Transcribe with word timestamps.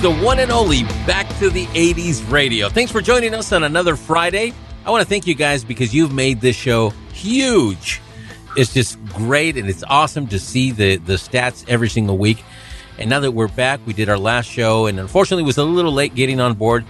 the 0.00 0.10
one 0.10 0.38
and 0.38 0.50
only 0.50 0.84
Back 1.06 1.28
to 1.40 1.50
the 1.50 1.66
80s 1.66 2.30
radio. 2.30 2.70
Thanks 2.70 2.90
for 2.90 3.02
joining 3.02 3.34
us 3.34 3.52
on 3.52 3.64
another 3.64 3.96
Friday. 3.96 4.54
I 4.86 4.90
want 4.90 5.02
to 5.02 5.08
thank 5.08 5.26
you 5.26 5.34
guys 5.34 5.62
because 5.62 5.94
you've 5.94 6.14
made 6.14 6.40
this 6.40 6.56
show 6.56 6.90
huge. 7.12 8.00
It's 8.56 8.72
just 8.72 9.02
great 9.08 9.58
and 9.58 9.68
it's 9.68 9.84
awesome 9.84 10.26
to 10.28 10.38
see 10.38 10.70
the, 10.70 10.96
the 10.96 11.14
stats 11.14 11.66
every 11.68 11.90
single 11.90 12.16
week. 12.16 12.42
And 12.98 13.10
now 13.10 13.20
that 13.20 13.32
we're 13.32 13.48
back, 13.48 13.80
we 13.84 13.92
did 13.92 14.08
our 14.08 14.18
last 14.18 14.48
show 14.48 14.86
and 14.86 14.98
unfortunately 14.98 15.42
was 15.42 15.58
a 15.58 15.64
little 15.64 15.92
late 15.92 16.14
getting 16.14 16.40
on 16.40 16.54
board, 16.54 16.86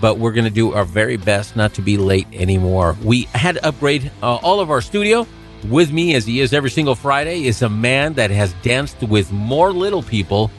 but 0.00 0.18
we're 0.18 0.32
going 0.32 0.44
to 0.44 0.50
do 0.50 0.74
our 0.74 0.84
very 0.84 1.16
best 1.16 1.56
not 1.56 1.72
to 1.74 1.82
be 1.82 1.96
late 1.96 2.26
anymore. 2.34 2.98
We 3.02 3.22
had 3.34 3.54
to 3.54 3.66
upgrade 3.66 4.10
uh, 4.22 4.34
all 4.36 4.60
of 4.60 4.70
our 4.70 4.82
studio. 4.82 5.26
With 5.70 5.90
me, 5.92 6.16
as 6.16 6.26
he 6.26 6.40
is 6.40 6.52
every 6.52 6.70
single 6.70 6.96
Friday, 6.96 7.46
is 7.46 7.62
a 7.62 7.68
man 7.68 8.14
that 8.14 8.30
has 8.30 8.52
danced 8.62 9.00
with 9.02 9.30
more 9.32 9.72
little 9.72 10.02
people 10.02 10.50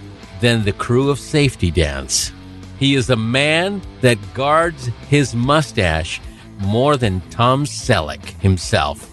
than 0.44 0.66
the 0.66 0.74
crew 0.74 1.10
of 1.10 1.18
Safety 1.20 1.72
Dance. 1.72 2.34
He 2.78 2.96
is 2.96 3.10
a 3.10 3.16
man 3.16 3.82
that 4.02 4.18
guards 4.34 4.88
his 5.08 5.34
mustache 5.34 6.20
more 6.60 6.98
than 6.98 7.22
Tom 7.30 7.64
Selleck 7.64 8.26
himself. 8.42 9.10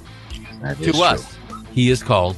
That 0.61 0.77
to 0.83 0.93
us, 1.01 1.39
he 1.71 1.89
is 1.89 2.03
called 2.03 2.37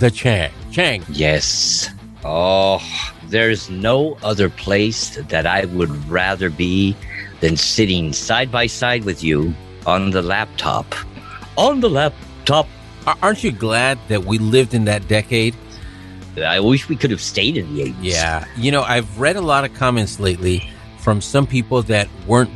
the 0.00 0.10
Chang. 0.10 0.50
Chang, 0.72 1.04
Yes. 1.08 1.88
Oh, 2.24 2.82
there's 3.28 3.70
no 3.70 4.18
other 4.24 4.48
place 4.48 5.14
that 5.28 5.46
I 5.46 5.66
would 5.66 5.90
rather 6.10 6.50
be 6.50 6.96
than 7.38 7.56
sitting 7.56 8.12
side 8.12 8.50
by 8.50 8.66
side 8.66 9.04
with 9.04 9.22
you 9.22 9.54
on 9.86 10.10
the 10.10 10.22
laptop. 10.22 10.92
On 11.56 11.78
the 11.78 11.90
laptop. 11.90 12.66
aren't 13.22 13.44
you 13.44 13.52
glad 13.52 14.00
that 14.08 14.24
we 14.24 14.38
lived 14.38 14.74
in 14.74 14.84
that 14.86 15.06
decade? 15.06 15.54
I 16.36 16.60
wish 16.60 16.88
we 16.88 16.96
could 16.96 17.10
have 17.10 17.20
stayed 17.20 17.56
in 17.56 17.74
the 17.74 17.82
80s. 17.84 17.94
Yeah. 18.00 18.44
You 18.56 18.70
know, 18.72 18.82
I've 18.82 19.18
read 19.20 19.36
a 19.36 19.40
lot 19.40 19.64
of 19.64 19.74
comments 19.74 20.18
lately 20.20 20.68
from 20.98 21.20
some 21.20 21.46
people 21.46 21.82
that 21.84 22.08
weren't, 22.26 22.50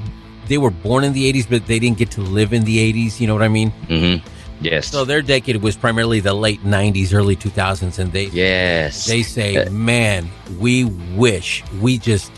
they 0.48 0.58
were 0.58 0.70
born 0.70 1.04
in 1.04 1.12
the 1.12 1.30
80s, 1.32 1.48
but 1.50 1.66
they 1.66 1.78
didn't 1.78 1.98
get 1.98 2.10
to 2.12 2.20
live 2.22 2.52
in 2.52 2.64
the 2.64 2.78
80s. 2.92 3.20
You 3.20 3.26
know 3.26 3.34
what 3.34 3.42
I 3.42 3.48
mean? 3.48 3.72
Mm-hmm. 3.88 4.26
Yes. 4.60 4.88
So 4.88 5.04
their 5.04 5.20
decade 5.20 5.56
was 5.56 5.76
primarily 5.76 6.20
the 6.20 6.32
late 6.32 6.62
90s, 6.62 7.12
early 7.12 7.36
2000s. 7.36 7.98
And 7.98 8.12
they, 8.12 8.26
yes. 8.26 9.04
they 9.06 9.22
say, 9.22 9.56
Uh, 9.56 9.70
man, 9.70 10.30
we 10.58 10.84
wish, 11.14 11.62
we 11.80 11.98
just 11.98 12.32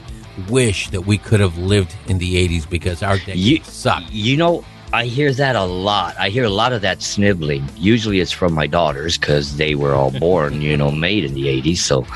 wish 0.48 0.89
that 0.91 1.03
we 1.03 1.19
could 1.19 1.39
have 1.41 1.56
lived 1.59 1.94
in 2.09 2.19
the 2.19 2.34
80s 2.48 2.69
because 2.69 3.03
our 3.03 3.19
decade 3.19 3.36
You- 3.36 3.62
sucked. 3.64 4.11
You 4.11 4.36
know, 4.36 4.64
I 4.91 5.05
hear 5.05 5.34
that 5.34 5.55
a 5.55 5.64
lot. 5.64 6.17
I 6.19 6.31
hear 6.31 6.44
a 6.44 6.50
lot 6.50 6.72
of 6.72 6.81
that 6.81 7.03
sniveling. 7.03 7.69
Usually 7.77 8.20
it's 8.20 8.33
from 8.33 8.55
my 8.55 8.67
daughters 8.67 9.19
because 9.19 9.58
they 9.58 9.75
were 9.75 9.94
all 9.94 10.11
born, 10.19 10.62
you 10.62 10.78
know, 10.78 10.91
made 10.91 11.25
in 11.25 11.34
the 11.34 11.44
80s. 11.44 11.78
So 11.78 12.06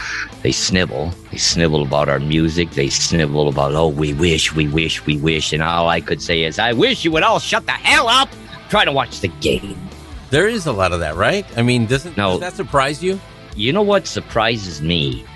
they 0.43 0.53
snivel. 0.53 1.13
They 1.31 1.37
snivel 1.37 1.83
about 1.83 2.09
our 2.09 2.19
music. 2.19 2.71
They 2.71 2.89
snivel 2.89 3.49
about, 3.49 3.75
oh, 3.75 3.89
we 3.89 4.15
wish, 4.15 4.55
we 4.55 4.69
wish, 4.69 5.05
we 5.05 5.19
wish. 5.19 5.53
And 5.53 5.63
all 5.63 5.89
I 5.89 6.01
could 6.01 6.23
say 6.23 6.45
is, 6.45 6.59
I 6.59 6.73
wish 6.73 7.05
you 7.05 7.11
would 7.11 7.23
all 7.23 7.39
shut 7.39 7.67
the 7.67 7.73
hell 7.73 8.09
up. 8.09 8.31
Try 8.71 8.87
to 8.87 8.93
watch 8.93 9.21
the 9.21 9.29
game. 9.29 9.77
There 10.31 10.49
is 10.49 10.65
a 10.67 10.73
lot 10.73 10.93
of 10.93 11.01
that, 11.01 11.15
right? 11.15 11.45
I 11.59 11.63
mean, 11.63 11.85
doesn't 11.85 12.17
No. 12.17 12.31
does 12.33 12.41
that 12.41 12.55
surprise 12.55 13.03
you? 13.03 13.21
You 13.55 13.75
know 13.75 13.83
what 13.83 14.07
surprises 14.07 14.81
me? 14.81 15.27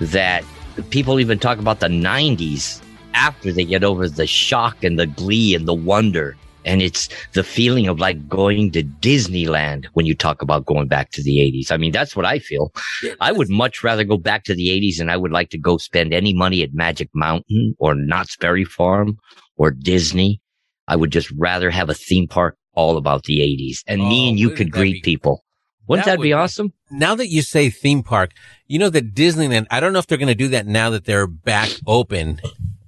That 0.00 0.42
people 0.90 1.20
even 1.20 1.38
talk 1.38 1.58
about 1.58 1.78
the 1.78 1.86
90s 1.86 2.82
after 3.14 3.52
they 3.52 3.64
get 3.64 3.84
over 3.84 4.08
the 4.08 4.26
shock 4.26 4.82
and 4.82 4.98
the 4.98 5.06
glee 5.06 5.54
and 5.54 5.68
the 5.68 5.74
wonder. 5.74 6.36
And 6.64 6.80
it's 6.82 7.08
the 7.32 7.42
feeling 7.44 7.88
of 7.88 7.98
like 7.98 8.28
going 8.28 8.70
to 8.72 8.82
Disneyland 8.84 9.86
when 9.94 10.06
you 10.06 10.14
talk 10.14 10.42
about 10.42 10.66
going 10.66 10.88
back 10.88 11.10
to 11.12 11.22
the 11.22 11.38
80s. 11.38 11.72
I 11.72 11.76
mean, 11.76 11.92
that's 11.92 12.14
what 12.16 12.24
I 12.26 12.38
feel. 12.38 12.72
I 13.20 13.32
would 13.32 13.48
much 13.50 13.82
rather 13.82 14.04
go 14.04 14.16
back 14.16 14.44
to 14.44 14.54
the 14.54 14.68
80s 14.68 15.00
and 15.00 15.10
I 15.10 15.16
would 15.16 15.32
like 15.32 15.50
to 15.50 15.58
go 15.58 15.76
spend 15.78 16.12
any 16.12 16.34
money 16.34 16.62
at 16.62 16.72
Magic 16.74 17.08
Mountain 17.14 17.74
or 17.78 17.94
Knott's 17.94 18.36
Berry 18.36 18.64
Farm 18.64 19.18
or 19.56 19.70
Disney. 19.70 20.40
I 20.88 20.96
would 20.96 21.10
just 21.12 21.30
rather 21.32 21.70
have 21.70 21.88
a 21.90 21.94
theme 21.94 22.28
park 22.28 22.56
all 22.74 22.96
about 22.96 23.24
the 23.24 23.40
80s. 23.40 23.78
And 23.86 24.00
me 24.08 24.26
Oh, 24.26 24.28
and 24.30 24.38
you 24.38 24.50
could 24.50 24.70
greet 24.70 25.02
be- 25.02 25.12
people. 25.12 25.44
Wouldn't 25.88 26.04
That 26.06 26.12
that, 26.12 26.16
be 26.18 26.28
would 26.28 26.28
be- 26.28 26.32
awesome? 26.34 26.72
now 26.92 27.16
that 27.16 27.28
you 27.28 27.42
say 27.42 27.68
theme 27.68 28.04
park, 28.04 28.30
you 28.68 28.78
know 28.78 28.88
that 28.90 29.14
Disneyland, 29.14 29.66
I 29.68 29.80
don't 29.80 29.92
know 29.92 29.98
if 29.98 30.06
they're 30.06 30.16
going 30.16 30.28
to 30.28 30.34
do 30.34 30.48
that 30.48 30.64
now 30.66 30.90
that 30.90 31.06
they're 31.06 31.26
back 31.26 31.70
open 31.88 32.40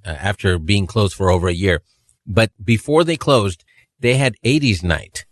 uh, 0.05 0.11
after 0.11 0.57
being 0.57 0.87
closed 0.87 1.13
for 1.13 1.29
over 1.29 1.49
a 1.49 1.53
year. 1.53 1.81
But 2.25 2.51
before 2.63 3.03
they 3.03 3.17
closed, 3.17 3.64
they 3.99 4.15
had 4.15 4.35
80s 4.43 4.83
night 4.83 5.25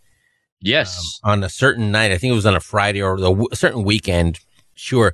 Yes. 0.62 1.20
on 1.24 1.44
a 1.44 1.50
certain 1.50 1.92
night. 1.92 2.12
I 2.12 2.18
think 2.18 2.32
it 2.32 2.36
was 2.36 2.46
on 2.46 2.56
a 2.56 2.60
Friday 2.62 3.02
or 3.02 3.18
w- 3.18 3.48
certain 3.54 3.84
weekend. 3.84 4.40
Sure. 4.76 5.14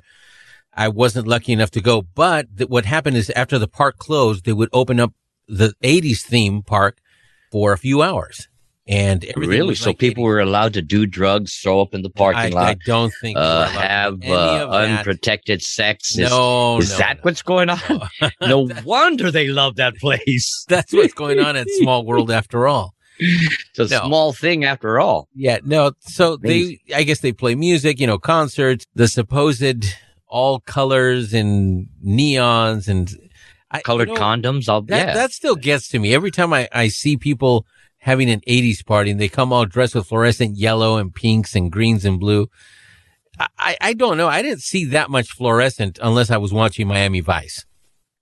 I 0.74 0.88
wasn't 0.88 1.26
lucky 1.26 1.52
enough 1.52 1.72
to 1.72 1.80
go, 1.80 2.02
but 2.02 2.46
th- 2.56 2.70
what 2.70 2.84
happened 2.84 3.16
is 3.16 3.30
after 3.30 3.58
the 3.58 3.66
park 3.68 3.98
closed, 3.98 4.44
they 4.44 4.52
would 4.52 4.68
open 4.72 5.00
up 5.00 5.12
the 5.48 5.74
80s 5.82 6.22
theme 6.22 6.62
park 6.62 6.98
for 7.50 7.72
a 7.72 7.78
few 7.78 8.00
hours. 8.02 8.46
And 8.86 9.24
Really? 9.36 9.74
So 9.74 9.90
like 9.90 9.98
people 9.98 10.22
80s. 10.24 10.26
were 10.26 10.40
allowed 10.40 10.74
to 10.74 10.82
do 10.82 11.06
drugs, 11.06 11.56
throw 11.58 11.80
up 11.80 11.94
in 11.94 12.02
the 12.02 12.10
parking 12.10 12.56
I, 12.56 12.60
lot, 12.60 12.64
I 12.70 12.76
don't 12.86 13.12
think 13.20 13.36
uh, 13.36 13.40
allowed 13.40 13.66
to 13.66 14.16
do 14.26 14.32
have 14.32 14.68
uh, 14.68 14.70
unprotected 14.70 15.62
sex. 15.62 16.12
Is, 16.16 16.30
No, 16.30 16.78
is 16.78 16.90
no, 16.92 16.98
that 16.98 17.16
no. 17.16 17.20
what's 17.22 17.42
going 17.42 17.68
on? 17.70 17.78
no 18.40 18.68
wonder 18.84 19.30
they 19.30 19.48
love 19.48 19.76
that 19.76 19.96
place. 19.96 20.64
That's 20.68 20.92
what's 20.92 21.12
going 21.14 21.40
on 21.40 21.56
at 21.56 21.66
Small 21.80 22.04
World 22.06 22.30
after 22.30 22.66
all. 22.68 22.94
It's 23.20 23.78
a 23.78 23.94
No. 23.94 24.06
small 24.06 24.32
thing 24.32 24.64
after 24.64 24.98
all. 24.98 25.28
Yeah, 25.34 25.58
no. 25.64 25.92
So 26.00 26.36
they, 26.36 26.80
I 26.94 27.02
guess 27.02 27.20
they 27.20 27.32
play 27.32 27.54
music, 27.54 28.00
you 28.00 28.06
know, 28.06 28.18
concerts, 28.18 28.86
the 28.94 29.08
supposed 29.08 29.86
all 30.26 30.60
colors 30.60 31.32
and 31.34 31.88
neons 32.04 32.88
and 32.88 33.14
I, 33.70 33.80
Colored 33.82 34.08
you 34.08 34.14
know, 34.14 34.20
condoms. 34.20 34.68
All 34.68 34.82
That, 34.82 35.08
yeah. 35.08 35.14
that 35.14 35.30
still 35.32 35.54
gets 35.56 35.88
to 35.90 35.98
me 35.98 36.12
every 36.14 36.30
time 36.32 36.52
I, 36.52 36.68
I 36.72 36.88
see 36.88 37.16
people 37.16 37.66
having 37.98 38.28
an 38.30 38.40
80s 38.48 38.84
party 38.84 39.10
and 39.10 39.20
they 39.20 39.28
come 39.28 39.52
all 39.52 39.66
dressed 39.66 39.94
with 39.94 40.06
fluorescent 40.08 40.56
yellow 40.56 40.96
and 40.96 41.14
pinks 41.14 41.54
and 41.54 41.70
greens 41.70 42.04
and 42.04 42.18
blue. 42.18 42.48
I, 43.58 43.76
I 43.80 43.92
don't 43.94 44.16
know. 44.16 44.28
I 44.28 44.42
didn't 44.42 44.62
see 44.62 44.84
that 44.86 45.08
much 45.10 45.28
fluorescent 45.30 45.98
unless 46.02 46.30
I 46.30 46.36
was 46.36 46.52
watching 46.52 46.88
Miami 46.88 47.20
Vice. 47.20 47.64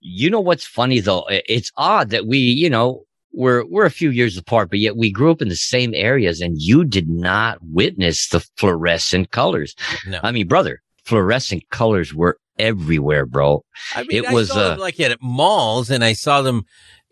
you 0.01 0.29
know 0.29 0.39
what's 0.39 0.65
funny 0.65 0.99
though? 0.99 1.25
It's 1.29 1.71
odd 1.75 2.11
that 2.11 2.25
we, 2.25 2.37
you 2.37 2.69
know, 2.69 3.03
we're 3.31 3.65
we're 3.65 3.85
a 3.85 3.91
few 3.91 4.09
years 4.09 4.37
apart, 4.37 4.69
but 4.69 4.79
yet 4.79 4.97
we 4.97 5.11
grew 5.11 5.31
up 5.31 5.41
in 5.41 5.49
the 5.49 5.55
same 5.55 5.93
areas, 5.93 6.41
and 6.41 6.55
you 6.59 6.83
did 6.83 7.09
not 7.09 7.59
witness 7.61 8.27
the 8.29 8.39
fluorescent 8.57 9.31
colors. 9.31 9.75
No. 10.07 10.19
I 10.23 10.31
mean, 10.31 10.47
brother, 10.47 10.81
fluorescent 11.05 11.69
colors 11.69 12.13
were 12.13 12.37
everywhere, 12.57 13.25
bro. 13.25 13.63
I 13.95 14.03
mean, 14.03 14.23
It 14.23 14.29
I 14.29 14.33
was, 14.33 14.49
saw 14.49 14.55
them 14.69 14.79
uh, 14.79 14.81
like 14.81 14.99
at 14.99 15.21
malls, 15.21 15.89
and 15.89 16.03
I 16.03 16.13
saw 16.13 16.41
them 16.41 16.63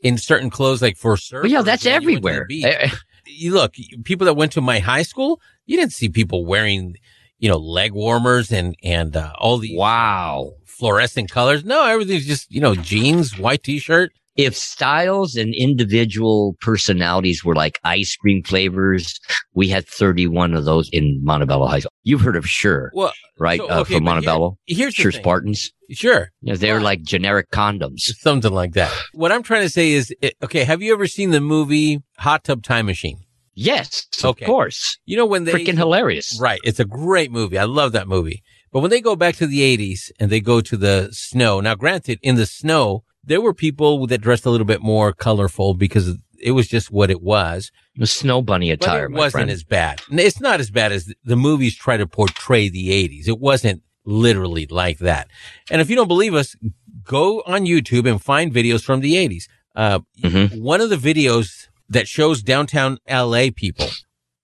in 0.03 0.17
certain 0.17 0.49
clothes, 0.49 0.81
like 0.81 0.97
for 0.97 1.15
surfers. 1.15 1.49
Yeah, 1.49 1.61
that's 1.61 1.85
when 1.85 2.01
you 2.01 2.19
went 2.21 2.25
to 2.25 2.45
the 2.47 2.65
everywhere. 2.65 2.81
Eh, 2.83 2.89
You 3.25 3.53
look, 3.53 3.73
people 4.03 4.25
that 4.25 4.35
went 4.35 4.51
to 4.53 4.61
my 4.61 4.79
high 4.79 5.03
school, 5.03 5.39
you 5.65 5.77
didn't 5.77 5.93
see 5.93 6.09
people 6.09 6.45
wearing, 6.45 6.95
you 7.39 7.49
know, 7.49 7.57
leg 7.57 7.91
warmers 7.93 8.51
and 8.51 8.75
and 8.83 9.15
uh, 9.15 9.33
all 9.37 9.57
the 9.57 9.75
Wow. 9.77 10.53
fluorescent 10.65 11.29
colors. 11.29 11.63
No, 11.65 11.85
everything's 11.85 12.25
just 12.25 12.51
you 12.51 12.61
know 12.61 12.73
jeans, 12.75 13.37
white 13.37 13.63
t-shirt. 13.63 14.11
If 14.37 14.55
styles 14.55 15.35
and 15.35 15.53
individual 15.55 16.55
personalities 16.61 17.43
were 17.43 17.55
like 17.55 17.79
ice 17.83 18.15
cream 18.15 18.43
flavors, 18.43 19.19
we 19.53 19.67
had 19.69 19.87
31 19.87 20.53
of 20.53 20.65
those 20.65 20.89
in 20.93 21.19
Montebello 21.23 21.67
High 21.67 21.79
School. 21.79 21.91
You've 22.03 22.21
heard 22.21 22.35
of 22.35 22.47
Sure, 22.47 22.91
Well, 22.93 23.11
right? 23.39 23.59
so, 23.59 23.67
uh, 23.67 23.83
from 23.83 23.83
but 23.83 23.89
here- 23.89 24.01
Montebello. 24.01 24.57
here's 24.67 24.95
the 24.95 25.01
Sure. 25.03 25.11
Spartans. 25.11 25.71
Sure, 25.89 26.29
You 26.41 26.51
know, 26.53 26.57
they're 26.57 26.81
like 26.81 27.01
generic 27.03 27.49
condoms. 27.51 27.99
something 28.19 28.51
like 28.53 28.73
that. 28.73 28.93
What 29.13 29.31
I'm 29.31 29.43
trying 29.43 29.61
to 29.63 29.69
say 29.69 29.91
is, 29.91 30.13
eh, 30.21 30.31
okay, 30.43 30.63
have 30.65 30.81
you 30.81 30.93
ever 30.93 31.07
seen 31.07 31.31
the 31.31 31.41
movie 31.41 31.99
Hot 32.19 32.43
Tub 32.43 32.61
Time 32.63 32.85
Machine? 32.85 33.19
Yes, 33.55 34.05
Okay. 34.23 34.45
of 34.45 34.47
course. 34.47 34.97
You 35.05 35.17
know 35.17 35.25
when 35.25 35.45
they 35.45 35.53
Freaking 35.53 35.77
hilarious. 35.77 36.37
Right. 36.39 36.59
It's 36.63 36.79
a 36.79 36.85
great 36.85 37.31
movie. 37.31 37.57
I 37.57 37.63
love 37.63 37.91
that 37.93 38.07
movie. 38.07 38.43
But 38.71 38.81
when 38.81 38.91
they 38.91 39.01
go 39.01 39.15
back 39.15 39.35
to 39.37 39.47
the 39.47 39.61
80s 39.61 40.11
and 40.19 40.29
they 40.29 40.41
go 40.41 40.61
to 40.61 40.77
the 40.77 41.09
snow, 41.11 41.59
now 41.61 41.73
granted, 41.73 42.19
in 42.21 42.35
the 42.35 42.45
snow, 42.45 43.03
there 43.27 43.41
were 43.41 43.53
people 43.53 44.07
that 44.07 44.19
dressed 44.21 44.45
a 44.45 44.49
little 44.49 44.65
bit 44.65 44.81
more 44.81 45.13
colorful 45.13 45.73
because 45.73 46.17
it 46.41 46.51
was 46.51 46.67
just 46.67 46.91
what 46.91 47.09
it 47.11 47.21
was. 47.21 47.71
The 47.95 48.07
snow 48.07 48.41
bunny 48.41 48.73
But 48.75 48.85
attire, 48.85 49.05
it 49.05 49.09
my 49.11 49.17
wasn't 49.19 49.31
friend. 49.33 49.49
as 49.51 49.63
bad. 49.63 50.01
It's 50.11 50.39
not 50.39 50.59
as 50.59 50.71
bad 50.71 50.91
as 50.91 51.13
the 51.23 51.35
movies 51.35 51.75
try 51.75 51.97
to 51.97 52.07
portray 52.07 52.69
the 52.69 52.89
80s. 52.91 53.27
It 53.27 53.39
wasn't 53.39 53.81
literally 54.05 54.65
like 54.67 54.99
that. 54.99 55.27
And 55.71 55.81
if 55.81 55.89
you 55.89 55.95
don't 55.95 56.07
believe 56.07 56.33
us, 56.33 56.55
go 57.03 57.41
on 57.45 57.65
YouTube 57.65 58.09
and 58.09 58.21
find 58.21 58.53
videos 58.53 58.83
from 58.83 58.99
the 59.01 59.15
80s. 59.17 59.47
Uh, 59.75 59.99
Mhm. 60.23 60.59
one 60.61 60.81
of 60.81 60.89
the 60.89 60.95
videos 60.95 61.67
that 61.89 62.07
shows 62.07 62.41
downtown 62.41 62.97
LA 63.07 63.51
people 63.51 63.89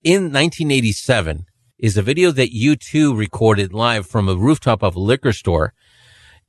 in 0.03 0.31
1987 0.31 1.45
is 1.79 1.97
a 1.97 2.01
video 2.01 2.31
that 2.31 2.51
U2 2.53 3.13
recorded 3.17 3.73
live 3.73 4.05
from 4.07 4.29
a 4.29 4.35
rooftop 4.35 4.81
of 4.83 4.95
a 4.95 4.99
liquor 4.99 5.33
store. 5.33 5.73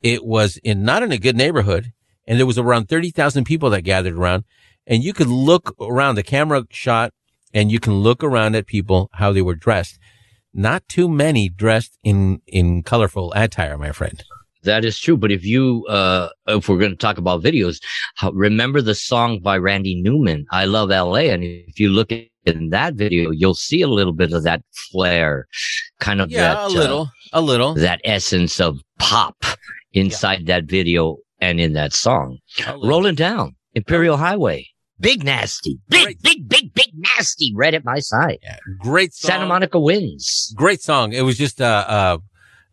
It 0.02 0.25
was 0.25 0.58
in 0.58 0.84
not 0.84 1.02
in 1.02 1.12
a 1.12 1.19
good 1.19 1.37
neighborhood 1.37 1.92
and 2.26 2.38
there 2.38 2.47
was 2.47 2.59
around 2.59 2.88
30,000 2.88 3.44
people 3.44 3.71
that 3.71 3.82
gathered 3.82 4.15
around 4.15 4.44
and 4.87 5.03
you 5.03 5.12
could 5.12 5.29
look 5.29 5.75
around 5.81 6.15
the 6.15 6.23
camera 6.23 6.65
shot 6.71 7.12
and 7.53 7.71
you 7.71 7.81
can 7.81 7.94
look 7.94 8.23
around 8.23 8.55
at 8.55 8.67
people, 8.67 9.11
how 9.15 9.32
they 9.32 9.43
were 9.43 9.55
dressed. 9.55 9.99
Not 10.53 10.87
too 10.88 11.09
many 11.09 11.49
dressed 11.49 11.99
in, 12.05 12.41
in 12.47 12.82
colorful 12.82 13.32
attire, 13.35 13.79
my 13.79 13.93
friend. 13.93 14.23
That 14.65 14.85
is 14.85 14.99
true. 14.99 15.17
But 15.17 15.31
if 15.31 15.44
you, 15.44 15.85
uh, 15.88 16.31
if 16.47 16.69
we're 16.69 16.79
going 16.79 16.91
to 16.91 16.97
talk 16.97 17.19
about 17.19 17.43
videos, 17.43 17.81
how, 18.17 18.31
remember 18.32 18.81
the 18.81 18.94
song 18.94 19.41
by 19.41 19.59
Randy 19.59 20.00
Newman, 20.00 20.47
I 20.50 20.65
Love 20.65 20.91
LA. 20.91 21.31
And 21.31 21.44
if 21.44 21.79
you 21.79 21.91
look 21.91 22.11
in 22.12 22.71
that 22.71 22.94
video, 22.94 23.31
you'll 23.31 23.55
see 23.55 23.82
a 23.82 23.88
little 23.88 24.12
bit 24.12 24.32
of 24.32 24.43
that 24.44 24.62
flair, 24.91 25.47
kind 26.00 26.21
of 26.21 26.31
yeah, 26.31 26.55
that, 26.55 26.65
a 26.65 26.69
little, 26.69 27.03
uh, 27.32 27.41
a 27.41 27.41
little, 27.41 27.75
that 27.75 28.00
essence 28.05 28.61
of 28.61 28.81
pop 28.99 29.44
inside 29.93 30.41
yeah. 30.41 30.61
that 30.61 30.65
video 30.65 31.19
and 31.44 31.61
in 31.61 31.75
that 31.75 31.93
song. 31.93 32.38
Rolling 32.82 33.14
down 33.14 33.56
Imperial 33.75 34.17
Highway. 34.17 34.69
Big 35.00 35.25
nasty, 35.25 35.79
big, 35.88 36.05
great. 36.05 36.23
big, 36.23 36.49
big, 36.49 36.73
big 36.73 36.91
nasty, 36.94 37.52
right 37.56 37.75
at 37.75 37.85
my 37.85 37.99
side. 37.99 38.38
Yeah, 38.43 38.58
great 38.79 39.12
song. 39.12 39.29
Santa 39.29 39.46
Monica 39.46 39.79
wins. 39.79 40.55
Great 40.56 40.81
song. 40.81 41.12
It 41.12 41.23
was 41.23 41.37
just, 41.37 41.61
uh, 41.61 41.85
uh, 41.87 42.19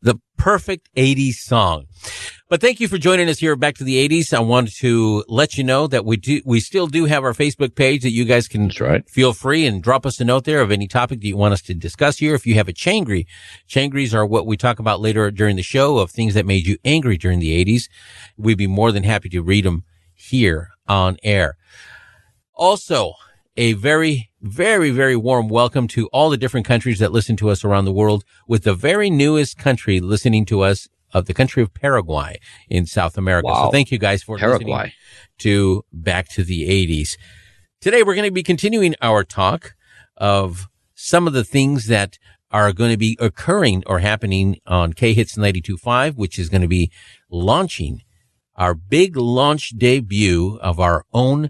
the 0.01 0.19
perfect 0.37 0.89
80s 0.95 1.35
song. 1.35 1.85
But 2.49 2.59
thank 2.59 2.79
you 2.79 2.87
for 2.87 2.97
joining 2.97 3.29
us 3.29 3.39
here 3.39 3.55
back 3.55 3.75
to 3.75 3.83
the 3.83 4.07
80s. 4.09 4.33
I 4.33 4.39
wanted 4.39 4.73
to 4.79 5.23
let 5.27 5.57
you 5.57 5.63
know 5.63 5.87
that 5.87 6.03
we 6.03 6.17
do, 6.17 6.41
we 6.43 6.59
still 6.59 6.87
do 6.87 7.05
have 7.05 7.23
our 7.23 7.33
Facebook 7.33 7.75
page 7.75 8.01
that 8.01 8.11
you 8.11 8.25
guys 8.25 8.47
can 8.47 8.71
right. 8.79 9.07
feel 9.07 9.33
free 9.33 9.65
and 9.65 9.81
drop 9.81 10.05
us 10.05 10.19
a 10.19 10.25
note 10.25 10.45
there 10.45 10.61
of 10.61 10.71
any 10.71 10.87
topic 10.87 11.21
that 11.21 11.27
you 11.27 11.37
want 11.37 11.53
us 11.53 11.61
to 11.63 11.73
discuss 11.73 12.17
here. 12.17 12.33
If 12.33 12.47
you 12.47 12.55
have 12.55 12.67
a 12.67 12.73
changry, 12.73 13.25
changries 13.69 14.13
are 14.13 14.25
what 14.25 14.45
we 14.45 14.57
talk 14.57 14.79
about 14.79 14.99
later 14.99 15.29
during 15.31 15.55
the 15.55 15.61
show 15.61 15.99
of 15.99 16.11
things 16.11 16.33
that 16.33 16.45
made 16.45 16.65
you 16.65 16.77
angry 16.83 17.17
during 17.17 17.39
the 17.39 17.63
80s. 17.63 17.83
We'd 18.35 18.57
be 18.57 18.67
more 18.67 18.91
than 18.91 19.03
happy 19.03 19.29
to 19.29 19.41
read 19.41 19.65
them 19.65 19.83
here 20.13 20.71
on 20.87 21.17
air. 21.23 21.57
Also, 22.55 23.13
a 23.57 23.73
very, 23.73 24.31
very, 24.41 24.91
very 24.91 25.15
warm 25.15 25.49
welcome 25.49 25.87
to 25.89 26.07
all 26.07 26.29
the 26.29 26.37
different 26.37 26.65
countries 26.65 26.99
that 26.99 27.11
listen 27.11 27.35
to 27.37 27.49
us 27.49 27.63
around 27.63 27.85
the 27.85 27.91
world 27.91 28.23
with 28.47 28.63
the 28.63 28.73
very 28.73 29.09
newest 29.09 29.57
country 29.57 29.99
listening 29.99 30.45
to 30.45 30.61
us 30.61 30.87
of 31.13 31.25
the 31.25 31.33
country 31.33 31.61
of 31.61 31.73
Paraguay 31.73 32.39
in 32.69 32.85
South 32.85 33.17
America. 33.17 33.47
Wow. 33.47 33.65
So 33.65 33.71
thank 33.71 33.91
you 33.91 33.97
guys 33.97 34.23
for 34.23 34.37
Paraguay. 34.37 34.65
listening 34.65 34.91
to 35.39 35.83
Back 35.91 36.29
to 36.29 36.43
the 36.43 36.69
80s. 36.69 37.17
Today 37.81 38.03
we're 38.03 38.15
going 38.15 38.27
to 38.27 38.31
be 38.31 38.43
continuing 38.43 38.95
our 39.01 39.23
talk 39.23 39.75
of 40.15 40.67
some 40.95 41.27
of 41.27 41.33
the 41.33 41.43
things 41.43 41.87
that 41.87 42.17
are 42.51 42.71
going 42.71 42.91
to 42.91 42.97
be 42.97 43.17
occurring 43.19 43.83
or 43.85 43.99
happening 43.99 44.59
on 44.65 44.93
K 44.93 45.13
Hits 45.13 45.37
92.5, 45.37 46.15
which 46.15 46.39
is 46.39 46.47
going 46.47 46.61
to 46.61 46.67
be 46.67 46.91
launching 47.29 48.03
our 48.55 48.73
big 48.73 49.17
launch 49.17 49.77
debut 49.77 50.57
of 50.61 50.79
our 50.79 51.05
own 51.13 51.49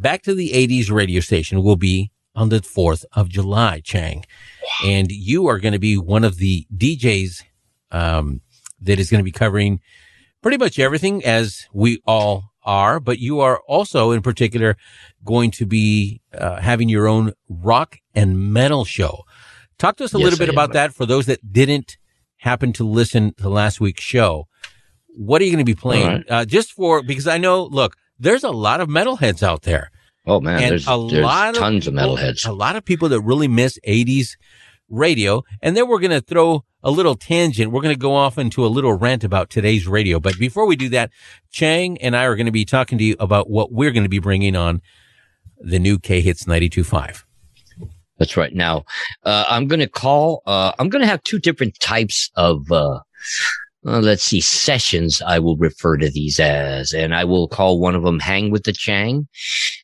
Back 0.00 0.22
to 0.22 0.34
the 0.34 0.52
80s 0.52 0.90
radio 0.90 1.20
station 1.20 1.62
will 1.62 1.76
be 1.76 2.10
on 2.34 2.48
the 2.48 2.60
4th 2.60 3.04
of 3.12 3.28
July, 3.28 3.80
Chang. 3.80 4.24
And 4.82 5.12
you 5.12 5.46
are 5.46 5.58
going 5.58 5.74
to 5.74 5.78
be 5.78 5.98
one 5.98 6.24
of 6.24 6.38
the 6.38 6.66
DJs, 6.74 7.42
um, 7.90 8.40
that 8.80 8.98
is 8.98 9.10
going 9.10 9.18
to 9.18 9.24
be 9.24 9.30
covering 9.30 9.80
pretty 10.40 10.56
much 10.56 10.78
everything 10.78 11.22
as 11.22 11.66
we 11.74 12.00
all 12.06 12.52
are, 12.64 12.98
but 12.98 13.18
you 13.18 13.40
are 13.40 13.60
also 13.68 14.10
in 14.10 14.22
particular 14.22 14.78
going 15.22 15.50
to 15.50 15.66
be 15.66 16.22
uh, 16.32 16.56
having 16.60 16.88
your 16.88 17.06
own 17.06 17.32
rock 17.48 17.98
and 18.14 18.52
metal 18.52 18.86
show. 18.86 19.24
Talk 19.78 19.96
to 19.96 20.04
us 20.04 20.14
a 20.14 20.18
yes, 20.18 20.24
little 20.24 20.38
bit 20.38 20.48
about 20.48 20.72
that 20.72 20.94
for 20.94 21.04
those 21.04 21.26
that 21.26 21.52
didn't 21.52 21.98
happen 22.38 22.72
to 22.74 22.84
listen 22.84 23.34
to 23.34 23.50
last 23.50 23.80
week's 23.80 24.02
show. 24.02 24.46
What 25.08 25.42
are 25.42 25.44
you 25.44 25.50
going 25.50 25.64
to 25.64 25.70
be 25.70 25.78
playing? 25.78 26.06
Right. 26.06 26.30
Uh, 26.30 26.44
just 26.46 26.72
for, 26.72 27.02
because 27.02 27.26
I 27.26 27.36
know, 27.36 27.64
look, 27.64 27.96
there's 28.20 28.44
a 28.44 28.50
lot 28.50 28.80
of 28.80 28.88
metalheads 28.88 29.42
out 29.42 29.62
there. 29.62 29.90
Oh 30.26 30.40
man, 30.40 30.62
and 30.62 30.70
there's, 30.72 30.86
a 30.86 31.08
there's 31.10 31.24
lot 31.24 31.54
tons 31.54 31.86
of, 31.86 31.94
people, 31.94 32.12
of 32.12 32.18
metalheads. 32.18 32.46
A 32.46 32.52
lot 32.52 32.76
of 32.76 32.84
people 32.84 33.08
that 33.08 33.20
really 33.20 33.48
miss 33.48 33.78
80s 33.86 34.36
radio. 34.90 35.42
And 35.62 35.76
then 35.76 35.88
we're 35.88 36.00
going 36.00 36.10
to 36.10 36.20
throw 36.20 36.64
a 36.82 36.90
little 36.90 37.14
tangent. 37.14 37.72
We're 37.72 37.80
going 37.82 37.94
to 37.94 37.98
go 37.98 38.14
off 38.14 38.36
into 38.38 38.64
a 38.64 38.68
little 38.68 38.92
rant 38.92 39.24
about 39.24 39.48
today's 39.48 39.86
radio. 39.86 40.20
But 40.20 40.38
before 40.38 40.66
we 40.66 40.76
do 40.76 40.88
that, 40.90 41.10
Chang 41.50 41.98
and 41.98 42.16
I 42.16 42.24
are 42.24 42.36
going 42.36 42.46
to 42.46 42.52
be 42.52 42.64
talking 42.64 42.98
to 42.98 43.04
you 43.04 43.16
about 43.18 43.48
what 43.48 43.72
we're 43.72 43.92
going 43.92 44.02
to 44.02 44.10
be 44.10 44.18
bringing 44.18 44.56
on 44.56 44.82
the 45.58 45.78
new 45.78 45.98
K 45.98 46.20
Hits 46.20 46.44
92.5. 46.44 47.24
That's 48.18 48.36
right. 48.36 48.52
Now, 48.54 48.84
uh, 49.24 49.44
I'm 49.48 49.66
going 49.66 49.80
to 49.80 49.88
call, 49.88 50.42
uh, 50.46 50.72
I'm 50.78 50.90
going 50.90 51.00
to 51.00 51.08
have 51.08 51.22
two 51.22 51.38
different 51.38 51.78
types 51.80 52.30
of, 52.34 52.70
uh, 52.70 53.00
uh, 53.86 54.00
let's 54.00 54.24
see, 54.24 54.40
sessions, 54.40 55.22
I 55.26 55.38
will 55.38 55.56
refer 55.56 55.96
to 55.96 56.10
these 56.10 56.38
as, 56.38 56.92
and 56.92 57.14
I 57.14 57.24
will 57.24 57.48
call 57.48 57.80
one 57.80 57.94
of 57.94 58.02
them 58.02 58.20
Hang 58.20 58.50
with 58.50 58.64
the 58.64 58.72
Chang. 58.72 59.26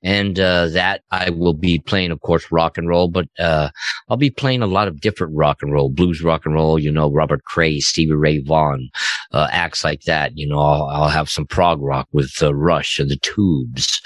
And, 0.03 0.39
uh, 0.39 0.69
that 0.69 1.03
I 1.11 1.31
will 1.31 1.55
be 1.55 1.79
playing, 1.79 2.11
of 2.11 2.21
course, 2.21 2.53
rock 2.53 2.77
and 2.77 2.89
roll, 2.89 3.09
but, 3.09 3.27
uh, 3.39 3.71
I'll 4.09 4.19
be 4.19 4.31
playing 4.31 4.63
a 4.63 4.67
lot 4.67 4.87
of 4.87 5.01
different 5.01 5.35
rock 5.35 5.63
and 5.63 5.73
roll, 5.73 5.89
blues 5.89 6.23
rock 6.23 6.45
and 6.45 6.55
roll, 6.55 6.79
you 6.79 6.93
know, 6.93 7.11
Robert 7.11 7.45
Cray, 7.45 7.81
Stevie 7.81 8.13
Ray 8.13 8.39
Vaughan, 8.39 8.91
uh, 9.33 9.49
acts 9.51 9.83
like 9.83 10.03
that. 10.03 10.37
You 10.37 10.47
know, 10.47 10.59
I'll, 10.59 10.85
I'll 10.89 11.09
have 11.09 11.31
some 11.31 11.47
prog 11.47 11.81
rock 11.81 12.07
with, 12.13 12.33
uh, 12.43 12.55
Rush 12.55 12.99
and 12.99 13.11
the 13.11 13.17
Tubes. 13.17 14.03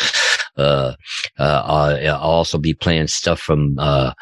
Uh, 0.57 0.95
uh, 1.39 1.63
I'll 1.67 2.17
also 2.19 2.59
be 2.59 2.75
playing 2.75 3.09
stuff 3.09 3.41
from, 3.41 3.79
uh, 3.79 4.13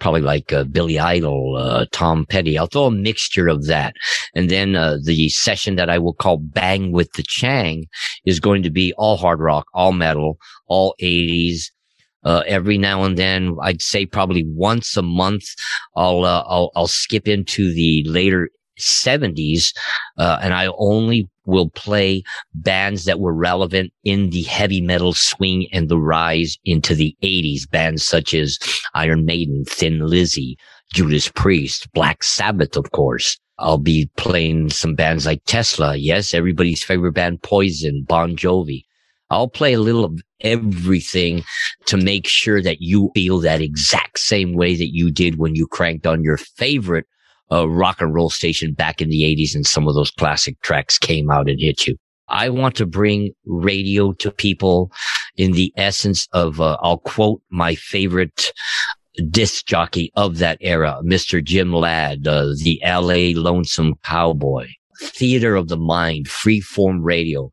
probably 0.00 0.20
like 0.20 0.52
uh, 0.52 0.64
Billy 0.64 0.98
Idol, 0.98 1.56
uh, 1.56 1.86
Tom 1.92 2.26
Petty. 2.26 2.58
I'll 2.58 2.66
throw 2.66 2.86
a 2.86 2.90
mixture 2.90 3.48
of 3.48 3.66
that. 3.66 3.94
And 4.34 4.50
then 4.50 4.76
uh, 4.76 4.98
the 5.02 5.28
session 5.28 5.76
that 5.76 5.90
I 5.90 5.98
will 5.98 6.14
call 6.14 6.38
Bang 6.38 6.92
with 6.92 7.12
the 7.12 7.22
Chang 7.22 7.86
is 8.24 8.40
going 8.40 8.62
to 8.62 8.70
be 8.70 8.92
all 8.94 9.16
hard 9.16 9.40
rock, 9.40 9.66
all 9.74 9.92
metal, 9.92 10.38
all 10.66 10.94
80s. 11.00 11.70
Uh, 12.24 12.42
every 12.46 12.76
now 12.76 13.04
and 13.04 13.16
then, 13.16 13.56
I'd 13.62 13.80
say 13.80 14.04
probably 14.04 14.44
once 14.44 14.96
a 14.96 15.02
month, 15.02 15.44
I'll, 15.94 16.24
uh, 16.24 16.42
I'll, 16.46 16.72
I'll 16.74 16.88
skip 16.88 17.28
into 17.28 17.72
the 17.72 18.04
later 18.04 18.50
70s, 18.78 19.74
uh, 20.18 20.38
and 20.42 20.54
I 20.54 20.68
only 20.78 21.28
will 21.48 21.70
play 21.70 22.22
bands 22.54 23.04
that 23.06 23.18
were 23.18 23.34
relevant 23.34 23.92
in 24.04 24.30
the 24.30 24.42
heavy 24.42 24.80
metal 24.80 25.12
swing 25.12 25.66
and 25.72 25.88
the 25.88 25.98
rise 25.98 26.56
into 26.64 26.94
the 26.94 27.16
80s. 27.22 27.68
Bands 27.68 28.04
such 28.04 28.34
as 28.34 28.58
Iron 28.94 29.24
Maiden, 29.24 29.64
Thin 29.66 30.06
Lizzy, 30.06 30.56
Judas 30.92 31.28
Priest, 31.28 31.90
Black 31.92 32.22
Sabbath, 32.22 32.76
of 32.76 32.92
course. 32.92 33.38
I'll 33.58 33.78
be 33.78 34.08
playing 34.16 34.70
some 34.70 34.94
bands 34.94 35.26
like 35.26 35.42
Tesla. 35.44 35.96
Yes, 35.96 36.32
everybody's 36.32 36.84
favorite 36.84 37.14
band, 37.14 37.42
Poison, 37.42 38.04
Bon 38.06 38.36
Jovi. 38.36 38.84
I'll 39.30 39.48
play 39.48 39.72
a 39.72 39.80
little 39.80 40.04
of 40.04 40.20
everything 40.40 41.42
to 41.86 41.96
make 41.96 42.26
sure 42.28 42.62
that 42.62 42.80
you 42.80 43.10
feel 43.14 43.40
that 43.40 43.60
exact 43.60 44.20
same 44.20 44.54
way 44.54 44.76
that 44.76 44.94
you 44.94 45.10
did 45.10 45.38
when 45.38 45.54
you 45.54 45.66
cranked 45.66 46.06
on 46.06 46.22
your 46.22 46.36
favorite 46.36 47.06
a 47.50 47.68
rock 47.68 48.00
and 48.00 48.14
roll 48.14 48.30
station 48.30 48.72
back 48.72 49.00
in 49.00 49.08
the 49.08 49.22
80s 49.22 49.54
and 49.54 49.66
some 49.66 49.88
of 49.88 49.94
those 49.94 50.10
classic 50.10 50.60
tracks 50.60 50.98
came 50.98 51.30
out 51.30 51.48
and 51.48 51.60
hit 51.60 51.86
you. 51.86 51.96
I 52.28 52.50
want 52.50 52.76
to 52.76 52.86
bring 52.86 53.30
radio 53.46 54.12
to 54.14 54.30
people 54.30 54.92
in 55.36 55.52
the 55.52 55.72
essence 55.76 56.28
of, 56.32 56.60
uh, 56.60 56.76
I'll 56.82 56.98
quote 56.98 57.40
my 57.50 57.74
favorite 57.74 58.52
disc 59.30 59.66
jockey 59.66 60.12
of 60.14 60.38
that 60.38 60.58
era, 60.60 61.00
Mr. 61.04 61.42
Jim 61.42 61.72
Ladd, 61.72 62.26
uh, 62.26 62.48
the 62.62 62.80
LA 62.84 63.40
Lonesome 63.40 63.94
Cowboy, 64.02 64.66
theater 65.00 65.56
of 65.56 65.68
the 65.68 65.76
mind, 65.76 66.28
free 66.28 66.60
form 66.60 67.02
radio. 67.02 67.50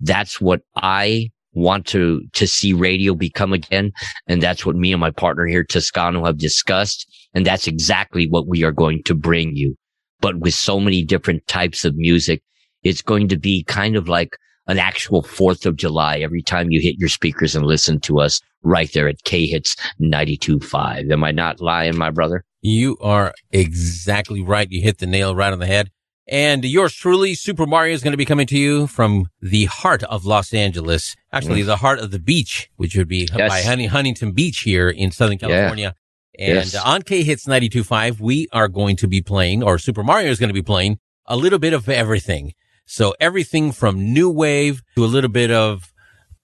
That's 0.00 0.40
what 0.40 0.62
I 0.74 1.30
want 1.56 1.86
to, 1.86 2.22
to 2.34 2.46
see 2.46 2.72
radio 2.72 3.14
become 3.14 3.52
again. 3.52 3.90
And 4.28 4.42
that's 4.42 4.64
what 4.64 4.76
me 4.76 4.92
and 4.92 5.00
my 5.00 5.10
partner 5.10 5.46
here, 5.46 5.64
Toscano, 5.64 6.24
have 6.24 6.38
discussed. 6.38 7.10
And 7.34 7.44
that's 7.44 7.66
exactly 7.66 8.28
what 8.28 8.46
we 8.46 8.62
are 8.62 8.72
going 8.72 9.02
to 9.04 9.14
bring 9.14 9.56
you. 9.56 9.74
But 10.20 10.38
with 10.38 10.54
so 10.54 10.78
many 10.78 11.02
different 11.02 11.46
types 11.46 11.84
of 11.84 11.96
music, 11.96 12.42
it's 12.82 13.02
going 13.02 13.28
to 13.28 13.38
be 13.38 13.64
kind 13.64 13.96
of 13.96 14.08
like 14.08 14.36
an 14.68 14.78
actual 14.78 15.22
4th 15.22 15.66
of 15.66 15.76
July 15.76 16.18
every 16.18 16.42
time 16.42 16.70
you 16.70 16.80
hit 16.80 16.96
your 16.98 17.08
speakers 17.08 17.56
and 17.56 17.64
listen 17.64 18.00
to 18.00 18.20
us 18.20 18.40
right 18.62 18.92
there 18.92 19.08
at 19.08 19.22
K 19.24 19.46
Hits 19.46 19.76
92.5. 20.00 21.10
Am 21.10 21.24
I 21.24 21.32
not 21.32 21.60
lying, 21.60 21.96
my 21.96 22.10
brother? 22.10 22.44
You 22.62 22.96
are 23.00 23.32
exactly 23.52 24.42
right. 24.42 24.70
You 24.70 24.82
hit 24.82 24.98
the 24.98 25.06
nail 25.06 25.36
right 25.36 25.52
on 25.52 25.60
the 25.60 25.66
head. 25.66 25.90
And 26.28 26.64
yours 26.64 26.92
truly, 26.92 27.34
Super 27.34 27.66
Mario 27.66 27.94
is 27.94 28.02
going 28.02 28.12
to 28.12 28.16
be 28.16 28.24
coming 28.24 28.48
to 28.48 28.58
you 28.58 28.88
from 28.88 29.30
the 29.40 29.66
heart 29.66 30.02
of 30.04 30.24
Los 30.24 30.52
Angeles. 30.52 31.14
Actually, 31.32 31.62
mm. 31.62 31.66
the 31.66 31.76
heart 31.76 32.00
of 32.00 32.10
the 32.10 32.18
beach, 32.18 32.68
which 32.76 32.96
would 32.96 33.06
be 33.06 33.28
yes. 33.34 33.48
by 33.48 33.62
Huntington 33.86 34.32
Beach 34.32 34.60
here 34.60 34.88
in 34.88 35.12
Southern 35.12 35.38
California. 35.38 35.94
Yeah. 36.38 36.46
And 36.48 36.72
yes. 36.72 36.74
on 36.74 37.02
K 37.02 37.22
Hits 37.22 37.46
92.5, 37.46 38.20
we 38.20 38.48
are 38.52 38.68
going 38.68 38.96
to 38.96 39.06
be 39.06 39.22
playing, 39.22 39.62
or 39.62 39.78
Super 39.78 40.02
Mario 40.02 40.30
is 40.30 40.38
going 40.40 40.48
to 40.48 40.54
be 40.54 40.62
playing 40.62 40.98
a 41.26 41.36
little 41.36 41.60
bit 41.60 41.72
of 41.72 41.88
everything. 41.88 42.54
So 42.86 43.14
everything 43.20 43.72
from 43.72 44.12
new 44.12 44.28
wave 44.28 44.82
to 44.96 45.04
a 45.04 45.06
little 45.06 45.30
bit 45.30 45.50
of 45.50 45.92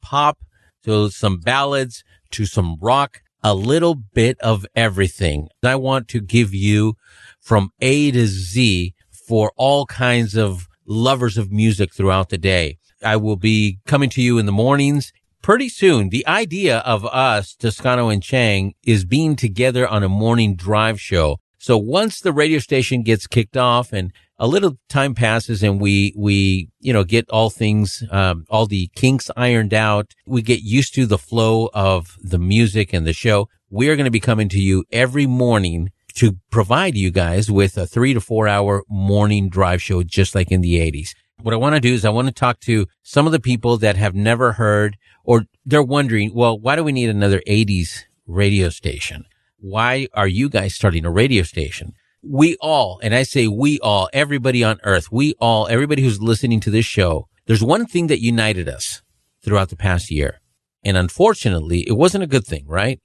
pop 0.00 0.38
to 0.84 1.10
some 1.10 1.38
ballads 1.38 2.04
to 2.32 2.46
some 2.46 2.76
rock, 2.80 3.20
a 3.42 3.54
little 3.54 3.94
bit 3.94 4.38
of 4.40 4.66
everything. 4.74 5.48
I 5.62 5.76
want 5.76 6.08
to 6.08 6.20
give 6.20 6.54
you 6.54 6.94
from 7.40 7.70
A 7.80 8.10
to 8.10 8.26
Z 8.26 8.94
for 9.32 9.50
all 9.56 9.86
kinds 9.86 10.36
of 10.36 10.68
lovers 10.84 11.38
of 11.38 11.50
music 11.50 11.90
throughout 11.94 12.28
the 12.28 12.36
day. 12.36 12.76
I 13.02 13.16
will 13.16 13.36
be 13.36 13.78
coming 13.86 14.10
to 14.10 14.20
you 14.20 14.36
in 14.36 14.44
the 14.44 14.52
mornings 14.52 15.10
pretty 15.40 15.70
soon, 15.70 16.10
the 16.10 16.26
idea 16.26 16.80
of 16.80 17.06
us, 17.06 17.54
Toscano 17.54 18.10
and 18.10 18.22
Chang, 18.22 18.74
is 18.84 19.06
being 19.06 19.34
together 19.34 19.88
on 19.88 20.02
a 20.02 20.08
morning 20.10 20.54
drive 20.54 21.00
show. 21.00 21.38
So 21.56 21.78
once 21.78 22.20
the 22.20 22.30
radio 22.30 22.58
station 22.58 23.02
gets 23.02 23.26
kicked 23.26 23.56
off 23.56 23.90
and 23.94 24.12
a 24.38 24.46
little 24.46 24.76
time 24.90 25.14
passes 25.14 25.62
and 25.62 25.80
we, 25.80 26.12
we, 26.14 26.68
you 26.80 26.92
know, 26.92 27.02
get 27.02 27.30
all 27.30 27.48
things, 27.48 28.04
um, 28.10 28.44
all 28.50 28.66
the 28.66 28.90
kinks 28.94 29.30
ironed 29.34 29.72
out, 29.72 30.12
we 30.26 30.42
get 30.42 30.60
used 30.60 30.94
to 30.96 31.06
the 31.06 31.16
flow 31.16 31.70
of 31.72 32.18
the 32.22 32.38
music 32.38 32.92
and 32.92 33.06
the 33.06 33.14
show. 33.14 33.48
We 33.70 33.88
are 33.88 33.96
going 33.96 34.04
to 34.04 34.10
be 34.10 34.20
coming 34.20 34.50
to 34.50 34.60
you 34.60 34.84
every 34.92 35.26
morning 35.26 35.88
to 36.14 36.36
provide 36.50 36.96
you 36.96 37.10
guys 37.10 37.50
with 37.50 37.76
a 37.76 37.86
three 37.86 38.14
to 38.14 38.20
four 38.20 38.48
hour 38.48 38.84
morning 38.88 39.48
drive 39.48 39.82
show, 39.82 40.02
just 40.02 40.34
like 40.34 40.50
in 40.50 40.60
the 40.60 40.76
80s. 40.76 41.10
What 41.42 41.54
I 41.54 41.58
want 41.58 41.74
to 41.74 41.80
do 41.80 41.92
is 41.92 42.04
I 42.04 42.10
want 42.10 42.28
to 42.28 42.34
talk 42.34 42.60
to 42.60 42.86
some 43.02 43.26
of 43.26 43.32
the 43.32 43.40
people 43.40 43.76
that 43.78 43.96
have 43.96 44.14
never 44.14 44.52
heard 44.52 44.96
or 45.24 45.44
they're 45.64 45.82
wondering, 45.82 46.32
well, 46.34 46.58
why 46.58 46.76
do 46.76 46.84
we 46.84 46.92
need 46.92 47.08
another 47.08 47.42
80s 47.48 48.04
radio 48.26 48.68
station? 48.68 49.24
Why 49.58 50.08
are 50.14 50.28
you 50.28 50.48
guys 50.48 50.74
starting 50.74 51.04
a 51.04 51.10
radio 51.10 51.42
station? 51.42 51.92
We 52.22 52.56
all, 52.60 53.00
and 53.02 53.14
I 53.14 53.24
say 53.24 53.48
we 53.48 53.80
all, 53.80 54.08
everybody 54.12 54.62
on 54.62 54.78
earth, 54.84 55.10
we 55.10 55.34
all, 55.40 55.66
everybody 55.68 56.02
who's 56.02 56.20
listening 56.20 56.60
to 56.60 56.70
this 56.70 56.84
show, 56.84 57.28
there's 57.46 57.62
one 57.62 57.86
thing 57.86 58.06
that 58.06 58.20
united 58.20 58.68
us 58.68 59.02
throughout 59.44 59.70
the 59.70 59.76
past 59.76 60.10
year. 60.10 60.40
And 60.84 60.96
unfortunately, 60.96 61.84
it 61.86 61.96
wasn't 61.96 62.24
a 62.24 62.28
good 62.28 62.46
thing, 62.46 62.66
right? 62.66 63.00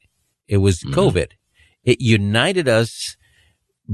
It 0.47 0.57
was 0.57 0.79
mm-hmm. 0.79 0.97
COVID. 0.97 1.31
It 1.87 2.01
united 2.01 2.67
us 2.67 3.15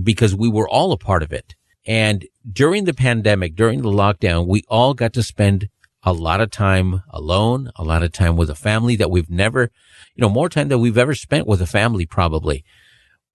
because 0.02 0.36
we 0.36 0.50
were 0.50 0.68
all 0.68 0.92
a 0.92 0.98
part 0.98 1.22
of 1.22 1.32
it. 1.32 1.54
And 1.86 2.26
during 2.52 2.86
the 2.86 2.94
pandemic, 2.94 3.56
during 3.56 3.84
the 3.84 3.92
lockdown, 3.92 4.48
we 4.48 4.64
all 4.68 4.96
got 4.96 5.14
to 5.14 5.22
spend 5.22 5.70
a 6.02 6.12
lot 6.12 6.42
of 6.42 6.50
time 6.50 7.04
alone, 7.12 7.70
a 7.76 7.84
lot 7.84 8.02
of 8.02 8.12
time 8.12 8.36
with 8.36 8.50
a 8.50 8.56
family 8.56 8.96
that 8.96 9.12
we've 9.12 9.30
never, 9.30 9.70
you 10.16 10.22
know, 10.24 10.28
more 10.28 10.50
time 10.50 10.70
than 10.70 10.82
we've 10.82 10.98
ever 10.98 11.14
spent 11.14 11.46
with 11.46 11.62
a 11.62 11.68
family, 11.68 12.08
probably. 12.08 12.66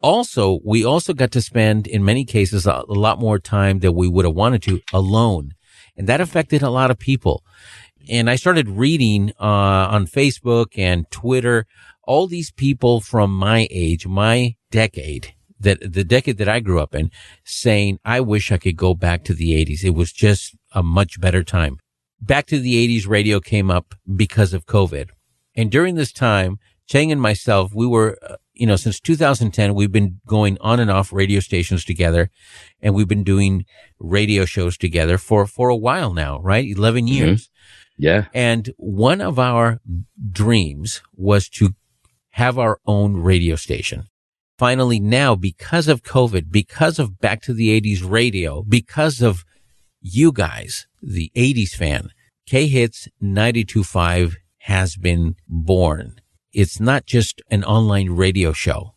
Also, 0.01 0.59
we 0.65 0.85
also 0.85 1.15
got 1.15 1.31
to 1.31 1.41
spend 1.41 1.87
in 1.87 2.05
many 2.05 2.25
cases 2.25 2.67
a, 2.67 2.83
a 2.89 2.95
lot 2.95 3.21
more 3.21 3.39
time 3.39 3.79
than 3.79 3.95
we 3.95 4.09
would 4.09 4.25
have 4.25 4.35
wanted 4.35 4.63
to 4.63 4.81
alone. 4.93 5.53
And 5.97 6.09
that 6.09 6.21
affected 6.21 6.63
a 6.63 6.71
lot 6.71 6.91
of 6.91 6.99
people. 6.99 7.45
And 8.11 8.29
I 8.29 8.35
started 8.35 8.69
reading, 8.69 9.31
uh, 9.39 9.87
on 9.95 10.07
Facebook 10.07 10.77
and 10.77 11.09
Twitter, 11.13 11.67
all 12.09 12.27
these 12.27 12.51
people 12.51 13.01
from 13.01 13.31
my 13.31 13.69
age, 13.71 14.07
my 14.07 14.57
decade, 14.71 15.35
that 15.61 15.79
the 15.93 16.05
decade 16.05 16.39
that 16.39 16.49
I 16.49 16.61
grew 16.61 16.81
up 16.81 16.95
in 16.95 17.11
saying, 17.45 17.99
I 18.03 18.21
wish 18.21 18.51
I 18.51 18.57
could 18.57 18.77
go 18.77 18.95
back 18.95 19.25
to 19.25 19.35
the 19.35 19.55
eighties. 19.55 19.85
It 19.85 19.95
was 19.95 20.11
just 20.11 20.57
a 20.73 20.83
much 20.83 21.21
better 21.21 21.45
time. 21.45 21.79
Back 22.21 22.47
to 22.47 22.59
the 22.59 22.79
eighties 22.79 23.07
radio 23.07 23.41
came 23.41 23.71
up 23.71 23.95
because 24.17 24.55
of 24.55 24.65
COVID. 24.65 25.11
And 25.55 25.71
during 25.71 25.97
this 25.97 26.13
time, 26.13 26.59
Chang 26.87 27.13
and 27.13 27.21
myself, 27.21 27.73
we 27.75 27.87
were, 27.87 28.17
uh, 28.27 28.37
you 28.55 28.67
know, 28.67 28.77
since 28.77 28.99
2010, 28.99 29.75
we've 29.75 29.93
been 29.93 30.21
going 30.27 30.57
on 30.63 30.81
and 30.81 30.91
off 30.91 31.13
radio 31.13 31.41
stations 31.41 31.85
together 31.85 32.31
and 32.81 32.95
we've 32.95 33.09
been 33.09 33.25
doing 33.25 33.67
radio 33.99 34.47
shows 34.47 34.79
together 34.79 35.19
for, 35.19 35.47
for 35.47 35.69
a 35.69 35.77
while 35.77 36.15
now, 36.15 36.41
right? 36.41 36.67
11 36.67 37.05
mm-hmm. 37.05 37.15
years. 37.15 37.45
Mm-hmm. 37.45 38.05
Yeah. 38.05 38.25
And 38.33 38.73
one 38.79 39.21
of 39.21 39.39
our 39.39 39.81
dreams 40.33 41.03
was 41.15 41.49
to 41.51 41.75
have 42.31 42.59
our 42.59 42.79
own 42.87 43.17
radio 43.17 43.57
station 43.57 44.09
finally 44.59 44.99
now 44.99 45.37
because 45.37 45.89
of 45.89 46.03
COVID, 46.03 46.51
because 46.51 46.99
of 46.99 47.19
back 47.21 47.41
to 47.43 47.55
the 47.55 47.81
80s 47.81 48.09
radio, 48.09 48.63
because 48.63 49.23
of 49.23 49.45
you 50.01 50.33
guys, 50.33 50.87
the 51.01 51.31
80s 51.35 51.71
fan, 51.71 52.11
K 52.47 52.67
Hits 52.67 53.09
92.5 53.23 54.35
has 54.63 54.97
been 54.97 55.37
born. 55.49 56.21
It's 56.53 56.81
not 56.81 57.07
just 57.07 57.41
an 57.51 57.65
online 57.65 58.11
radio 58.11 58.53
show. 58.53 58.95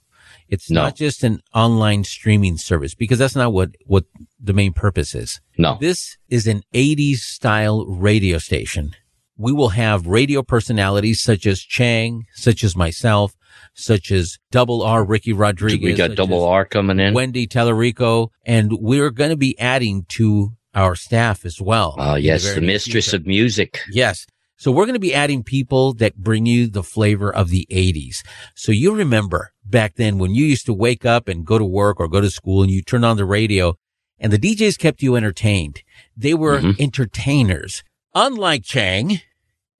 It's 0.49 0.69
no. 0.69 0.83
not 0.83 0.95
just 0.95 1.23
an 1.23 1.41
online 1.53 2.03
streaming 2.03 2.57
service 2.57 2.93
because 2.93 3.19
that's 3.19 3.35
not 3.35 3.53
what, 3.53 3.71
what 3.85 4.05
the 4.39 4.53
main 4.53 4.73
purpose 4.73 5.15
is. 5.15 5.39
No. 5.57 5.77
This 5.79 6.17
is 6.27 6.45
an 6.47 6.63
80s 6.73 7.17
style 7.17 7.85
radio 7.85 8.37
station. 8.37 8.95
We 9.41 9.51
will 9.51 9.69
have 9.69 10.05
radio 10.05 10.43
personalities 10.43 11.19
such 11.21 11.47
as 11.47 11.59
Chang, 11.59 12.25
such 12.35 12.63
as 12.63 12.75
myself, 12.75 13.35
such 13.73 14.11
as 14.11 14.37
Double 14.51 14.83
R 14.83 15.03
Ricky 15.03 15.33
Rodriguez. 15.33 15.83
We 15.83 15.93
got 15.93 16.15
Double 16.15 16.45
R 16.45 16.63
coming 16.63 16.99
in. 16.99 17.15
Wendy 17.15 17.47
Tellerico. 17.47 18.29
And 18.45 18.73
we're 18.73 19.09
going 19.09 19.31
to 19.31 19.37
be 19.37 19.57
adding 19.59 20.05
to 20.09 20.51
our 20.75 20.95
staff 20.95 21.43
as 21.43 21.59
well. 21.59 21.95
Oh, 21.97 22.15
yes. 22.15 22.47
The, 22.47 22.61
the 22.61 22.67
mistress 22.67 23.05
future. 23.05 23.17
of 23.17 23.25
music. 23.25 23.79
Yes. 23.91 24.27
So 24.57 24.71
we're 24.71 24.85
going 24.85 24.93
to 24.93 24.99
be 24.99 25.15
adding 25.15 25.43
people 25.43 25.93
that 25.95 26.17
bring 26.17 26.45
you 26.45 26.67
the 26.67 26.83
flavor 26.83 27.33
of 27.33 27.49
the 27.49 27.67
80s. 27.71 28.17
So 28.53 28.71
you 28.71 28.93
remember 28.93 29.53
back 29.65 29.95
then 29.95 30.19
when 30.19 30.35
you 30.35 30.45
used 30.45 30.67
to 30.67 30.73
wake 30.73 31.03
up 31.03 31.27
and 31.27 31.43
go 31.43 31.57
to 31.57 31.65
work 31.65 31.99
or 31.99 32.07
go 32.07 32.21
to 32.21 32.29
school 32.29 32.61
and 32.61 32.71
you 32.71 32.83
turn 32.83 33.03
on 33.03 33.17
the 33.17 33.25
radio 33.25 33.75
and 34.19 34.31
the 34.31 34.37
DJs 34.37 34.77
kept 34.77 35.01
you 35.01 35.15
entertained. 35.15 35.81
They 36.15 36.35
were 36.35 36.59
mm-hmm. 36.59 36.79
entertainers, 36.79 37.83
unlike 38.13 38.63
Chang. 38.63 39.21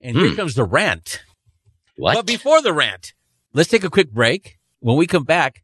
And 0.02 0.16
here 0.16 0.30
hmm. 0.30 0.36
comes 0.36 0.54
the 0.54 0.64
rant. 0.64 1.22
What? 1.96 2.14
But 2.14 2.26
before 2.26 2.60
the 2.60 2.72
rant, 2.72 3.12
Let's 3.54 3.68
take 3.68 3.84
a 3.84 3.90
quick 3.90 4.10
break. 4.10 4.58
When 4.80 4.96
we 4.96 5.06
come 5.06 5.24
back, 5.24 5.62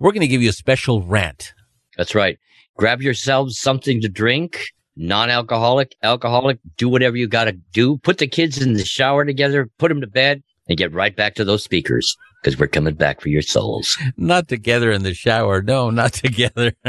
we're 0.00 0.10
going 0.10 0.22
to 0.22 0.26
give 0.26 0.42
you 0.42 0.48
a 0.48 0.52
special 0.52 1.02
rant. 1.02 1.54
That's 1.96 2.12
right. 2.12 2.36
Grab 2.76 3.00
yourselves 3.00 3.60
something 3.60 4.00
to 4.00 4.08
drink, 4.08 4.64
non-alcoholic, 4.96 5.94
alcoholic, 6.02 6.58
do 6.76 6.88
whatever 6.88 7.16
you 7.16 7.28
got 7.28 7.44
to 7.44 7.52
do. 7.52 7.98
Put 7.98 8.18
the 8.18 8.26
kids 8.26 8.60
in 8.60 8.72
the 8.72 8.84
shower 8.84 9.24
together, 9.24 9.70
put 9.78 9.88
them 9.88 10.00
to 10.00 10.08
bed 10.08 10.42
and 10.68 10.78
get 10.78 10.92
right 10.92 11.14
back 11.16 11.34
to 11.36 11.44
those 11.44 11.64
speakers 11.64 12.16
because 12.42 12.58
we're 12.58 12.68
coming 12.68 12.94
back 12.94 13.20
for 13.20 13.28
your 13.28 13.42
souls. 13.42 13.96
Not 14.16 14.48
together 14.48 14.90
in 14.90 15.02
the 15.02 15.14
shower. 15.14 15.62
No, 15.62 15.90
not 15.90 16.12
together. 16.12 16.72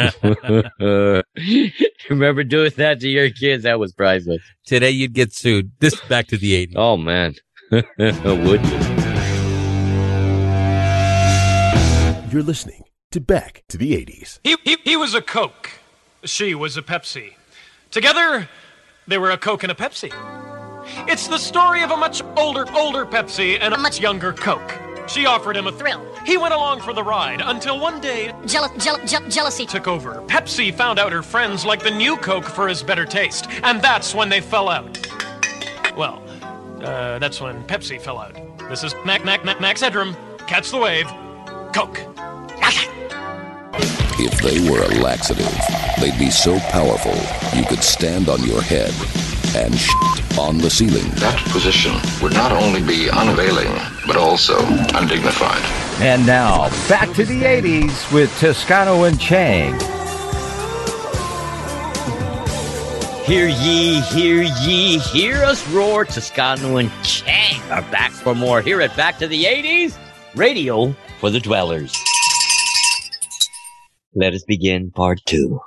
Remember 2.09 2.43
doing 2.43 2.71
that 2.77 2.99
to 2.99 3.09
your 3.09 3.29
kids? 3.29 3.63
That 3.63 3.79
was 3.79 3.93
priceless. 3.93 4.41
Today 4.65 4.91
you'd 4.91 5.13
get 5.13 5.33
sued. 5.33 5.71
This 5.79 5.99
back 6.01 6.27
to 6.27 6.37
the 6.37 6.67
80s. 6.67 6.73
Oh 6.75 6.97
man. 6.97 7.35
Would 7.71 8.65
you? 8.65 8.79
You're 12.31 12.43
listening 12.43 12.83
to 13.11 13.19
Back 13.19 13.63
to 13.69 13.77
the 13.77 13.93
80s. 13.93 14.39
He, 14.43 14.55
he, 14.63 14.77
he 14.83 14.95
was 14.95 15.15
a 15.15 15.21
Coke. 15.21 15.71
She 16.23 16.53
was 16.53 16.77
a 16.77 16.83
Pepsi. 16.83 17.33
Together, 17.89 18.47
they 19.07 19.17
were 19.17 19.31
a 19.31 19.37
Coke 19.37 19.63
and 19.63 19.71
a 19.71 19.75
Pepsi. 19.75 20.13
It's 21.07 21.27
the 21.27 21.37
story 21.37 21.83
of 21.83 21.91
a 21.91 21.97
much 21.97 22.21
older, 22.37 22.65
older 22.73 23.05
Pepsi 23.05 23.57
and 23.59 23.73
a 23.73 23.77
much 23.77 23.99
younger 23.99 24.33
Coke. 24.33 24.73
She 25.07 25.25
offered 25.25 25.57
him 25.57 25.67
a 25.67 25.71
thrill. 25.71 26.05
He 26.25 26.37
went 26.37 26.53
along 26.53 26.81
for 26.81 26.93
the 26.93 27.03
ride 27.03 27.41
until 27.43 27.79
one 27.79 27.99
day 27.99 28.33
Jeal- 28.45 28.71
jeal- 28.77 28.99
je- 29.05 29.27
jealousy 29.29 29.65
took 29.65 29.87
over. 29.87 30.21
Pepsi 30.27 30.73
found 30.73 30.99
out 30.99 31.11
her 31.11 31.23
friends 31.23 31.65
liked 31.65 31.83
the 31.83 31.91
new 31.91 32.15
Coke 32.17 32.45
for 32.45 32.67
his 32.67 32.83
better 32.83 33.05
taste, 33.05 33.47
and 33.63 33.81
that's 33.81 34.13
when 34.13 34.29
they 34.29 34.39
fell 34.41 34.69
out. 34.69 34.99
Well, 35.97 36.21
uh, 36.83 37.17
that's 37.19 37.41
when 37.41 37.63
Pepsi 37.63 37.99
fell 37.99 38.19
out. 38.19 38.35
This 38.69 38.83
is 38.83 38.93
Mac 39.03 39.25
Mac 39.25 39.43
Mac 39.43 39.59
Max 39.59 39.81
Headroom. 39.81 40.15
Catch 40.45 40.69
the 40.69 40.77
wave. 40.77 41.07
Coke. 41.73 41.99
If 44.21 44.41
they 44.41 44.69
were 44.69 44.83
a 44.83 45.01
laxative, 45.01 45.49
they'd 46.01 46.19
be 46.19 46.29
so 46.29 46.59
powerful 46.59 47.15
you 47.57 47.65
could 47.65 47.81
stand 47.83 48.27
on 48.27 48.43
your 48.43 48.61
head 48.61 48.93
and 49.55 49.73
shit 49.77 50.37
on 50.37 50.57
the 50.57 50.69
ceiling. 50.69 51.09
That 51.15 51.37
position 51.49 51.93
would 52.21 52.33
not 52.33 52.51
only 52.51 52.81
be 52.81 53.09
unavailing, 53.09 53.71
but 54.05 54.15
also 54.15 54.57
undignified. 54.95 55.63
And 56.01 56.25
now, 56.25 56.69
back 56.87 57.13
to 57.15 57.25
the 57.25 57.43
80s 57.43 58.11
with 58.13 58.35
Toscano 58.39 59.03
and 59.03 59.19
Chang. 59.19 59.73
Hear 63.25 63.47
ye, 63.47 64.01
hear 64.01 64.41
ye, 64.61 64.97
hear 64.97 65.43
us 65.43 65.67
roar. 65.69 66.05
Toscano 66.05 66.77
and 66.77 66.91
Chang 67.03 67.61
are 67.71 67.83
back 67.91 68.11
for 68.11 68.33
more 68.33 68.61
here 68.61 68.81
at 68.81 68.95
Back 68.97 69.19
to 69.19 69.27
the 69.27 69.43
80s 69.43 69.97
Radio 70.35 70.95
for 71.19 71.29
the 71.29 71.39
Dwellers. 71.39 71.93
Let 74.15 74.33
us 74.33 74.43
begin 74.43 74.89
part 74.89 75.21
two. 75.25 75.59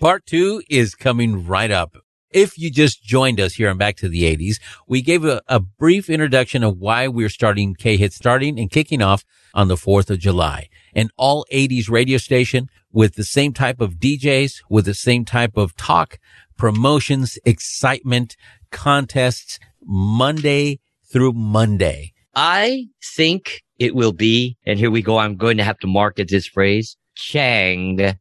Part 0.00 0.24
two 0.24 0.62
is 0.70 0.94
coming 0.94 1.46
right 1.46 1.70
up. 1.70 1.96
If 2.30 2.58
you 2.58 2.70
just 2.70 3.02
joined 3.02 3.40
us 3.40 3.54
here 3.54 3.70
on 3.70 3.78
Back 3.78 3.96
to 3.96 4.08
the 4.08 4.24
80s, 4.24 4.60
we 4.86 5.00
gave 5.00 5.24
a, 5.24 5.40
a 5.48 5.60
brief 5.60 6.10
introduction 6.10 6.62
of 6.62 6.76
why 6.76 7.08
we're 7.08 7.30
starting 7.30 7.74
K-Hit, 7.74 8.12
starting 8.12 8.58
and 8.58 8.70
kicking 8.70 9.00
off 9.00 9.24
on 9.54 9.68
the 9.68 9.76
4th 9.76 10.10
of 10.10 10.18
July. 10.18 10.68
An 10.94 11.08
all 11.16 11.46
80s 11.50 11.88
radio 11.88 12.18
station 12.18 12.68
with 12.92 13.14
the 13.14 13.24
same 13.24 13.54
type 13.54 13.80
of 13.80 13.94
DJs, 13.94 14.60
with 14.68 14.84
the 14.84 14.94
same 14.94 15.24
type 15.24 15.56
of 15.56 15.74
talk, 15.76 16.18
promotions, 16.58 17.38
excitement, 17.46 18.36
contests, 18.70 19.58
Monday 19.82 20.80
through 21.10 21.32
Monday. 21.32 22.12
I 22.34 22.88
think 23.16 23.62
it 23.78 23.94
will 23.94 24.12
be, 24.12 24.58
and 24.66 24.78
here 24.78 24.90
we 24.90 25.00
go, 25.00 25.16
I'm 25.18 25.36
going 25.36 25.56
to 25.56 25.64
have 25.64 25.78
to 25.78 25.86
market 25.86 26.28
this 26.28 26.46
phrase, 26.46 26.96
Chang 27.14 28.18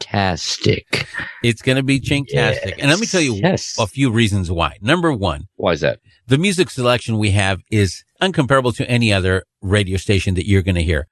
tastic. 0.00 1.06
It's 1.42 1.62
going 1.62 1.76
to 1.76 1.82
be 1.82 2.00
Changtastic. 2.00 2.30
Yes. 2.32 2.74
And 2.78 2.90
let 2.90 3.00
me 3.00 3.06
tell 3.06 3.20
you 3.20 3.34
yes. 3.34 3.76
a 3.78 3.86
few 3.86 4.10
reasons 4.10 4.50
why. 4.50 4.78
Number 4.80 5.12
one. 5.12 5.48
Why 5.56 5.72
is 5.72 5.80
that? 5.80 6.00
the 6.28 6.38
music 6.38 6.68
selection 6.68 7.18
we 7.18 7.30
have 7.30 7.62
is 7.70 8.04
uncomparable 8.20 8.76
to 8.76 8.88
any 8.88 9.12
other 9.12 9.44
radio 9.62 9.96
station 9.96 10.34
that 10.34 10.46
you're 10.46 10.62
going 10.62 10.74
to 10.74 10.82
hear. 10.82 11.08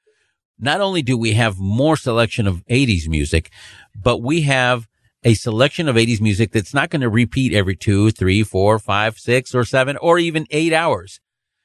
Not 0.59 0.83
only 0.83 1.01
do 1.01 1.17
we 1.17 1.33
have 1.33 1.59
more 1.59 1.97
selection 1.97 2.47
of 2.47 2.63
80s 2.67 3.09
music, 3.09 3.51
but 3.95 4.19
we 4.19 4.43
have 4.43 4.87
a 5.25 5.33
selection 5.33 5.89
of 5.89 5.97
80s 5.97 6.21
music 6.21 6.53
that's 6.53 6.75
not 6.75 6.91
going 6.91 7.01
to 7.01 7.09
repeat 7.09 7.55
every 7.55 7.77
two, 7.77 8.11
three, 8.11 8.43
four, 8.43 8.79
five, 8.79 9.19
six, 9.19 9.55
or 9.55 9.65
seven, 9.65 9.97
or 9.97 10.19
even 10.19 10.47
eight 10.51 10.75
hours. 10.75 11.19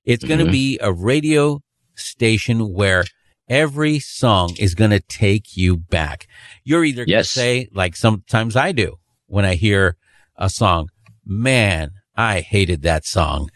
It's 0.05 0.23
going 0.23 0.39
to 0.39 0.45
mm-hmm. 0.45 0.51
be 0.53 0.79
a 0.81 0.93
radio 0.93 1.61
station 1.95 2.73
where 2.73 3.03
every 3.51 4.00
song 4.00 4.55
is 4.58 4.74
going 4.75 4.91
to 4.91 5.00
take 5.01 5.58
you 5.58 5.75
back. 5.77 6.25
You're 6.63 6.86
either 6.86 7.05
going 7.05 7.20
to 7.20 7.24
say, 7.25 7.67
like 7.74 7.96
sometimes 7.98 8.55
I 8.55 8.72
do 8.72 8.96
when 9.27 9.43
I 9.46 9.55
hear 9.55 9.98
a 10.38 10.50
song, 10.50 10.89
man, 11.25 11.91
I 12.15 12.39
hated 12.39 12.81
that 12.84 13.05
song. 13.05 13.50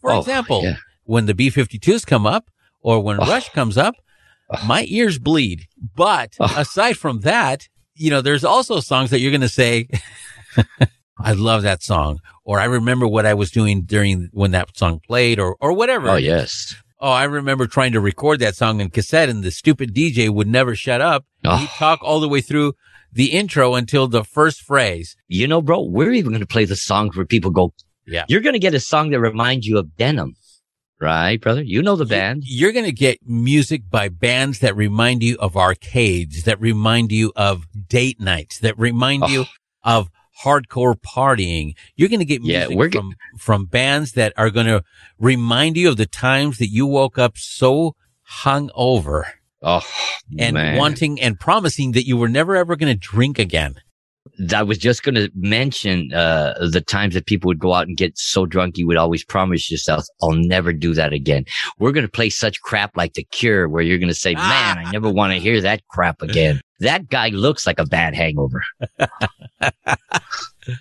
For 0.00 0.12
Oh, 0.12 0.20
example, 0.20 0.62
yeah. 0.62 0.76
when 1.04 1.26
the 1.26 1.34
B-52s 1.34 2.06
come 2.06 2.24
up 2.26 2.50
or 2.80 3.00
when 3.00 3.18
Oh. 3.20 3.26
Rush 3.26 3.48
comes 3.50 3.76
up, 3.76 3.94
my 4.66 4.84
ears 4.88 5.18
bleed. 5.18 5.66
But 5.96 6.36
Oh. 6.38 6.54
aside 6.56 6.96
from 6.96 7.20
that, 7.20 7.68
you 7.96 8.10
know, 8.10 8.20
there's 8.22 8.44
also 8.44 8.78
songs 8.80 9.10
that 9.10 9.18
you're 9.20 9.30
going 9.32 9.40
to 9.40 9.48
say, 9.48 9.88
I 11.18 11.32
love 11.32 11.62
that 11.62 11.82
song, 11.82 12.20
or 12.44 12.58
I 12.60 12.64
remember 12.64 13.06
what 13.06 13.26
I 13.26 13.34
was 13.34 13.50
doing 13.50 13.82
during 13.82 14.28
when 14.32 14.52
that 14.52 14.76
song 14.76 15.00
played, 15.06 15.38
or, 15.38 15.56
or 15.60 15.72
whatever. 15.72 16.08
Oh, 16.10 16.16
yes. 16.16 16.74
Oh, 17.02 17.10
I 17.10 17.24
remember 17.24 17.66
trying 17.66 17.92
to 17.92 18.00
record 18.00 18.38
that 18.40 18.54
song 18.54 18.80
in 18.80 18.88
cassette 18.88 19.28
and 19.28 19.42
the 19.42 19.50
stupid 19.50 19.92
DJ 19.92 20.30
would 20.30 20.46
never 20.46 20.76
shut 20.76 21.00
up. 21.00 21.26
Oh. 21.44 21.56
He'd 21.56 21.68
talk 21.70 21.98
all 22.02 22.20
the 22.20 22.28
way 22.28 22.40
through 22.40 22.74
the 23.12 23.32
intro 23.32 23.74
until 23.74 24.06
the 24.06 24.22
first 24.22 24.60
phrase. 24.62 25.16
You 25.26 25.48
know, 25.48 25.60
bro, 25.60 25.82
we're 25.82 26.12
even 26.12 26.30
going 26.30 26.40
to 26.40 26.46
play 26.46 26.64
the 26.64 26.76
songs 26.76 27.16
where 27.16 27.26
people 27.26 27.50
go, 27.50 27.74
Yeah. 28.06 28.24
you're 28.28 28.40
going 28.40 28.52
to 28.54 28.60
get 28.60 28.72
a 28.74 28.80
song 28.80 29.10
that 29.10 29.18
reminds 29.20 29.66
you 29.66 29.78
of 29.78 29.96
Denim. 29.96 30.34
Right, 31.00 31.40
brother? 31.40 31.62
You 31.62 31.82
know 31.82 31.96
the 31.96 32.06
band. 32.06 32.44
You're 32.46 32.70
going 32.70 32.84
to 32.84 32.92
get 32.92 33.18
music 33.26 33.82
by 33.90 34.08
bands 34.08 34.60
that 34.60 34.76
remind 34.76 35.24
you 35.24 35.36
of 35.38 35.56
arcades, 35.56 36.44
that 36.44 36.60
remind 36.60 37.10
you 37.10 37.32
of 37.34 37.64
date 37.88 38.20
nights, 38.20 38.60
that 38.60 38.78
remind 38.78 39.24
Oh. 39.24 39.26
you 39.26 39.44
of 39.82 40.08
hardcore 40.44 40.94
partying. 40.94 41.74
You're 41.96 42.08
going 42.08 42.20
to 42.20 42.24
get 42.26 42.42
Yeah, 42.42 42.60
music 42.60 42.76
we're 42.76 42.88
ge- 42.88 42.94
from, 42.94 43.14
from 43.38 43.64
bands 43.66 44.12
that 44.12 44.32
are 44.36 44.50
going 44.50 44.66
to 44.66 44.82
remind 45.18 45.76
you 45.76 45.88
of 45.88 45.96
the 45.96 46.06
times 46.06 46.58
that 46.58 46.68
you 46.68 46.86
woke 46.86 47.18
up 47.18 47.36
so 47.36 47.94
hung 48.22 48.70
over 48.74 49.26
Oh, 49.62 49.82
and 50.38 50.54
man. 50.54 50.76
wanting 50.76 51.20
and 51.20 51.38
promising 51.38 51.92
that 51.92 52.06
you 52.06 52.16
were 52.16 52.28
never 52.28 52.56
ever 52.56 52.74
going 52.76 52.92
to 52.92 52.98
drink 52.98 53.38
again. 53.38 53.76
I 54.54 54.62
was 54.62 54.78
just 54.78 55.02
going 55.02 55.16
to 55.16 55.30
mention 55.34 56.12
uh, 56.14 56.54
the 56.70 56.80
times 56.80 57.14
that 57.14 57.26
people 57.26 57.48
would 57.48 57.58
go 57.58 57.74
out 57.74 57.88
and 57.88 57.96
get 57.96 58.16
so 58.16 58.46
drunk 58.46 58.78
you 58.78 58.86
would 58.86 58.96
always 58.96 59.24
promise 59.24 59.70
yourself, 59.70 60.04
"I'll 60.22 60.32
never 60.32 60.72
do 60.72 60.94
that 60.94 61.12
again." 61.12 61.44
We're 61.78 61.92
going 61.92 62.06
to 62.06 62.10
play 62.10 62.30
such 62.30 62.60
crap 62.62 62.96
like 62.96 63.14
The 63.14 63.24
Cure, 63.24 63.68
where 63.68 63.82
you're 63.82 63.98
going 63.98 64.08
to 64.08 64.14
say, 64.14 64.34
"Man, 64.34 64.78
I 64.78 64.90
never 64.90 65.10
want 65.10 65.32
to 65.32 65.38
hear 65.40 65.60
that 65.60 65.86
crap 65.88 66.22
again." 66.22 66.60
That 66.80 67.08
guy 67.08 67.28
looks 67.28 67.66
like 67.66 67.78
a 67.78 67.84
bad 67.84 68.14
hangover. 68.14 68.62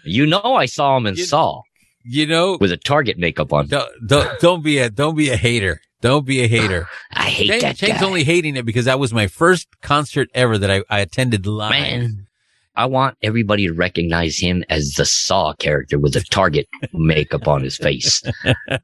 you 0.04 0.26
know, 0.26 0.42
I 0.56 0.66
saw 0.66 0.98
him 0.98 1.06
in 1.08 1.16
You- 1.16 1.26
Saw 1.26 1.62
You 2.04 2.28
know, 2.28 2.58
with 2.60 2.72
a 2.72 2.78
Target 2.78 3.18
makeup 3.18 3.54
on. 3.54 3.68
don't, 3.68 3.90
don't, 4.08 4.40
don't 4.40 4.64
be 4.64 4.80
a, 4.80 4.90
don't 4.90 5.16
be 5.16 5.30
a 5.30 5.38
hater. 5.38 5.82
Don't 6.02 6.26
be 6.26 6.42
a 6.44 6.48
hater. 6.48 6.88
I 7.14 7.24
hate 7.30 7.48
Shane- 7.48 7.62
that 7.62 7.78
Shane's 7.78 8.00
guy. 8.00 8.06
only 8.06 8.24
hating 8.24 8.56
it 8.56 8.66
because 8.66 8.86
that 8.86 9.00
was 9.00 9.14
my 9.14 9.28
first 9.28 9.68
concert 9.82 10.30
ever 10.34 10.58
that 10.58 10.72
I, 10.72 10.84
I 10.90 11.00
attended 11.02 11.46
live. 11.46 11.72
Man, 11.72 12.28
I 12.76 12.86
want 12.86 13.18
everybody 13.22 13.68
to 13.68 13.74
recognize 13.74 14.38
him 14.38 14.64
as 14.70 14.94
the 14.94 15.06
Saw 15.06 15.54
character 15.54 16.00
with 16.00 16.14
the 16.14 16.22
Target 16.22 16.68
makeup 16.94 17.48
on 17.48 17.64
his 17.64 17.78
face. 17.78 18.22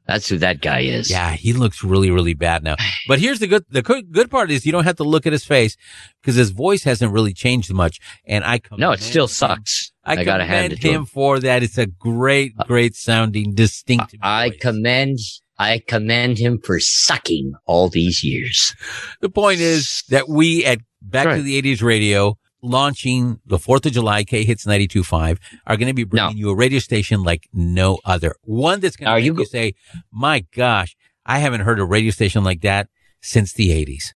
That's 0.06 0.28
who 0.28 0.38
that 0.38 0.60
guy 0.60 0.80
is. 0.80 1.10
Yeah, 1.10 1.32
he 1.32 1.52
looks 1.52 1.82
really, 1.82 2.10
really 2.10 2.34
bad 2.34 2.62
now. 2.62 2.76
But 3.06 3.18
here's 3.18 3.38
the 3.38 3.46
good, 3.46 3.64
the 3.70 3.82
good 3.82 4.30
part 4.30 4.50
is 4.50 4.66
you 4.66 4.72
don't 4.72 4.84
have 4.84 4.96
to 4.96 5.04
look 5.04 5.26
at 5.26 5.32
his 5.32 5.44
face 5.44 5.76
because 6.20 6.34
his 6.34 6.50
voice 6.50 6.84
hasn't 6.84 7.12
really 7.12 7.32
changed 7.32 7.72
much. 7.72 7.98
And 8.26 8.44
I 8.44 8.60
No, 8.76 8.92
it 8.92 9.00
still 9.00 9.24
him. 9.24 9.28
sucks. 9.28 9.92
I, 10.04 10.12
I, 10.12 10.24
gotta 10.24 10.44
hand 10.44 10.72
commend 10.72 10.82
him 10.84 10.94
him. 11.02 11.06
for 11.06 11.38
that. 11.40 11.62
It's 11.62 11.78
a 11.78 11.86
great, 11.86 12.52
uh, 12.58 12.64
great 12.64 12.94
sounding, 12.94 13.54
distinct. 13.54 14.14
I 14.22 14.50
voice. 14.50 14.58
commend, 14.60 15.18
I 15.58 15.82
commend 15.86 16.38
him 16.38 16.58
for 16.62 16.78
sucking 16.80 17.54
all 17.66 17.88
these 17.88 18.22
years. 18.24 18.74
The 19.20 19.28
point 19.28 19.60
is 19.60 20.02
that 20.08 20.28
we 20.28 20.64
at 20.64 20.78
Back 21.00 21.36
to 21.36 21.42
the 21.42 21.62
80s 21.62 21.80
Radio 21.82 22.36
launching 22.62 23.40
the 23.46 23.58
4th 23.58 23.86
of 23.86 23.92
July 23.92 24.24
K 24.24 24.44
Hits 24.44 24.64
92.5 24.64 25.38
are 25.66 25.76
going 25.76 25.88
to 25.88 25.94
be 25.94 26.04
bringing 26.04 26.36
you 26.36 26.50
a 26.50 26.56
radio 26.56 26.78
station 26.78 27.22
like 27.22 27.48
no 27.52 27.98
other. 28.04 28.34
One 28.42 28.80
that's 28.80 28.96
going 28.96 29.14
to 29.14 29.24
you 29.24 29.36
you, 29.36 29.44
say, 29.44 29.74
my 30.12 30.44
gosh, 30.54 30.96
I 31.24 31.38
haven't 31.38 31.60
heard 31.62 31.78
a 31.80 31.84
radio 31.84 32.10
station 32.10 32.44
like 32.44 32.62
that 32.62 32.88
since 33.20 33.52
the 33.52 33.70
80s. 33.70 34.14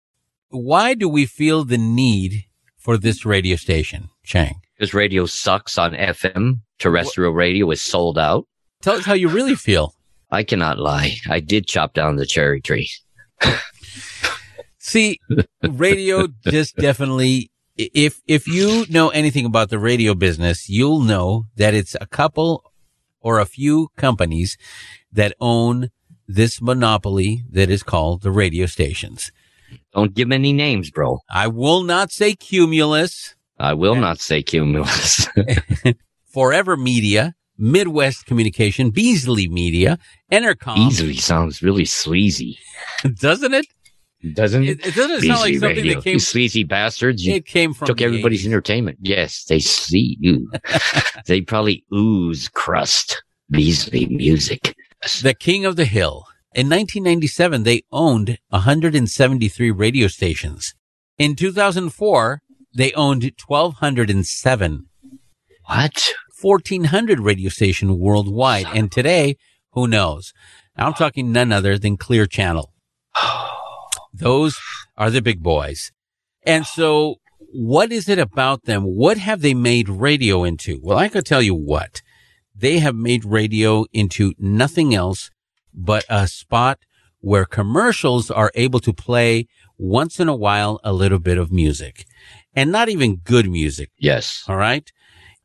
Why 0.50 0.94
do 0.94 1.08
we 1.08 1.26
feel 1.26 1.64
the 1.64 1.78
need 1.78 2.44
for 2.76 2.96
this 2.96 3.24
radio 3.26 3.56
station, 3.56 4.08
Chang? 4.24 4.60
Because 4.76 4.94
radio 4.94 5.26
sucks 5.26 5.76
on 5.76 5.92
FM. 5.92 6.60
Terrestrial 6.78 7.32
radio 7.32 7.70
is 7.70 7.82
sold 7.82 8.18
out. 8.18 8.46
Tell 8.80 8.94
us 8.94 9.04
how 9.04 9.14
you 9.14 9.28
really 9.28 9.56
feel. 9.56 9.94
I 10.30 10.44
cannot 10.44 10.78
lie. 10.78 11.16
I 11.28 11.40
did 11.40 11.66
chop 11.66 11.94
down 11.94 12.16
the 12.16 12.26
cherry 12.26 12.60
tree. 12.60 12.90
See, 14.78 15.18
radio 15.62 16.28
just 16.46 16.76
definitely, 16.76 17.50
if, 17.78 18.20
if 18.26 18.46
you 18.46 18.84
know 18.90 19.08
anything 19.10 19.44
about 19.46 19.70
the 19.70 19.78
radio 19.78 20.14
business, 20.14 20.68
you'll 20.68 21.00
know 21.00 21.44
that 21.56 21.74
it's 21.74 21.96
a 22.00 22.06
couple 22.06 22.64
or 23.20 23.38
a 23.38 23.46
few 23.46 23.88
companies 23.96 24.56
that 25.12 25.34
own 25.40 25.90
this 26.26 26.60
monopoly 26.60 27.44
that 27.50 27.70
is 27.70 27.82
called 27.82 28.22
the 28.22 28.30
radio 28.30 28.66
stations. 28.66 29.32
Don't 29.94 30.14
give 30.14 30.30
any 30.30 30.52
names, 30.52 30.90
bro. 30.90 31.20
I 31.30 31.46
will 31.46 31.82
not 31.82 32.10
say 32.10 32.34
Cumulus, 32.34 33.34
I 33.58 33.74
will 33.74 33.96
not 33.96 34.20
say 34.20 34.42
cumulus. 34.42 35.26
Forever 36.32 36.76
Media, 36.76 37.34
Midwest 37.56 38.24
Communication, 38.24 38.90
Beasley 38.90 39.48
Media, 39.48 39.98
Entercom. 40.30 40.76
Beasley 40.76 41.16
sounds 41.16 41.60
really 41.60 41.84
sleazy. 41.84 42.58
Doesn't 43.18 43.54
it? 43.54 43.66
Doesn't 44.34 44.64
It, 44.64 44.84
it 44.84 44.94
doesn't 44.94 45.20
sound 45.22 45.40
like 45.40 45.54
something 45.54 45.76
radio. 45.76 45.94
that 45.96 46.02
came, 46.02 46.02
from, 46.02 46.12
You 46.12 46.18
sleazy 46.18 46.64
bastards. 46.64 47.24
You 47.24 47.34
it 47.34 47.46
came 47.46 47.72
from 47.72 47.86
took 47.86 48.00
everybody's 48.00 48.42
80s. 48.42 48.46
entertainment. 48.48 48.98
Yes, 49.00 49.44
they 49.44 49.60
see 49.60 50.16
you. 50.20 50.50
they 51.26 51.40
probably 51.40 51.84
ooze 51.94 52.48
crust. 52.48 53.22
Beasley 53.50 54.06
music. 54.06 54.74
the 55.22 55.34
king 55.34 55.64
of 55.64 55.76
the 55.76 55.84
hill. 55.84 56.26
In 56.54 56.66
1997, 56.68 57.62
they 57.62 57.82
owned 57.92 58.38
173 58.48 59.70
radio 59.70 60.08
stations. 60.08 60.74
In 61.16 61.36
2004, 61.36 62.42
they 62.74 62.92
owned 62.94 63.22
1,207, 63.46 64.86
What? 65.66 66.12
1,400 66.40 67.20
radio 67.20 67.48
station 67.50 67.98
worldwide. 67.98 68.66
And 68.74 68.90
today, 68.90 69.36
who 69.72 69.86
knows? 69.86 70.32
I'm 70.76 70.94
talking 70.94 71.32
none 71.32 71.52
other 71.52 71.78
than 71.78 71.96
Clear 71.96 72.26
Channel. 72.26 72.72
Oh, 73.16 73.47
Those 74.18 74.58
are 74.96 75.10
the 75.10 75.22
big 75.22 75.42
boys. 75.42 75.92
And 76.44 76.66
so 76.66 77.16
what 77.52 77.92
is 77.92 78.08
it 78.08 78.18
about 78.18 78.64
them? 78.64 78.82
What 78.82 79.18
have 79.18 79.40
they 79.40 79.54
made 79.54 79.88
radio 79.88 80.44
into? 80.44 80.80
Well, 80.82 80.98
I 80.98 81.08
could 81.08 81.26
tell 81.26 81.42
you 81.42 81.54
what. 81.54 82.02
They 82.54 82.78
have 82.78 82.94
made 82.96 83.24
radio 83.24 83.84
into 83.92 84.34
nothing 84.38 84.94
else 84.94 85.30
but 85.72 86.04
a 86.08 86.26
spot 86.26 86.78
where 87.20 87.44
commercials 87.44 88.30
are 88.30 88.50
able 88.54 88.80
to 88.80 88.92
play 88.92 89.46
once 89.76 90.18
in 90.18 90.28
a 90.28 90.34
while 90.34 90.80
a 90.82 90.92
little 90.92 91.18
bit 91.20 91.38
of 91.38 91.52
music 91.52 92.04
and 92.54 92.72
not 92.72 92.88
even 92.88 93.16
good 93.16 93.48
music. 93.50 93.90
Yes. 93.98 94.44
All 94.48 94.56
right. 94.56 94.90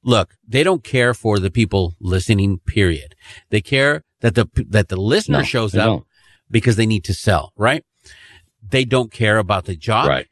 Look, 0.03 0.35
they 0.47 0.63
don't 0.63 0.83
care 0.83 1.13
for 1.13 1.39
the 1.39 1.51
people 1.51 1.93
listening, 1.99 2.59
period. 2.65 3.15
They 3.49 3.61
care 3.61 4.03
that 4.21 4.35
the, 4.35 4.47
that 4.69 4.89
the 4.89 4.97
listener 4.97 5.39
No, 5.39 5.43
shows 5.43 5.75
up 5.75 5.85
don't. 5.85 6.03
because 6.49 6.75
they 6.75 6.85
need 6.87 7.03
to 7.05 7.13
sell, 7.13 7.53
right? 7.55 7.85
They 8.69 8.85
don't 8.85 9.11
care 9.11 9.37
about 9.37 9.65
the 9.65 9.75
job 9.75 10.07
Right. 10.07 10.27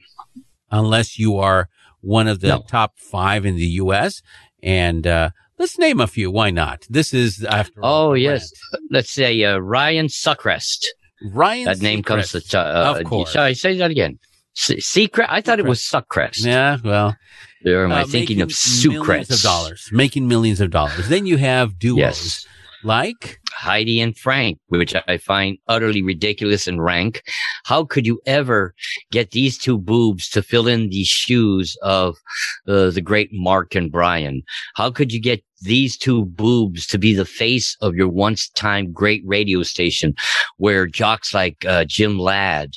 unless 0.71 1.19
you 1.19 1.37
are 1.37 1.69
one 2.01 2.27
of 2.27 2.39
the 2.39 2.47
No. 2.49 2.63
top 2.67 2.97
five 2.97 3.45
in 3.45 3.55
the 3.55 3.65
U.S. 3.83 4.21
And, 4.63 5.05
uh, 5.05 5.29
let's 5.59 5.77
name 5.77 5.99
a 5.99 6.07
few. 6.07 6.31
Why 6.31 6.49
not? 6.49 6.85
This 6.89 7.13
is 7.13 7.43
after 7.43 7.83
all, 7.83 8.09
Oh, 8.09 8.13
yes. 8.13 8.51
Let's 8.89 9.11
say 9.11 9.43
uh, 9.43 9.57
Ryan 9.57 10.07
Suckrest. 10.07 10.85
Ryan. 11.31 11.65
That 11.65 11.81
name 11.81 12.01
comes 12.01 12.31
Seacrest. 12.31 12.49
to. 12.49 12.59
Uh, 12.59 12.95
Of 12.99 13.05
course. 13.05 13.33
Sorry, 13.33 13.53
say 13.53 13.77
that 13.77 13.91
again. 13.91 14.17
Secret. 14.53 15.27
I 15.31 15.41
thought 15.41 15.59
it 15.59 15.65
was 15.65 15.79
Suckrest. 15.79 16.43
Yeah, 16.45 16.77
well, 16.83 17.15
Or 17.65 17.85
am 17.85 17.91
I 17.91 18.01
uh, 18.01 18.05
thinking 18.07 18.41
of 18.41 18.49
Sucrest? 18.49 19.31
of 19.31 19.41
dollars, 19.41 19.87
making 19.91 20.27
millions 20.27 20.59
of 20.59 20.71
dollars. 20.71 21.07
Then 21.07 21.25
you 21.25 21.37
have 21.37 21.77
duos 21.79 21.97
Yes. 21.99 22.45
Like 22.83 23.39
Heidi 23.51 24.01
and 24.01 24.17
Frank, 24.17 24.57
which 24.67 24.95
I 25.07 25.17
find 25.17 25.57
utterly 25.67 26.01
ridiculous 26.01 26.67
and 26.67 26.83
rank. 26.83 27.21
How 27.65 27.83
could 27.83 28.07
you 28.07 28.19
ever 28.25 28.73
get 29.11 29.31
these 29.31 29.57
two 29.57 29.77
boobs 29.77 30.29
to 30.29 30.41
fill 30.41 30.67
in 30.67 30.89
the 30.89 31.03
shoes 31.03 31.77
of 31.83 32.17
uh, 32.67 32.89
the 32.89 33.01
great 33.01 33.29
Mark 33.31 33.75
and 33.75 33.91
Brian? 33.91 34.41
How 34.75 34.89
could 34.89 35.13
you 35.13 35.21
get 35.21 35.43
these 35.61 35.95
two 35.95 36.25
boobs 36.25 36.87
to 36.87 36.97
be 36.97 37.13
the 37.13 37.25
face 37.25 37.77
of 37.81 37.95
your 37.95 38.09
once 38.09 38.49
time 38.49 38.91
great 38.91 39.21
radio 39.25 39.61
station 39.61 40.15
where 40.57 40.87
jocks 40.87 41.33
like 41.33 41.63
uh, 41.65 41.85
Jim 41.85 42.17
Ladd, 42.17 42.71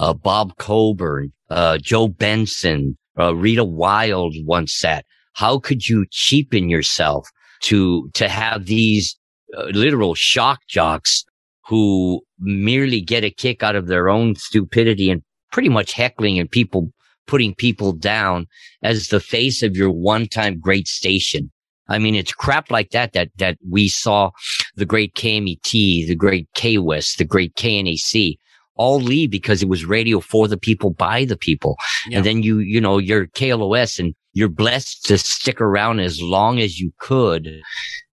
uh, 0.00 0.14
Bob 0.14 0.56
Coburn, 0.58 1.32
uh, 1.50 1.78
Joe 1.78 2.08
Benson, 2.08 2.98
uh, 3.18 3.36
Rita 3.36 3.64
Wilde 3.64 4.34
once 4.44 4.74
sat? 4.74 5.04
How 5.34 5.58
could 5.60 5.88
you 5.88 6.06
cheapen 6.10 6.68
yourself 6.68 7.28
to, 7.62 8.10
to 8.14 8.28
have 8.28 8.66
these 8.66 9.16
uh, 9.56 9.64
literal 9.66 10.14
shock 10.14 10.60
jocks 10.68 11.24
who 11.66 12.20
merely 12.38 13.00
get 13.00 13.24
a 13.24 13.30
kick 13.30 13.62
out 13.62 13.76
of 13.76 13.86
their 13.86 14.08
own 14.08 14.34
stupidity 14.36 15.10
and 15.10 15.22
pretty 15.52 15.68
much 15.68 15.92
heckling 15.92 16.38
and 16.38 16.50
people 16.50 16.90
putting 17.26 17.54
people 17.54 17.92
down 17.92 18.46
as 18.82 19.08
the 19.08 19.20
face 19.20 19.62
of 19.62 19.76
your 19.76 19.90
one 19.90 20.26
time 20.26 20.58
great 20.58 20.86
station. 20.86 21.50
I 21.88 21.98
mean, 21.98 22.14
it's 22.14 22.32
crap 22.32 22.70
like 22.70 22.90
that, 22.90 23.12
that, 23.12 23.30
that 23.36 23.58
we 23.68 23.88
saw 23.88 24.30
the 24.74 24.86
great 24.86 25.14
KMET, 25.14 26.06
the 26.06 26.14
great 26.14 26.48
K 26.54 26.78
West, 26.78 27.18
the 27.18 27.24
great 27.24 27.54
KNAC 27.54 28.36
all 28.76 29.00
leave 29.00 29.30
because 29.30 29.62
it 29.62 29.68
was 29.68 29.84
radio 29.84 30.20
for 30.20 30.48
the 30.48 30.56
people 30.56 30.90
by 30.90 31.24
the 31.24 31.36
people. 31.36 31.76
Yeah. 32.08 32.18
And 32.18 32.26
then 32.26 32.42
you, 32.42 32.58
you 32.58 32.80
know, 32.80 32.98
you're 32.98 33.26
KLOS 33.28 33.98
and 33.98 34.14
you're 34.32 34.48
blessed 34.48 35.04
to 35.06 35.18
stick 35.18 35.60
around 35.60 36.00
as 36.00 36.20
long 36.20 36.58
as 36.58 36.80
you 36.80 36.92
could 36.98 37.60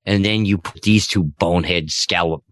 and 0.05 0.25
then 0.25 0.45
you 0.45 0.57
put 0.57 0.81
these 0.81 1.07
two 1.07 1.23
bonehead 1.23 1.91
scallop 1.91 2.43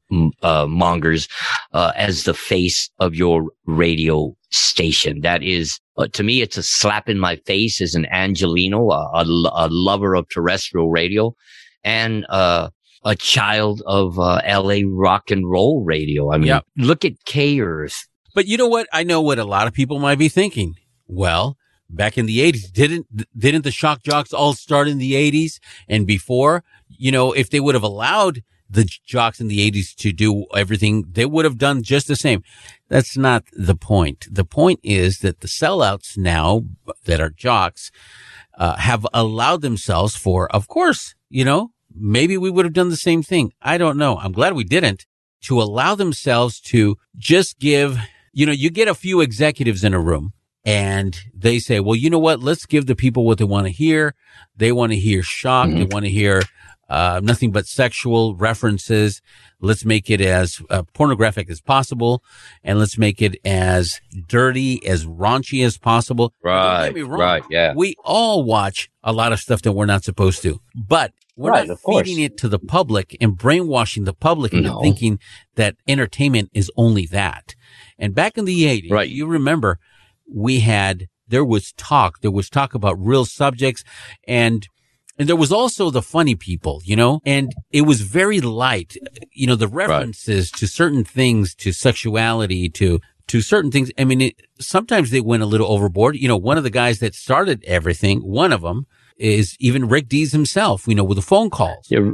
uh, 0.41 0.65
mongers 0.67 1.27
uh, 1.73 1.91
as 1.95 2.23
the 2.23 2.33
face 2.33 2.89
of 2.99 3.15
your 3.15 3.51
radio 3.65 4.35
station. 4.51 5.21
That 5.21 5.43
is, 5.43 5.79
uh, 5.97 6.07
to 6.13 6.23
me, 6.23 6.41
it's 6.41 6.57
a 6.57 6.63
slap 6.63 7.09
in 7.09 7.19
my 7.19 7.35
face 7.37 7.81
as 7.81 7.95
an 7.95 8.05
Angelino, 8.07 8.89
a, 8.89 9.19
a, 9.19 9.23
a 9.23 9.67
lover 9.69 10.15
of 10.15 10.27
terrestrial 10.29 10.89
radio, 10.89 11.35
and 11.83 12.25
uh, 12.29 12.69
a 13.05 13.15
child 13.15 13.81
of 13.85 14.19
uh, 14.19 14.41
L.A. 14.43 14.83
rock 14.83 15.31
and 15.31 15.49
roll 15.49 15.83
radio. 15.83 16.31
I 16.31 16.37
mean, 16.37 16.47
yep. 16.47 16.65
look 16.77 17.05
at 17.05 17.23
K 17.25 17.59
Earth. 17.59 18.07
But 18.35 18.47
you 18.47 18.57
know 18.57 18.67
what? 18.67 18.87
I 18.93 19.03
know 19.03 19.21
what 19.21 19.39
a 19.39 19.45
lot 19.45 19.67
of 19.67 19.73
people 19.73 19.99
might 19.99 20.19
be 20.19 20.29
thinking. 20.29 20.75
Well, 21.07 21.57
back 21.89 22.17
in 22.17 22.25
the 22.25 22.39
80s, 22.39 22.71
didn't 22.71 23.07
didn't 23.37 23.63
the 23.63 23.71
shock 23.71 24.03
jocks 24.03 24.33
all 24.33 24.53
start 24.53 24.87
in 24.87 24.97
the 24.97 25.13
80s 25.13 25.59
and 25.87 26.05
before? 26.05 26.63
you 26.99 27.11
know, 27.11 27.31
if 27.31 27.49
they 27.49 27.59
would 27.59 27.75
have 27.75 27.83
allowed 27.83 28.43
the 28.69 28.83
jocks 28.83 29.39
in 29.39 29.47
the 29.47 29.71
80s 29.71 29.95
to 29.95 30.11
do 30.11 30.45
everything, 30.55 31.05
they 31.09 31.25
would 31.25 31.45
have 31.45 31.57
done 31.57 31.81
just 31.81 32.07
the 32.07 32.15
same. 32.15 32.43
That's 32.87 33.17
not 33.17 33.45
the 33.53 33.75
point. 33.75 34.27
The 34.29 34.45
point 34.45 34.79
is 34.83 35.19
that 35.19 35.39
the 35.39 35.47
sellouts 35.47 36.17
now 36.17 36.65
that 37.05 37.19
are 37.19 37.31
jocks 37.31 37.89
uh, 38.57 38.75
have 38.75 39.07
allowed 39.13 39.61
themselves 39.61 40.15
for, 40.15 40.53
of 40.53 40.67
course, 40.67 41.15
you 41.29 41.45
know, 41.45 41.71
maybe 41.95 42.37
we 42.37 42.51
would 42.51 42.65
have 42.65 42.73
done 42.73 42.89
the 42.89 42.95
same 42.95 43.23
thing. 43.23 43.53
I 43.61 43.77
don't 43.77 43.97
know. 43.97 44.17
I'm 44.17 44.33
glad 44.33 44.53
we 44.53 44.65
didn't 44.65 45.05
to 45.43 45.59
allow 45.59 45.95
themselves 45.95 46.59
to 46.59 46.97
just 47.17 47.59
give, 47.59 47.97
you 48.33 48.45
know, 48.45 48.51
you 48.51 48.69
get 48.69 48.87
a 48.87 48.93
few 48.93 49.21
executives 49.21 49.83
in 49.83 49.93
a 49.93 49.99
room 49.99 50.33
and 50.65 51.17
they 51.33 51.59
say, 51.59 51.79
well, 51.79 51.95
you 51.95 52.09
know 52.09 52.19
what? 52.19 52.41
Let's 52.41 52.65
give 52.65 52.85
the 52.85 52.95
people 52.95 53.25
what 53.25 53.37
they 53.37 53.45
want 53.45 53.67
to 53.67 53.71
hear. 53.71 54.15
They 54.55 54.71
want 54.71 54.91
to 54.91 54.97
hear 54.97 55.23
shock. 55.23 55.67
Mm-hmm. 55.67 55.79
They 55.79 55.85
want 55.85 56.05
to 56.05 56.11
hear 56.11 56.43
uh, 56.89 57.21
nothing 57.23 57.51
but 57.51 57.67
sexual 57.67 58.35
references. 58.35 59.21
Let's 59.61 59.85
make 59.85 60.09
it 60.09 60.21
as 60.21 60.61
uh, 60.69 60.83
pornographic 60.93 61.49
as 61.49 61.61
possible, 61.61 62.23
and 62.63 62.79
let's 62.79 62.97
make 62.97 63.21
it 63.21 63.37
as 63.45 63.99
dirty, 64.27 64.85
as 64.87 65.05
raunchy 65.05 65.65
as 65.65 65.77
possible. 65.77 66.33
Right, 66.43 66.91
right, 66.91 67.43
yeah. 67.49 67.73
We 67.75 67.95
all 68.03 68.43
watch 68.43 68.89
a 69.03 69.13
lot 69.13 69.33
of 69.33 69.39
stuff 69.39 69.61
that 69.63 69.73
we're 69.73 69.85
not 69.85 70.03
supposed 70.03 70.41
to, 70.43 70.61
but 70.75 71.13
we're 71.35 71.51
right, 71.51 71.67
not 71.67 71.79
feeding 71.85 72.21
it 72.21 72.37
to 72.37 72.49
the 72.49 72.59
public 72.59 73.15
and 73.21 73.37
brainwashing 73.37 74.05
the 74.05 74.13
public 74.13 74.53
into 74.53 74.69
no. 74.69 74.81
thinking 74.81 75.19
that 75.55 75.75
entertainment 75.87 76.49
is 76.53 76.71
only 76.75 77.05
that. 77.07 77.55
And 77.97 78.15
back 78.15 78.37
in 78.37 78.45
the 78.45 78.63
80s, 78.63 78.91
right. 78.91 79.09
you 79.09 79.27
remember 79.27 79.79
we 80.33 80.59
had, 80.61 81.07
there 81.27 81.45
was 81.45 81.73
talk, 81.73 82.21
there 82.21 82.31
was 82.31 82.49
talk 82.49 82.73
about 82.73 82.95
real 82.99 83.25
subjects 83.25 83.83
and 84.27 84.67
and 85.19 85.27
there 85.27 85.35
was 85.35 85.51
also 85.51 85.91
the 85.91 86.01
funny 86.01 86.35
people, 86.35 86.81
you 86.85 86.95
know, 86.95 87.19
and 87.25 87.51
it 87.71 87.81
was 87.81 87.99
very 87.99 88.39
light, 88.39 88.95
you 89.33 89.47
know, 89.47 89.55
the 89.55 89.67
references 89.67 90.49
right. 90.53 90.59
to 90.59 90.65
certain 90.65 91.03
things, 91.03 91.53
to 91.55 91.73
sexuality, 91.73 92.69
to, 92.69 93.01
to 93.27 93.41
certain 93.41 93.69
things. 93.69 93.91
I 93.97 94.05
mean, 94.05 94.21
it, 94.21 94.35
sometimes 94.61 95.11
they 95.11 95.19
went 95.19 95.43
a 95.43 95.45
little 95.45 95.67
overboard. 95.67 96.15
You 96.15 96.29
know, 96.29 96.37
one 96.37 96.57
of 96.57 96.63
the 96.63 96.69
guys 96.69 96.99
that 96.99 97.15
started 97.15 97.61
everything, 97.67 98.21
one 98.21 98.53
of 98.53 98.61
them 98.61 98.87
is 99.17 99.57
even 99.59 99.89
Rick 99.89 100.07
Dees 100.07 100.31
himself, 100.31 100.87
you 100.87 100.95
know, 100.95 101.03
with 101.03 101.17
the 101.17 101.21
phone 101.21 101.49
calls. 101.49 101.85
Yeah. 101.89 102.11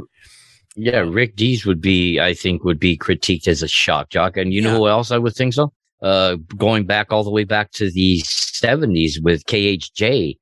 Yeah, 0.78 0.98
Rick 0.98 1.36
Dees 1.36 1.64
would 1.64 1.80
be, 1.80 2.20
I 2.20 2.34
think, 2.34 2.62
would 2.64 2.78
be 2.78 2.98
critiqued 2.98 3.48
as 3.48 3.62
a 3.62 3.68
shock 3.68 4.10
jock. 4.10 4.36
And 4.36 4.52
you 4.52 4.60
yeah. 4.60 4.72
know 4.72 4.78
who 4.80 4.88
else 4.88 5.10
I 5.10 5.16
would 5.16 5.34
think 5.34 5.54
so? 5.54 5.72
Uh, 6.02 6.36
going 6.56 6.84
back 6.84 7.12
all 7.12 7.24
the 7.24 7.30
way 7.30 7.44
back 7.44 7.70
to 7.72 7.90
the 7.90 8.20
70s 8.22 9.22
with 9.22 9.44
KHJ, 9.46 10.36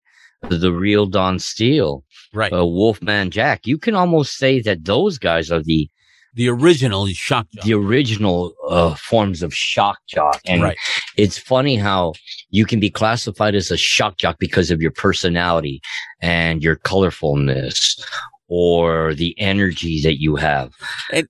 the 0.50 0.72
real 0.72 1.06
Don 1.06 1.38
Steele 1.38 2.04
right? 2.34 2.52
Uh, 2.52 2.66
Wolfman 2.66 3.30
Jack. 3.30 3.66
You 3.66 3.78
can 3.78 3.94
almost 3.94 4.36
say 4.36 4.60
that 4.60 4.84
those 4.84 5.18
guys 5.18 5.50
are 5.50 5.62
the 5.62 5.88
the 6.34 6.48
original 6.48 7.06
shock 7.06 7.46
jock. 7.54 7.64
the 7.64 7.74
original 7.74 8.52
uh, 8.68 8.94
forms 8.96 9.40
of 9.40 9.54
shock 9.54 9.98
jock 10.08 10.40
and 10.46 10.64
right. 10.64 10.76
it's 11.16 11.38
funny 11.38 11.76
how 11.76 12.12
you 12.50 12.66
can 12.66 12.80
be 12.80 12.90
classified 12.90 13.54
as 13.54 13.70
a 13.70 13.76
shock 13.76 14.16
jock 14.16 14.36
because 14.40 14.72
of 14.72 14.82
your 14.82 14.90
personality 14.90 15.80
and 16.20 16.60
your 16.60 16.74
colorfulness 16.74 18.02
or 18.48 19.14
the 19.14 19.34
energy 19.38 20.00
that 20.02 20.20
you 20.20 20.36
have 20.36 20.70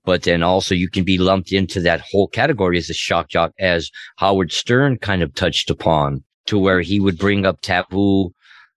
but 0.05 0.23
then 0.23 0.43
also 0.43 0.75
you 0.75 0.89
can 0.89 1.05
be 1.05 1.19
lumped 1.19 1.53
into 1.53 1.81
that 1.81 2.01
whole 2.01 2.27
category 2.29 2.77
as 2.77 2.91
a 2.91 2.95
shock 2.95 3.29
jock 3.29 3.53
as 3.59 3.91
howard 4.17 4.51
stern 4.53 4.99
kind 4.99 5.23
of 5.23 5.35
touched 5.35 5.71
upon 5.71 6.23
to 6.47 6.59
where 6.59 6.81
he 6.81 6.99
would 7.01 7.19
bring 7.19 7.47
up 7.47 7.61
taboo 7.61 8.33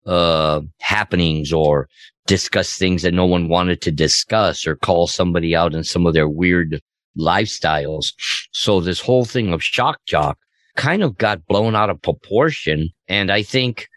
uh, 0.06 0.62
happenings 0.80 1.52
or 1.52 1.88
discuss 2.28 2.78
things 2.78 3.02
that 3.02 3.13
no 3.13 3.26
one 3.26 3.50
wanted 3.50 3.82
to 3.82 3.91
discuss 3.91 4.65
or 4.67 4.76
call 4.76 5.08
somebody 5.08 5.56
out 5.56 5.73
in 5.73 5.84
some 5.84 6.06
of 6.06 6.13
their 6.13 6.30
weird 6.30 6.82
lifestyles. 7.17 8.13
So 8.52 8.80
this 8.80 9.02
whole 9.02 9.26
thing 9.26 9.54
of 9.54 9.63
shock 9.63 10.00
jock 10.06 10.38
kind 10.76 11.04
of 11.04 11.17
got 11.17 11.45
blown 11.47 11.76
out 11.76 11.89
of 11.89 12.02
proportion. 12.02 12.89
And 13.08 13.32
I 13.32 13.41
think 13.41 13.88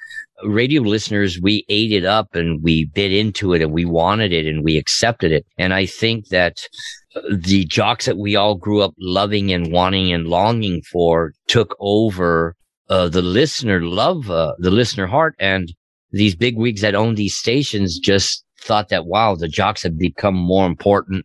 radio 0.44 0.83
listeners, 0.83 1.40
we 1.40 1.64
ate 1.68 1.92
it 1.92 2.05
up 2.05 2.35
and 2.35 2.62
we 2.62 2.87
bit 2.87 3.12
into 3.12 3.53
it 3.53 3.62
and 3.62 3.72
we 3.72 3.85
wanted 3.85 4.33
it 4.33 4.46
and 4.46 4.64
we 4.64 4.76
accepted 4.76 5.33
it. 5.33 5.46
And 5.59 5.74
I 5.74 5.87
think 5.87 6.29
that 6.29 6.59
the 7.33 7.64
jocks 7.64 8.07
that 8.07 8.18
we 8.18 8.37
all 8.37 8.55
grew 8.55 8.81
up 8.83 8.94
loving 8.98 9.53
and 9.53 9.72
wanting 9.72 10.12
and 10.12 10.26
longing 10.26 10.83
for 10.83 11.33
took 11.48 11.76
over 11.81 12.57
uh, 12.88 13.09
the 13.09 13.22
listener 13.22 13.83
love, 13.83 14.31
uh, 14.31 14.55
the 14.59 14.70
listener 14.70 15.07
heart. 15.07 15.35
And 15.38 15.72
these 16.12 16.35
big 16.35 16.57
wigs 16.57 16.81
that 16.81 16.94
own 16.94 17.14
these 17.14 17.37
stations 17.37 17.98
just 17.98 18.44
thought 18.61 18.88
that, 18.88 19.07
wow, 19.07 19.35
the 19.35 19.48
jocks 19.48 19.83
have 19.83 19.98
become 19.98 20.35
more 20.35 20.66
important 20.66 21.24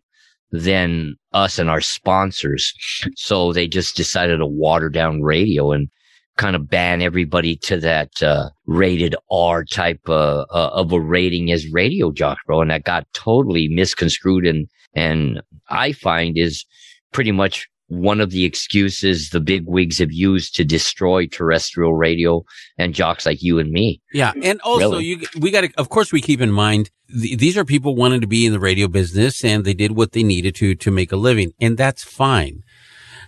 than 0.51 1.15
us 1.33 1.59
and 1.59 1.69
our 1.69 1.81
sponsors. 1.81 2.73
So 3.15 3.51
they 3.51 3.67
just 3.67 3.95
decided 3.95 4.37
to 4.37 4.45
water 4.45 4.89
down 4.89 5.21
radio 5.21 5.71
and 5.71 5.89
kind 6.37 6.55
of 6.55 6.69
ban 6.69 7.01
everybody 7.01 7.55
to 7.55 7.77
that 7.77 8.21
uh, 8.21 8.49
rated 8.65 9.15
R 9.31 9.63
type 9.63 10.01
uh, 10.07 10.45
uh, 10.51 10.69
of 10.73 10.91
a 10.91 10.99
rating 10.99 11.51
as 11.51 11.71
radio 11.71 12.11
jocks, 12.11 12.41
bro. 12.45 12.61
And 12.61 12.71
that 12.71 12.83
got 12.83 13.07
totally 13.13 13.67
misconstrued 13.67 14.45
and 14.45 14.67
and 14.93 15.41
I 15.69 15.91
find 15.91 16.37
is 16.37 16.65
pretty 17.11 17.31
much 17.31 17.67
one 17.87 18.19
of 18.19 18.31
the 18.31 18.45
excuses 18.45 19.29
the 19.29 19.39
big 19.39 19.63
wigs 19.67 19.99
have 19.99 20.11
used 20.11 20.55
to 20.55 20.63
destroy 20.63 21.27
terrestrial 21.27 21.93
radio 21.93 22.43
and 22.77 22.95
jocks 22.95 23.25
like 23.25 23.43
you 23.43 23.59
and 23.59 23.71
me. 23.71 24.01
Yeah. 24.11 24.33
And 24.41 24.59
also 24.61 24.93
really. 24.93 25.05
you, 25.05 25.21
we 25.39 25.51
got 25.51 25.61
to, 25.61 25.69
of 25.77 25.89
course 25.89 26.11
we 26.11 26.21
keep 26.21 26.41
in 26.41 26.51
mind 26.51 26.89
th- 27.09 27.37
these 27.37 27.57
are 27.57 27.65
people 27.65 27.95
wanting 27.95 28.21
to 28.21 28.27
be 28.27 28.45
in 28.45 28.53
the 28.53 28.59
radio 28.59 28.87
business 28.87 29.43
and 29.43 29.65
they 29.65 29.75
did 29.75 29.91
what 29.91 30.13
they 30.13 30.23
needed 30.23 30.55
to, 30.55 30.73
to 30.75 30.91
make 30.91 31.11
a 31.11 31.15
living 31.15 31.53
and 31.61 31.77
that's 31.77 32.03
fine. 32.03 32.63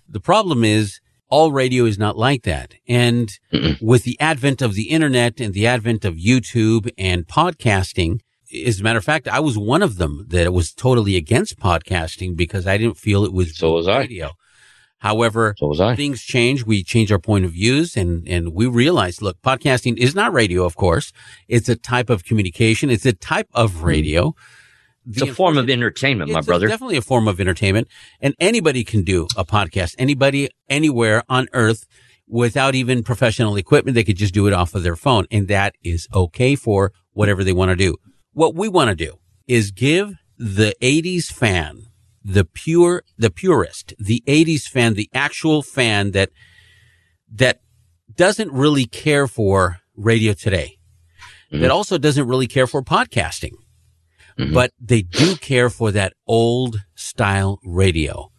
The 0.10 0.20
problem 0.20 0.64
is 0.64 1.02
all 1.30 1.52
radio 1.52 1.86
is 1.86 1.98
not 1.98 2.18
like 2.18 2.44
that. 2.44 2.76
And 2.88 3.30
Mm-mm. 3.54 3.82
with 3.82 4.04
the 4.04 4.20
advent 4.20 4.62
of 4.62 4.74
the 4.76 4.90
internet 4.90 5.40
and 5.40 5.54
the 5.54 5.68
advent 5.68 6.06
of 6.06 6.16
YouTube 6.16 6.90
and 6.98 7.28
podcasting, 7.28 8.20
as 8.66 8.80
a 8.80 8.84
matter 8.84 9.00
of 9.00 9.06
fact, 9.06 9.28
I 9.28 9.40
was 9.40 9.58
one 9.58 9.82
of 9.82 9.98
them 9.98 10.26
that 10.30 10.52
was 10.54 10.74
totally 10.74 11.16
against 11.16 11.60
podcasting 11.60 12.36
because 12.36 12.66
I 12.66 12.78
didn't 12.78 12.98
feel 12.98 13.26
it 13.26 13.34
was 13.34 13.58
so 13.58 13.74
was 13.74 13.88
radio. 13.88 14.28
I. 14.28 14.32
However, 15.00 15.54
so 15.58 15.68
was 15.68 15.82
I. 15.82 15.96
things 15.96 16.24
change. 16.24 16.66
We 16.66 16.84
change 16.84 17.12
our 17.12 17.20
point 17.20 17.46
of 17.46 17.52
views 17.52 17.96
and, 17.96 18.28
and 18.28 18.54
we 18.54 18.66
realize, 18.66 19.22
look, 19.22 19.40
podcasting 19.42 19.98
is 19.98 20.16
not 20.16 20.34
radio, 20.34 20.66
of 20.66 20.76
course. 20.76 21.12
It's 21.48 21.70
a 21.70 21.76
type 21.76 22.10
of 22.10 22.24
communication. 22.24 22.90
It's 22.90 23.06
a 23.06 23.14
type 23.14 23.50
of 23.54 23.74
hmm. 23.74 23.86
radio 23.86 24.24
the 24.24 24.34
It's 25.10 25.22
a 25.22 25.34
form 25.34 25.58
of 25.58 25.70
entertainment, 25.70 26.32
my 26.32 26.42
brother. 26.42 26.68
definitely 26.68 26.98
a 26.98 27.02
form 27.02 27.28
of 27.28 27.40
entertainment, 27.40 27.88
and 28.20 28.36
anybody 28.40 28.84
can 28.84 29.04
do 29.04 29.28
a 29.38 29.46
podcast. 29.46 29.96
Anybody, 29.98 30.50
anywhere 30.70 31.24
on 31.30 31.48
earth, 31.54 31.86
without 32.28 32.76
even 32.76 33.04
professional 33.04 33.56
equipment, 33.56 33.96
they 33.96 34.04
could 34.04 34.18
just 34.18 34.34
do 34.34 34.48
it 34.48 34.54
off 34.54 34.76
of 34.76 34.84
their 34.84 34.96
phone, 34.96 35.26
and 35.32 35.48
that 35.48 35.76
is 35.84 36.08
okay 36.14 36.56
for 36.56 36.92
whatever 37.14 37.44
they 37.44 37.54
want 37.54 37.70
to 37.70 37.76
do. 37.76 37.96
What 38.34 38.54
we 38.54 38.68
want 38.68 38.90
to 38.90 38.96
do 38.96 39.20
is 39.48 39.72
give 39.72 40.14
the 40.38 40.76
'80s 40.82 41.32
fan, 41.32 41.84
the 42.24 42.44
pure, 42.44 43.04
the 43.18 43.30
purist, 43.30 43.94
the 43.98 44.24
'80s 44.28 44.68
fan, 44.68 44.96
the 44.96 45.10
actual 45.14 45.62
fan 45.64 46.12
that 46.12 46.32
that 47.32 47.62
doesn't 48.14 48.52
really 48.52 48.86
care 48.86 49.28
for 49.28 49.80
radio 49.96 50.34
today, 50.34 50.78
that 51.50 51.58
mm-hmm. 51.58 51.72
also 51.72 51.98
doesn't 51.98 52.28
really 52.28 52.48
care 52.48 52.68
for 52.68 52.82
podcasting 52.82 53.54
but 54.54 54.72
they 54.80 55.02
do 55.02 55.36
care 55.36 55.70
for 55.70 55.92
that 55.92 56.14
old 56.28 56.82
style 56.96 57.60
radio 57.66 58.32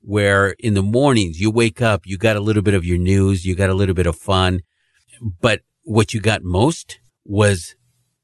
where 0.00 0.50
in 0.58 0.74
the 0.74 0.82
mornings 0.82 1.40
you 1.40 1.50
wake 1.50 1.80
up, 1.80 2.06
you 2.06 2.18
got 2.18 2.36
a 2.36 2.40
little 2.40 2.62
bit 2.62 2.74
of 2.74 2.84
your 2.84 2.98
news, 2.98 3.46
you 3.46 3.54
got 3.54 3.70
a 3.70 3.74
little 3.74 3.94
bit 3.94 4.06
of 4.06 4.16
fun, 4.16 4.60
but 5.40 5.60
what 5.82 6.12
you 6.12 6.20
got 6.20 6.42
most 6.42 6.98
was 7.24 7.74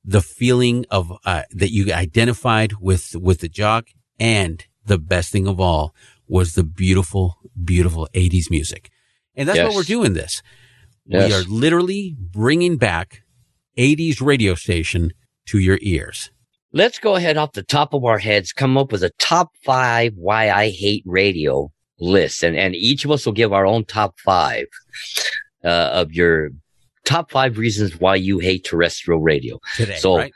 the 0.04 0.20
feeling 0.22 0.84
of 0.90 1.12
uh, 1.24 1.42
that 1.50 1.70
you 1.70 1.92
identified 1.92 2.74
with 2.80 3.14
with 3.16 3.40
the 3.40 3.48
jock 3.48 3.88
and 4.18 4.66
the 4.84 4.98
best 4.98 5.30
thing 5.30 5.46
of 5.46 5.60
all 5.60 5.94
was 6.26 6.54
the 6.54 6.64
beautiful 6.64 7.36
beautiful 7.64 8.08
80s 8.14 8.50
music. 8.50 8.90
And 9.34 9.48
that's 9.48 9.58
what 9.68 9.74
we're 9.74 9.82
doing 9.82 10.14
this. 10.14 10.42
Yes. 11.06 11.28
We 11.28 11.34
are 11.34 11.42
literally 11.42 12.16
bringing 12.18 12.76
back 12.76 13.22
80s 13.78 14.20
radio 14.20 14.54
station 14.54 15.12
to 15.46 15.58
your 15.58 15.78
ears. 15.80 16.30
Let's 16.72 16.98
go 16.98 17.16
ahead 17.16 17.36
off 17.36 17.52
the 17.52 17.62
top 17.62 17.94
of 17.94 18.04
our 18.04 18.18
heads, 18.18 18.52
come 18.52 18.78
up 18.78 18.92
with 18.92 19.02
a 19.02 19.10
top 19.18 19.50
five 19.64 20.12
why 20.16 20.50
I 20.50 20.70
hate 20.70 21.02
radio 21.04 21.72
list. 21.98 22.44
And, 22.44 22.56
and 22.56 22.76
each 22.76 23.04
of 23.04 23.10
us 23.10 23.26
will 23.26 23.32
give 23.32 23.52
our 23.52 23.66
own 23.66 23.84
top 23.84 24.18
five, 24.20 24.66
uh, 25.64 25.90
of 25.92 26.12
your 26.12 26.50
top 27.04 27.30
five 27.30 27.58
reasons 27.58 27.98
why 27.98 28.14
you 28.14 28.38
hate 28.38 28.64
terrestrial 28.64 29.20
radio 29.20 29.58
today, 29.76 29.96
So, 29.96 30.16
right? 30.18 30.32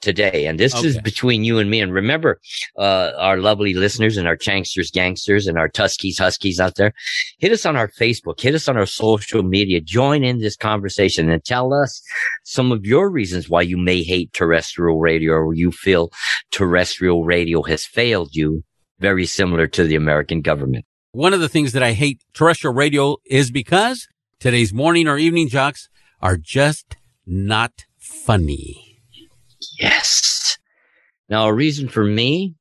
Today. 0.00 0.46
And 0.46 0.58
this 0.58 0.74
is 0.82 0.98
between 0.98 1.44
you 1.44 1.58
and 1.58 1.70
me. 1.70 1.80
And 1.80 1.92
remember, 1.92 2.40
uh, 2.78 3.12
our 3.16 3.38
lovely 3.38 3.74
listeners 3.74 4.16
and 4.16 4.26
our 4.26 4.36
chanksters, 4.36 4.92
gangsters 4.92 5.46
and 5.46 5.58
our 5.58 5.68
tuskies, 5.68 6.18
huskies 6.18 6.60
out 6.60 6.76
there, 6.76 6.92
hit 7.38 7.52
us 7.52 7.66
on 7.66 7.76
our 7.76 7.88
Facebook, 7.88 8.40
hit 8.40 8.54
us 8.54 8.68
on 8.68 8.76
our 8.76 8.86
social 8.86 9.42
media, 9.42 9.80
join 9.80 10.24
in 10.24 10.38
this 10.38 10.56
conversation 10.56 11.30
and 11.30 11.44
tell 11.44 11.72
us 11.72 12.02
some 12.44 12.72
of 12.72 12.84
your 12.84 13.10
reasons 13.10 13.48
why 13.48 13.62
you 13.62 13.76
may 13.76 14.02
hate 14.02 14.32
terrestrial 14.32 14.98
radio 14.98 15.34
or 15.34 15.54
you 15.54 15.70
feel 15.70 16.10
terrestrial 16.50 17.24
radio 17.24 17.62
has 17.62 17.84
failed 17.84 18.34
you, 18.34 18.64
very 18.98 19.26
similar 19.26 19.66
to 19.66 19.84
the 19.84 19.96
American 19.96 20.40
government. 20.40 20.84
One 21.12 21.34
of 21.34 21.40
the 21.40 21.48
things 21.48 21.72
that 21.72 21.82
I 21.82 21.92
hate 21.92 22.22
terrestrial 22.34 22.74
radio 22.74 23.16
is 23.26 23.50
because 23.50 24.06
today's 24.38 24.72
morning 24.72 25.08
or 25.08 25.18
evening 25.18 25.48
jocks 25.48 25.88
are 26.22 26.36
just 26.36 26.96
not 27.26 27.84
funny. 27.98 28.89
Yes. 29.78 30.58
Now, 31.28 31.46
a 31.46 31.54
reason 31.54 31.88
for 31.88 32.04
me 32.04 32.54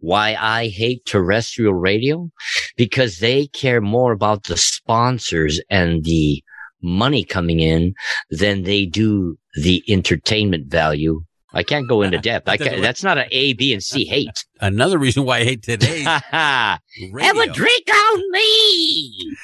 why 0.00 0.34
I 0.38 0.68
hate 0.68 1.04
terrestrial 1.04 1.74
radio 1.74 2.30
because 2.76 3.18
they 3.18 3.46
care 3.48 3.80
more 3.80 4.12
about 4.12 4.44
the 4.44 4.56
sponsors 4.56 5.60
and 5.70 6.04
the 6.04 6.42
money 6.82 7.24
coming 7.24 7.60
in 7.60 7.94
than 8.30 8.62
they 8.62 8.86
do 8.86 9.36
the 9.54 9.82
entertainment 9.88 10.68
value. 10.70 11.22
I 11.52 11.62
can't 11.62 11.88
go 11.88 12.02
into 12.02 12.18
depth. 12.30 12.48
I 12.48 12.56
can't, 12.56 12.82
that's 12.82 13.02
not 13.02 13.18
an 13.18 13.26
A, 13.30 13.52
B, 13.54 13.72
and 13.72 13.82
C 13.82 14.04
hate. 14.04 14.44
Another 14.60 14.98
reason 14.98 15.24
why 15.24 15.38
I 15.38 15.44
hate 15.44 15.62
today's 15.62 16.06
Have 16.06 16.80
a 17.02 17.46
drink 17.52 17.88
on 17.88 18.32
me. 18.32 19.36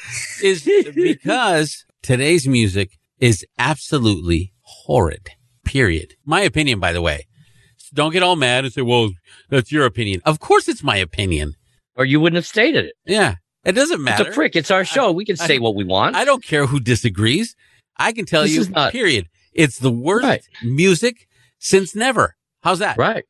is 0.42 0.64
because 0.94 1.84
today's 2.02 2.46
music 2.46 2.98
is 3.20 3.44
absolutely 3.58 4.52
horrid. 4.62 5.30
Period. 5.64 6.14
My 6.24 6.40
opinion, 6.42 6.80
by 6.80 6.92
the 6.92 7.02
way. 7.02 7.26
Don't 7.92 8.12
get 8.12 8.22
all 8.22 8.36
mad 8.36 8.64
and 8.64 8.72
say, 8.72 8.82
well, 8.82 9.10
that's 9.50 9.70
your 9.70 9.84
opinion. 9.86 10.20
Of 10.24 10.40
course 10.40 10.68
it's 10.68 10.82
my 10.82 10.96
opinion. 10.96 11.54
Or 11.96 12.04
you 12.04 12.18
wouldn't 12.20 12.36
have 12.36 12.46
stated 12.46 12.86
it. 12.86 12.94
Yeah. 13.06 13.36
It 13.64 13.72
doesn't 13.72 14.02
matter. 14.02 14.22
It's 14.24 14.30
a 14.30 14.34
frick. 14.34 14.56
It's 14.56 14.70
our 14.70 14.84
show. 14.84 15.12
We 15.12 15.24
can 15.24 15.36
say 15.36 15.58
what 15.58 15.74
we 15.76 15.84
want. 15.84 16.16
I 16.16 16.24
don't 16.24 16.42
care 16.44 16.66
who 16.66 16.80
disagrees. 16.80 17.54
I 17.96 18.12
can 18.12 18.24
tell 18.26 18.42
This 18.42 18.52
you, 18.52 18.68
not- 18.68 18.92
period. 18.92 19.28
It's 19.52 19.78
the 19.78 19.90
worst 19.92 20.24
Right. 20.24 20.42
music 20.64 21.28
since 21.60 21.94
never. 21.94 22.34
How's 22.62 22.80
that? 22.80 22.98
Right. 22.98 23.24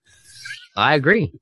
I 0.76 0.94
agree. 0.94 1.32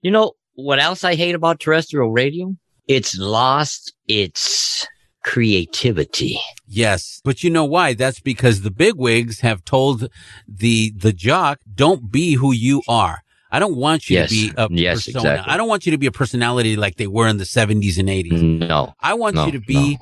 you 0.00 0.10
know 0.10 0.32
what 0.54 0.78
else 0.78 1.04
I 1.04 1.14
hate 1.14 1.34
about 1.34 1.60
terrestrial 1.60 2.10
radio? 2.10 2.56
It's 2.88 3.16
lost 3.18 3.92
its 4.08 4.86
creativity. 5.26 6.40
Yes, 6.66 7.20
but 7.24 7.44
you 7.44 7.50
know 7.50 7.64
why? 7.64 7.92
That's 7.94 8.20
because 8.20 8.62
the 8.62 8.70
bigwigs 8.70 9.40
have 9.40 9.64
told 9.64 10.08
the 10.48 10.92
the 10.96 11.12
jock, 11.12 11.58
"Don't 11.74 12.10
be 12.10 12.34
who 12.34 12.52
you 12.52 12.82
are." 12.88 13.22
I 13.50 13.58
don't 13.58 13.76
want 13.76 14.08
you 14.08 14.16
Yes. 14.18 14.30
to 14.30 14.34
be 14.34 14.52
a 14.56 14.68
Yes, 14.70 15.04
persona. 15.04 15.18
exactly. 15.18 15.52
I 15.52 15.56
don't 15.56 15.68
want 15.68 15.86
you 15.86 15.92
to 15.92 15.98
be 15.98 16.06
a 16.06 16.12
personality 16.12 16.74
like 16.76 16.96
they 16.96 17.06
were 17.06 17.28
in 17.28 17.36
the 17.38 17.44
70s 17.44 17.96
and 17.98 18.08
80s. 18.08 18.42
No. 18.42 18.94
I 19.00 19.14
want 19.14 19.36
No, 19.36 19.46
you 19.46 19.52
to 19.52 19.60
be 19.60 19.98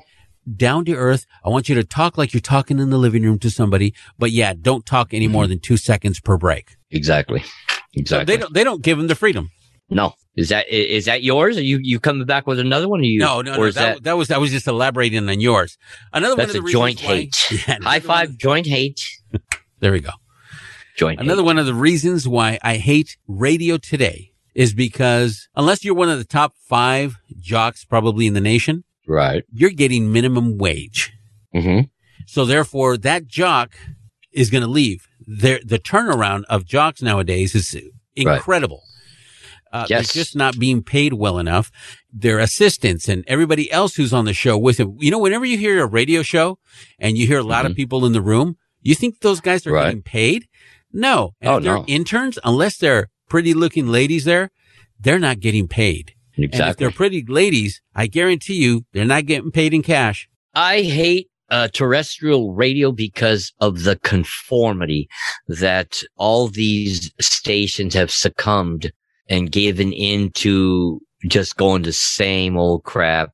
down 0.65 0.83
to 0.85 0.93
earth. 0.93 1.25
I 1.45 1.49
want 1.49 1.69
you 1.69 1.75
to 1.75 1.83
talk 1.83 2.17
like 2.17 2.33
you're 2.33 2.41
talking 2.55 2.79
in 2.79 2.89
the 2.89 2.97
living 2.97 3.23
room 3.23 3.37
to 3.39 3.49
somebody, 3.49 3.93
but 4.17 4.31
yeah, 4.31 4.53
don't 4.59 4.85
talk 4.85 5.13
any 5.13 5.27
more 5.27 5.43
mm-hmm. 5.43 5.51
than 5.51 5.59
2 5.59 5.77
seconds 5.77 6.19
per 6.19 6.37
break. 6.37 6.75
Exactly. 6.91 7.41
So 7.41 7.47
Exactly. 7.93 8.25
they 8.25 8.37
don't 8.41 8.53
they 8.53 8.63
don't 8.63 8.81
give 8.81 8.97
them 8.97 9.07
the 9.07 9.15
freedom. 9.15 9.51
No. 9.89 10.13
Is 10.35 10.49
that 10.49 10.67
is 10.69 11.05
that 11.05 11.23
yours? 11.23 11.57
Are 11.57 11.61
you 11.63 11.79
you 11.81 11.99
coming 11.99 12.25
back 12.25 12.45
with 12.45 12.59
another 12.59 12.89
one? 12.89 12.99
Or 12.99 13.03
you, 13.03 13.19
No, 13.19 13.41
no, 13.41 13.53
or 13.53 13.57
no. 13.57 13.63
is 13.63 13.75
That, 13.75 14.03
that 14.03 14.17
was 14.17 14.29
I 14.31 14.37
was 14.37 14.51
just 14.51 14.67
elaborating 14.67 15.29
on 15.29 15.39
yours. 15.39 15.77
Another 16.11 16.35
that's 16.35 16.49
one 16.53 16.55
a 16.57 16.59
of 16.59 16.65
the 16.65 16.71
joint 16.71 16.99
reasons 17.01 17.07
why- 17.09 17.15
hate. 17.15 17.67
Yeah, 17.67 17.77
High 17.81 17.99
five, 18.01 18.29
one- 18.29 18.37
joint 18.37 18.67
hate, 18.67 19.01
There 19.79 19.91
we 19.93 20.01
go. 20.01 20.09
joint 20.97 21.19
Another 21.21 21.41
hate. 21.41 21.45
one 21.45 21.57
of 21.57 21.65
the 21.65 21.73
reasons 21.73 22.27
why 22.27 22.59
I 22.61 22.77
hate 22.77 23.15
radio 23.27 23.77
today 23.77 24.31
is 24.53 24.73
because 24.73 25.47
unless 25.55 25.85
you're 25.85 25.95
one 25.95 26.09
of 26.09 26.17
the 26.17 26.23
top 26.25 26.53
five 26.67 27.15
jocks 27.39 27.85
probably 27.85 28.27
in 28.27 28.33
the 28.33 28.41
nation, 28.41 28.83
Right. 29.07 29.43
you're 29.53 29.69
getting 29.69 30.11
minimum 30.11 30.57
wage. 30.57 31.13
Mm-hmm. 31.55 31.81
So 32.25 32.43
therefore 32.45 32.97
that 32.97 33.27
jock 33.27 33.73
is 34.33 34.49
going 34.49 34.63
to 34.63 34.69
leave. 34.69 35.07
There, 35.27 35.59
the 35.63 35.79
turnaround 35.79 36.43
of 36.49 36.65
jocks 36.65 37.01
nowadays 37.01 37.55
is 37.55 37.75
incredible. 38.15 38.83
Uh, 39.75 39.85
Yes. 39.89 40.13
They're 40.13 40.21
just 40.23 40.35
not 40.35 40.57
being 40.57 40.81
paid 40.83 41.13
well 41.13 41.37
enough. 41.37 41.69
Their 42.13 42.39
assistants 42.39 43.07
and 43.09 43.23
everybody 43.27 43.71
else 43.71 43.95
who's 43.95 44.13
on 44.13 44.25
the 44.25 44.33
show 44.33 44.57
with 44.57 44.77
them. 44.77 44.95
You 44.99 45.11
know, 45.11 45.19
whenever 45.19 45.45
you 45.45 45.57
hear 45.57 45.81
a 45.83 45.85
radio 45.85 46.21
show 46.23 46.57
and 46.99 47.17
you 47.17 47.27
hear 47.27 47.39
a 47.39 47.43
lot 47.43 47.65
of 47.65 47.73
Mhm. 47.73 47.75
people 47.75 48.05
in 48.05 48.13
the 48.13 48.21
room, 48.21 48.57
you 48.81 48.95
think 48.95 49.19
those 49.19 49.41
guys 49.41 49.65
are 49.67 49.71
Right. 49.73 49.85
getting 49.87 50.01
paid? 50.01 50.47
No. 50.93 51.33
And 51.41 51.49
Oh, 51.51 51.59
they're 51.59 51.77
no. 51.79 51.85
interns, 51.87 52.39
unless 52.43 52.77
they're 52.77 53.09
pretty 53.27 53.53
looking 53.53 53.87
ladies 53.87 54.23
there, 54.23 54.49
they're 54.99 55.19
not 55.19 55.39
getting 55.41 55.67
paid. 55.67 56.13
And 56.37 56.53
if 56.53 56.77
they're 56.77 56.91
pretty 56.91 57.23
ladies, 57.27 57.81
I 57.93 58.07
guarantee 58.07 58.55
you 58.55 58.85
they're 58.93 59.05
not 59.05 59.25
getting 59.25 59.51
paid 59.51 59.73
in 59.73 59.81
cash. 59.83 60.27
I 60.53 60.81
hate 60.83 61.27
uh, 61.49 61.67
terrestrial 61.67 62.53
radio 62.53 62.91
because 62.91 63.53
of 63.59 63.83
the 63.83 63.97
conformity 63.97 65.07
that 65.47 65.97
all 66.17 66.47
these 66.47 67.11
stations 67.21 67.93
have 67.93 68.09
succumbed 68.09 68.91
and 69.29 69.51
given 69.51 69.91
into 69.93 70.99
just 71.27 71.57
going 71.57 71.81
the 71.83 71.93
same 71.93 72.57
old 72.57 72.83
crap. 72.83 73.31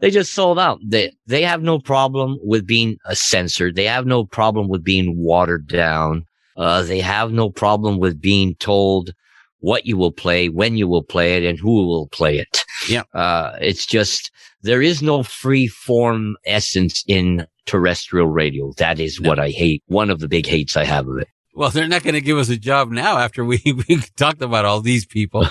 They 0.00 0.10
just 0.10 0.32
sold 0.34 0.58
out. 0.58 0.78
They 0.86 1.12
they 1.26 1.42
have 1.42 1.62
no 1.62 1.78
problem 1.78 2.38
with 2.42 2.66
being 2.66 2.96
censored. 3.12 3.76
They 3.76 3.84
have 3.86 4.06
no 4.06 4.24
problem 4.24 4.68
with 4.68 4.84
being 4.84 5.14
watered 5.18 5.68
down. 5.68 6.24
Uh, 6.56 6.82
they 6.82 7.00
have 7.00 7.32
no 7.32 7.50
problem 7.50 7.98
with 7.98 8.20
being 8.20 8.54
told 8.56 9.12
what 9.60 9.86
you 9.86 9.96
will 9.96 10.12
play, 10.12 10.48
when 10.48 10.76
you 10.76 10.86
will 10.86 11.02
play 11.02 11.36
it, 11.36 11.42
and 11.48 11.58
who 11.58 11.86
will 11.86 12.08
play 12.08 12.38
it. 12.38 12.64
Yeah. 12.88 13.02
Uh, 13.14 13.56
it's 13.60 13.86
just 13.86 14.30
there 14.62 14.82
is 14.82 15.02
no 15.02 15.22
free 15.22 15.66
form 15.66 16.36
essence 16.44 17.02
in 17.06 17.46
terrestrial 17.64 18.28
radio. 18.28 18.72
That 18.76 19.00
is 19.00 19.18
No. 19.20 19.30
what 19.30 19.38
I 19.38 19.50
hate. 19.50 19.82
One 19.86 20.10
of 20.10 20.20
the 20.20 20.28
big 20.28 20.46
hates 20.46 20.76
I 20.76 20.84
have 20.84 21.08
of 21.08 21.18
it. 21.18 21.28
Well, 21.56 21.70
they're 21.70 21.88
not 21.88 22.02
going 22.02 22.14
to 22.14 22.20
give 22.20 22.36
us 22.36 22.50
a 22.50 22.58
job 22.58 22.90
now 22.90 23.16
after 23.16 23.42
we, 23.42 23.62
we 23.88 23.96
talked 24.16 24.42
about 24.42 24.66
all 24.66 24.82
these 24.82 25.06
people. 25.06 25.46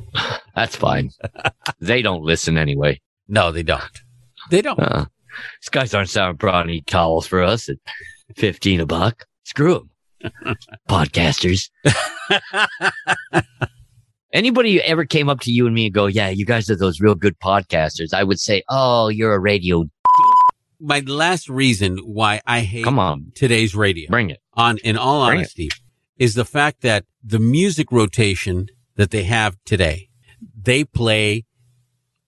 That's 0.54 0.76
fine. 0.76 1.10
they 1.80 2.02
don't 2.02 2.22
listen 2.22 2.58
anyway. 2.58 3.00
No, 3.26 3.50
they 3.50 3.62
don't. 3.62 4.02
They 4.50 4.60
don't. 4.60 4.78
Uh, 4.78 5.06
these 5.60 5.70
guys 5.70 5.94
aren't 5.94 6.10
selling 6.10 6.36
brownie 6.36 6.82
towels 6.82 7.26
for 7.26 7.42
us 7.42 7.70
at 7.70 7.78
15 8.36 8.80
a 8.80 8.86
buck. 8.86 9.24
Screw 9.44 9.88
them. 10.22 10.56
Podcasters. 10.90 11.70
Anybody 14.32 14.74
who 14.74 14.80
ever 14.80 15.06
came 15.06 15.30
up 15.30 15.40
to 15.40 15.50
you 15.50 15.64
and 15.64 15.74
me 15.74 15.86
and 15.86 15.94
go, 15.94 16.06
yeah, 16.06 16.28
you 16.28 16.44
guys 16.44 16.68
are 16.68 16.76
those 16.76 17.00
real 17.00 17.14
good 17.14 17.38
podcasters. 17.40 18.12
I 18.12 18.22
would 18.22 18.38
say, 18.38 18.62
oh, 18.68 19.08
you're 19.08 19.32
a 19.32 19.38
radio. 19.38 19.84
My 20.80 21.00
last 21.00 21.48
reason 21.48 21.98
why 21.98 22.40
I 22.46 22.60
hate 22.60 22.84
Come 22.84 22.98
on, 22.98 23.32
today's 23.34 23.74
radio, 23.74 24.10
bring 24.10 24.30
it. 24.30 24.40
on 24.54 24.78
in 24.78 24.96
all 24.96 25.26
Bring 25.26 25.38
honesty, 25.38 25.70
is 26.18 26.34
the 26.34 26.44
fact 26.44 26.82
that 26.82 27.04
the 27.24 27.38
music 27.38 27.90
rotation 27.90 28.68
that 28.96 29.10
they 29.10 29.24
have 29.24 29.56
today, 29.64 30.08
they 30.60 30.84
play 30.84 31.44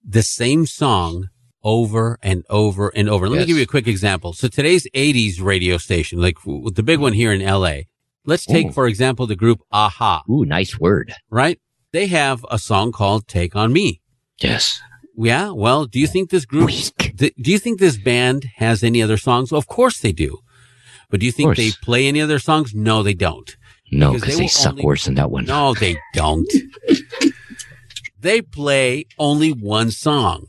the 0.06 0.22
same 0.22 0.66
song 0.66 1.28
over 1.62 2.18
and 2.22 2.44
over 2.48 2.88
and 2.88 3.08
over. 3.08 3.28
Let 3.28 3.40
me 3.40 3.46
give 3.46 3.56
you 3.56 3.62
a 3.62 3.66
quick 3.66 3.86
example. 3.88 4.32
So 4.32 4.48
today's 4.48 4.86
80s 4.94 5.42
radio 5.42 5.76
station, 5.76 6.20
like 6.20 6.36
the 6.44 6.82
big 6.82 7.00
one 7.00 7.12
here 7.12 7.32
in 7.32 7.44
LA, 7.44 7.80
let's 8.24 8.46
take, 8.46 8.68
Ooh. 8.68 8.72
for 8.72 8.86
example, 8.86 9.26
the 9.26 9.36
group 9.36 9.60
a-ha, 9.70 10.22
Ooh, 10.30 10.44
nice 10.44 10.78
word. 10.78 11.12
right? 11.30 11.58
They 11.92 12.06
have 12.06 12.44
a 12.50 12.58
song 12.58 12.92
called 12.92 13.26
Take 13.28 13.56
on 13.56 13.72
Me. 13.72 14.00
Yes. 14.40 14.80
Yeah. 15.20 15.50
Well, 15.50 15.86
do 15.86 15.98
you 15.98 16.06
think 16.06 16.30
this 16.30 16.44
group, 16.46 16.70
do 17.16 17.30
you 17.50 17.58
think 17.58 17.78
this 17.80 17.96
band 17.98 18.44
has 18.56 18.82
any 18.84 19.02
other 19.02 19.16
songs? 19.16 19.52
Of 19.52 19.66
course 19.66 19.98
they 20.00 20.12
do. 20.12 20.38
But 21.10 21.20
do 21.20 21.26
you 21.26 21.32
think 21.32 21.56
they 21.56 21.70
play 21.82 22.06
any 22.06 22.20
other 22.20 22.38
songs? 22.38 22.74
No, 22.74 23.02
they 23.02 23.14
don't. 23.14 23.56
No, 23.90 24.12
Because 24.12 24.20
because 24.22 24.36
they 24.36 24.44
they, 24.44 24.48
suck 24.48 24.72
only- 24.72 24.84
worse 24.84 25.04
than 25.06 25.14
that 25.14 25.30
one. 25.30 25.46
No, 25.46 25.74
they 25.74 25.96
don't. 26.14 26.46
they 28.20 28.42
play 28.42 29.06
only 29.18 29.50
one 29.52 29.90
song. 29.90 30.46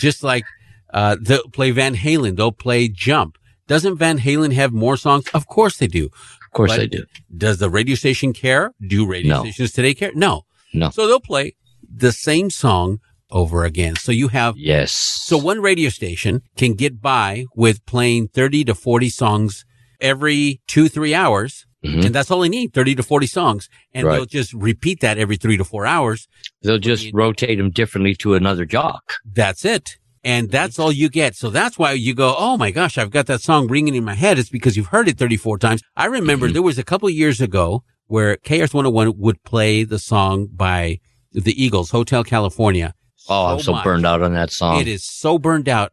Just 0.00 0.22
like, 0.22 0.44
uh, 0.92 1.16
they'll 1.20 1.48
play 1.48 1.70
Van 1.70 1.94
Halen. 1.94 2.36
They'll 2.36 2.52
play 2.52 2.88
Jump. 2.88 3.38
Doesn't 3.68 3.96
Van 3.96 4.18
Halen 4.18 4.52
have 4.52 4.72
more 4.72 4.96
songs? 4.96 5.26
Of 5.32 5.46
course 5.46 5.76
they 5.78 5.86
do. 5.86 6.06
Of 6.06 6.50
course 6.52 6.72
But- 6.72 6.78
they 6.78 6.86
do. 6.88 7.04
Does 7.36 7.58
the 7.58 7.70
radio 7.70 7.94
station 7.94 8.32
care? 8.32 8.72
Do 8.86 9.06
radio 9.06 9.36
No. 9.36 9.40
stations 9.42 9.72
today 9.72 9.94
care? 9.94 10.12
No. 10.14 10.42
No. 10.74 10.90
So 10.90 11.06
they'll 11.06 11.20
play 11.20 11.54
the 11.94 12.12
same 12.12 12.50
song 12.50 12.98
over 13.32 13.64
again. 13.64 13.96
So 13.96 14.12
you 14.12 14.28
have 14.28 14.54
Yes. 14.56 14.92
so 15.26 15.36
one 15.36 15.60
radio 15.60 15.88
station 15.88 16.42
can 16.56 16.74
get 16.74 17.00
by 17.00 17.46
with 17.56 17.84
playing 17.86 18.28
30 18.28 18.64
to 18.64 18.74
40 18.74 19.08
songs 19.08 19.64
every 20.00 20.60
two, 20.68 20.88
three 20.88 21.14
hours. 21.14 21.64
Mhm. 21.84 22.06
And 22.06 22.14
that's 22.14 22.30
all 22.30 22.40
they 22.40 22.48
need, 22.48 22.72
30 22.72 22.94
to 22.94 23.02
40 23.02 23.26
songs. 23.26 23.68
And 23.92 24.06
Right. 24.06 24.16
they'll 24.16 24.24
just 24.26 24.52
repeat 24.52 25.00
that 25.00 25.18
every 25.18 25.36
three 25.36 25.56
to 25.56 25.64
four 25.64 25.84
hours. 25.84 26.28
They'll 26.62 26.78
just 26.78 27.10
rotate 27.12 27.58
them 27.58 27.70
differently 27.70 28.14
to 28.16 28.34
another 28.34 28.64
jock. 28.64 29.14
That's 29.24 29.64
it. 29.64 29.96
And 30.22 30.48
that's 30.50 30.78
all 30.78 30.92
you 30.92 31.08
get. 31.08 31.34
So 31.34 31.50
that's 31.50 31.78
why 31.80 31.92
you 31.94 32.14
go, 32.14 32.36
Oh 32.38 32.56
my 32.56 32.70
gosh, 32.70 32.96
I've 32.98 33.10
got 33.10 33.26
that 33.26 33.40
song 33.42 33.66
ringing 33.66 33.96
in 33.96 34.04
my 34.04 34.14
head. 34.14 34.38
It's 34.38 34.48
because 34.50 34.76
you've 34.76 34.86
heard 34.94 35.08
it 35.08 35.18
34 35.18 35.58
times. 35.58 35.82
I 35.96 36.04
remember 36.06 36.48
Mhm. 36.48 36.52
there 36.52 36.62
was 36.62 36.78
a 36.78 36.84
couple 36.84 37.08
of 37.08 37.14
years 37.14 37.40
ago 37.40 37.82
where 38.06 38.36
KRS 38.36 38.72
101 38.72 39.14
would 39.18 39.42
play 39.42 39.82
the 39.82 39.98
song 39.98 40.46
by 40.54 40.98
the 41.32 41.60
Eagles, 41.60 41.90
Hotel 41.90 42.22
California. 42.22 42.94
Oh, 43.28 43.46
I'm 43.46 43.60
so 43.60 43.72
much. 43.72 43.84
burned 43.84 44.06
out 44.06 44.22
on 44.22 44.32
that 44.34 44.50
song. 44.52 44.80
It 44.80 44.88
is 44.88 45.04
so 45.04 45.38
burned 45.38 45.68
out. 45.68 45.90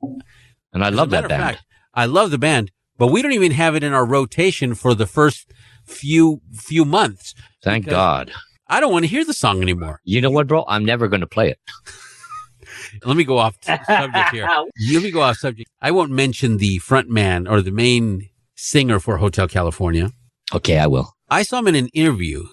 and 0.73 0.83
I 0.83 0.89
As 0.89 0.95
love 0.95 1.09
that 1.11 1.27
band. 1.27 1.41
fact, 1.43 1.63
I 1.93 2.05
love 2.05 2.31
the 2.31 2.37
band, 2.37 2.71
but 2.97 3.07
we 3.07 3.21
don't 3.21 3.33
even 3.33 3.51
have 3.51 3.75
it 3.75 3.83
in 3.83 3.93
our 3.93 4.05
rotation 4.05 4.73
for 4.75 4.93
the 4.93 5.05
first 5.07 5.51
few 5.85 6.41
few 6.53 6.85
months. 6.85 7.33
Thank 7.63 7.85
God. 7.85 8.31
I 8.67 8.79
don't 8.79 8.91
want 8.91 9.03
to 9.03 9.09
hear 9.09 9.25
the 9.25 9.33
song 9.33 9.61
anymore. 9.61 9.99
You 10.03 10.21
know 10.21 10.29
what, 10.29 10.47
bro? 10.47 10.63
I'm 10.67 10.85
never 10.85 11.07
going 11.07 11.21
to 11.21 11.27
play 11.27 11.49
it. 11.49 11.59
Let 13.05 13.17
me 13.17 13.23
go 13.23 13.37
off 13.37 13.55
subject 13.63 14.29
here. 14.31 14.47
Let 14.93 15.03
me 15.03 15.11
go 15.11 15.21
off 15.21 15.37
subject. 15.37 15.69
I 15.81 15.91
won't 15.91 16.11
mention 16.11 16.57
the 16.57 16.77
front 16.79 17.09
man 17.09 17.47
or 17.47 17.61
the 17.61 17.71
main 17.71 18.29
singer 18.55 18.99
for 18.99 19.17
Hotel 19.17 19.47
California. 19.47 20.11
Okay, 20.53 20.77
I 20.77 20.87
will. 20.87 21.13
I 21.29 21.43
saw 21.43 21.59
him 21.59 21.67
in 21.67 21.75
an 21.75 21.87
interview 21.93 22.45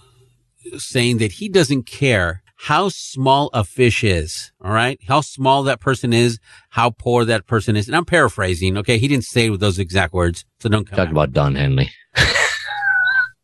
saying 0.78 1.18
that 1.18 1.32
he 1.32 1.48
doesn't 1.48 1.84
care 1.84 2.42
how 2.56 2.88
small 2.88 3.50
a 3.52 3.64
fish 3.64 4.02
is. 4.02 4.50
All 4.64 4.72
right. 4.72 4.98
How 5.06 5.20
small 5.20 5.62
that 5.64 5.80
person 5.80 6.12
is, 6.12 6.38
how 6.70 6.90
poor 6.90 7.24
that 7.26 7.46
person 7.46 7.76
is. 7.76 7.86
And 7.86 7.96
I'm 7.96 8.04
paraphrasing. 8.06 8.76
Okay. 8.78 8.98
He 8.98 9.08
didn't 9.08 9.24
say 9.24 9.50
with 9.50 9.60
those 9.60 9.78
exact 9.78 10.12
words. 10.14 10.44
So 10.60 10.68
don't 10.68 10.88
come 10.88 10.96
Talk 10.96 11.10
about 11.10 11.32
Don 11.32 11.54
Henley. 11.54 11.90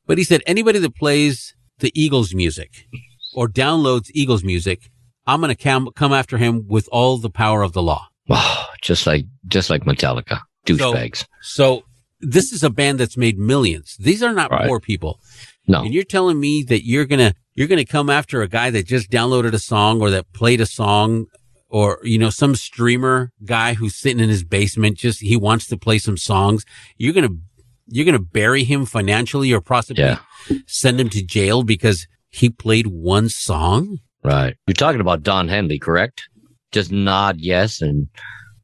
But 0.04 0.18
he 0.18 0.24
said 0.24 0.42
anybody 0.46 0.78
that 0.80 0.96
plays 0.96 1.54
the 1.78 1.92
Eagles 1.94 2.34
music 2.34 2.86
or 3.34 3.48
downloads 3.48 4.10
Eagles 4.12 4.42
music, 4.42 4.90
I'm 5.26 5.40
going 5.40 5.54
to 5.54 5.62
come, 5.62 5.90
come 5.94 6.12
after 6.12 6.38
him 6.38 6.66
with 6.68 6.88
all 6.90 7.18
the 7.18 7.30
power 7.30 7.62
of 7.62 7.72
the 7.72 7.82
law. 7.82 8.08
Wow, 8.28 8.66
just 8.82 9.06
like 9.06 9.26
just 9.46 9.70
like 9.70 9.84
Metallica, 9.84 10.40
douchebags. 10.66 11.24
So 11.40 11.84
this 12.20 12.52
is 12.52 12.62
a 12.64 12.70
band 12.70 12.98
that's 12.98 13.16
made 13.16 13.38
millions. 13.38 13.96
These 13.98 14.22
are 14.22 14.32
not 14.32 14.50
Right. 14.50 14.66
poor 14.66 14.80
people. 14.80 15.20
no, 15.68 15.82
And 15.84 15.94
you're 15.94 16.04
telling 16.04 16.38
me 16.40 16.62
that 16.64 16.84
you're 16.84 17.06
going 17.06 17.20
to, 17.20 17.34
you're 17.54 17.68
going 17.68 17.84
to 17.84 17.90
come 17.90 18.08
after 18.10 18.42
a 18.42 18.48
guy 18.48 18.70
that 18.70 18.86
just 18.86 19.10
downloaded 19.10 19.52
a 19.52 19.58
song 19.58 20.00
or 20.00 20.10
that 20.10 20.32
played 20.32 20.60
a 20.60 20.66
song 20.66 21.26
or, 21.68 21.98
you 22.02 22.18
know, 22.18 22.30
some 22.30 22.54
streamer 22.54 23.30
guy 23.44 23.74
who's 23.74 23.96
sitting 23.96 24.20
in 24.22 24.28
his 24.28 24.44
basement, 24.44 24.98
just 24.98 25.20
he 25.20 25.36
wants 25.36 25.66
to 25.68 25.76
play 25.76 25.98
some 25.98 26.16
songs. 26.16 26.64
You're 26.98 27.14
going 27.14 27.28
to, 27.28 27.36
you're 27.88 28.04
going 28.04 28.18
to 28.18 28.24
bury 28.24 28.64
him 28.64 28.84
financially 28.86 29.52
or 29.52 29.60
possibly 29.60 30.04
Yeah. 30.04 30.18
send 30.66 31.00
him 31.00 31.08
to 31.10 31.22
jail 31.22 31.62
because 31.62 32.06
he 32.30 32.48
played 32.50 32.86
one 32.88 33.28
song. 33.28 33.98
right. 34.22 34.54
You're 34.66 34.74
talking 34.74 35.00
about 35.00 35.22
Don 35.22 35.48
Henley, 35.48 35.78
correct? 35.78 36.22
Just 36.72 36.90
nod 36.92 37.36
yes, 37.38 37.82
and 37.82 38.08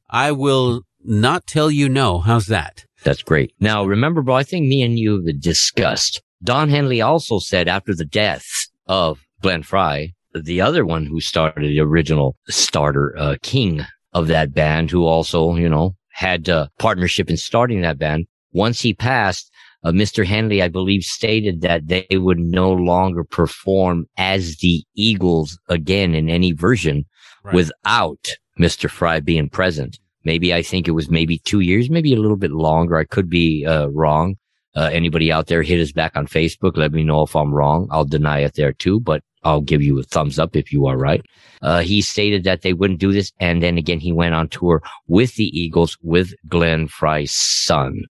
I 0.09 0.33
will 0.33 0.83
not 1.05 1.47
tell 1.47 1.71
you 1.71 1.89
no. 1.91 2.21
How's 2.21 2.47
that? 2.47 2.85
that's 3.05 3.23
great. 3.23 3.53
Now, 3.61 3.85
remember, 3.85 4.23
bro, 4.23 4.35
I 4.35 4.43
think 4.43 4.67
me 4.67 4.83
and 4.83 4.99
you 4.99 5.25
have 5.27 5.41
discussed. 5.41 6.23
Don 6.43 6.69
Henley 6.71 7.01
also 7.01 7.39
said 7.39 7.69
after 7.69 7.95
the 7.95 8.05
death 8.05 8.47
of 8.89 9.21
Glenn 9.43 9.63
Frey, 9.63 10.15
the 10.35 10.61
other 10.61 10.85
one 10.85 11.07
who 11.07 11.21
started 11.21 11.69
the 11.69 11.81
original 11.81 12.37
starter, 12.49 13.15
uh, 13.19 13.37
king 13.43 13.85
of 14.13 14.27
that 14.29 14.53
band, 14.55 14.91
who 14.91 15.05
also, 15.05 15.55
you 15.57 15.69
know, 15.69 15.95
had 16.11 16.49
a 16.49 16.71
partnership 16.79 17.31
in 17.31 17.37
starting 17.37 17.83
that 17.83 17.99
band. 17.99 18.27
Once 18.53 18.81
he 18.81 18.95
passed, 18.95 19.51
uh, 19.85 19.93
Mr. 19.93 20.25
Henley, 20.27 20.63
I 20.63 20.69
believe, 20.69 21.03
stated 21.03 21.61
that 21.61 21.87
they 21.87 22.07
would 22.13 22.39
no 22.41 22.73
longer 22.73 23.23
perform 23.23 24.07
as 24.17 24.57
the 24.57 24.85
Eagles 24.95 25.59
again 25.69 26.15
in 26.15 26.29
any 26.29 26.53
version 26.53 27.05
Right. 27.45 27.55
without 27.55 28.27
Mr. 28.59 28.91
Frey 28.91 29.21
being 29.21 29.49
present. 29.49 29.99
Maybe 30.25 30.53
I 30.53 30.63
think 30.63 30.89
it 30.89 30.93
was 30.93 31.09
maybe 31.09 31.39
two 31.45 31.61
years, 31.61 31.89
maybe 31.89 32.13
a 32.13 32.19
little 32.21 32.37
bit 32.37 32.51
longer. 32.51 32.97
I 32.97 33.05
could 33.05 33.31
be 33.31 33.65
uh, 33.65 33.87
wrong. 33.89 34.37
Uh, 34.77 34.91
anybody 34.93 35.33
out 35.33 35.47
there 35.47 35.63
hit 35.63 35.81
us 35.81 35.93
back 35.93 36.17
on 36.17 36.27
Facebook. 36.27 36.77
Let 36.77 36.93
me 36.93 37.03
know 37.03 37.23
if 37.23 37.35
I'm 37.35 37.55
wrong. 37.55 37.89
I'll 37.91 38.05
deny 38.05 38.41
it 38.41 38.55
there 38.55 38.73
too, 38.73 39.01
but 39.01 39.23
I'll 39.45 39.61
give 39.61 39.83
you 39.83 39.99
a 39.99 40.03
thumbs 40.03 40.39
up 40.39 40.57
if 40.57 40.73
you 40.73 40.87
are 40.87 40.97
right. 40.97 41.25
Uh, 41.63 41.81
he 41.81 42.03
stated 42.03 42.45
that 42.45 42.63
they 42.63 42.73
wouldn't 42.73 43.01
do 43.01 43.13
this. 43.13 43.33
And 43.41 43.63
then 43.63 43.79
again, 43.79 44.01
he 44.01 44.13
went 44.13 44.35
on 44.35 44.49
tour 44.49 44.83
with 45.07 45.35
the 45.37 45.47
Eagles 45.59 45.97
with 46.03 46.33
Glenn 46.49 46.89
Frey's 46.89 47.35
son, 47.35 48.03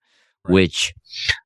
which, 0.46 0.94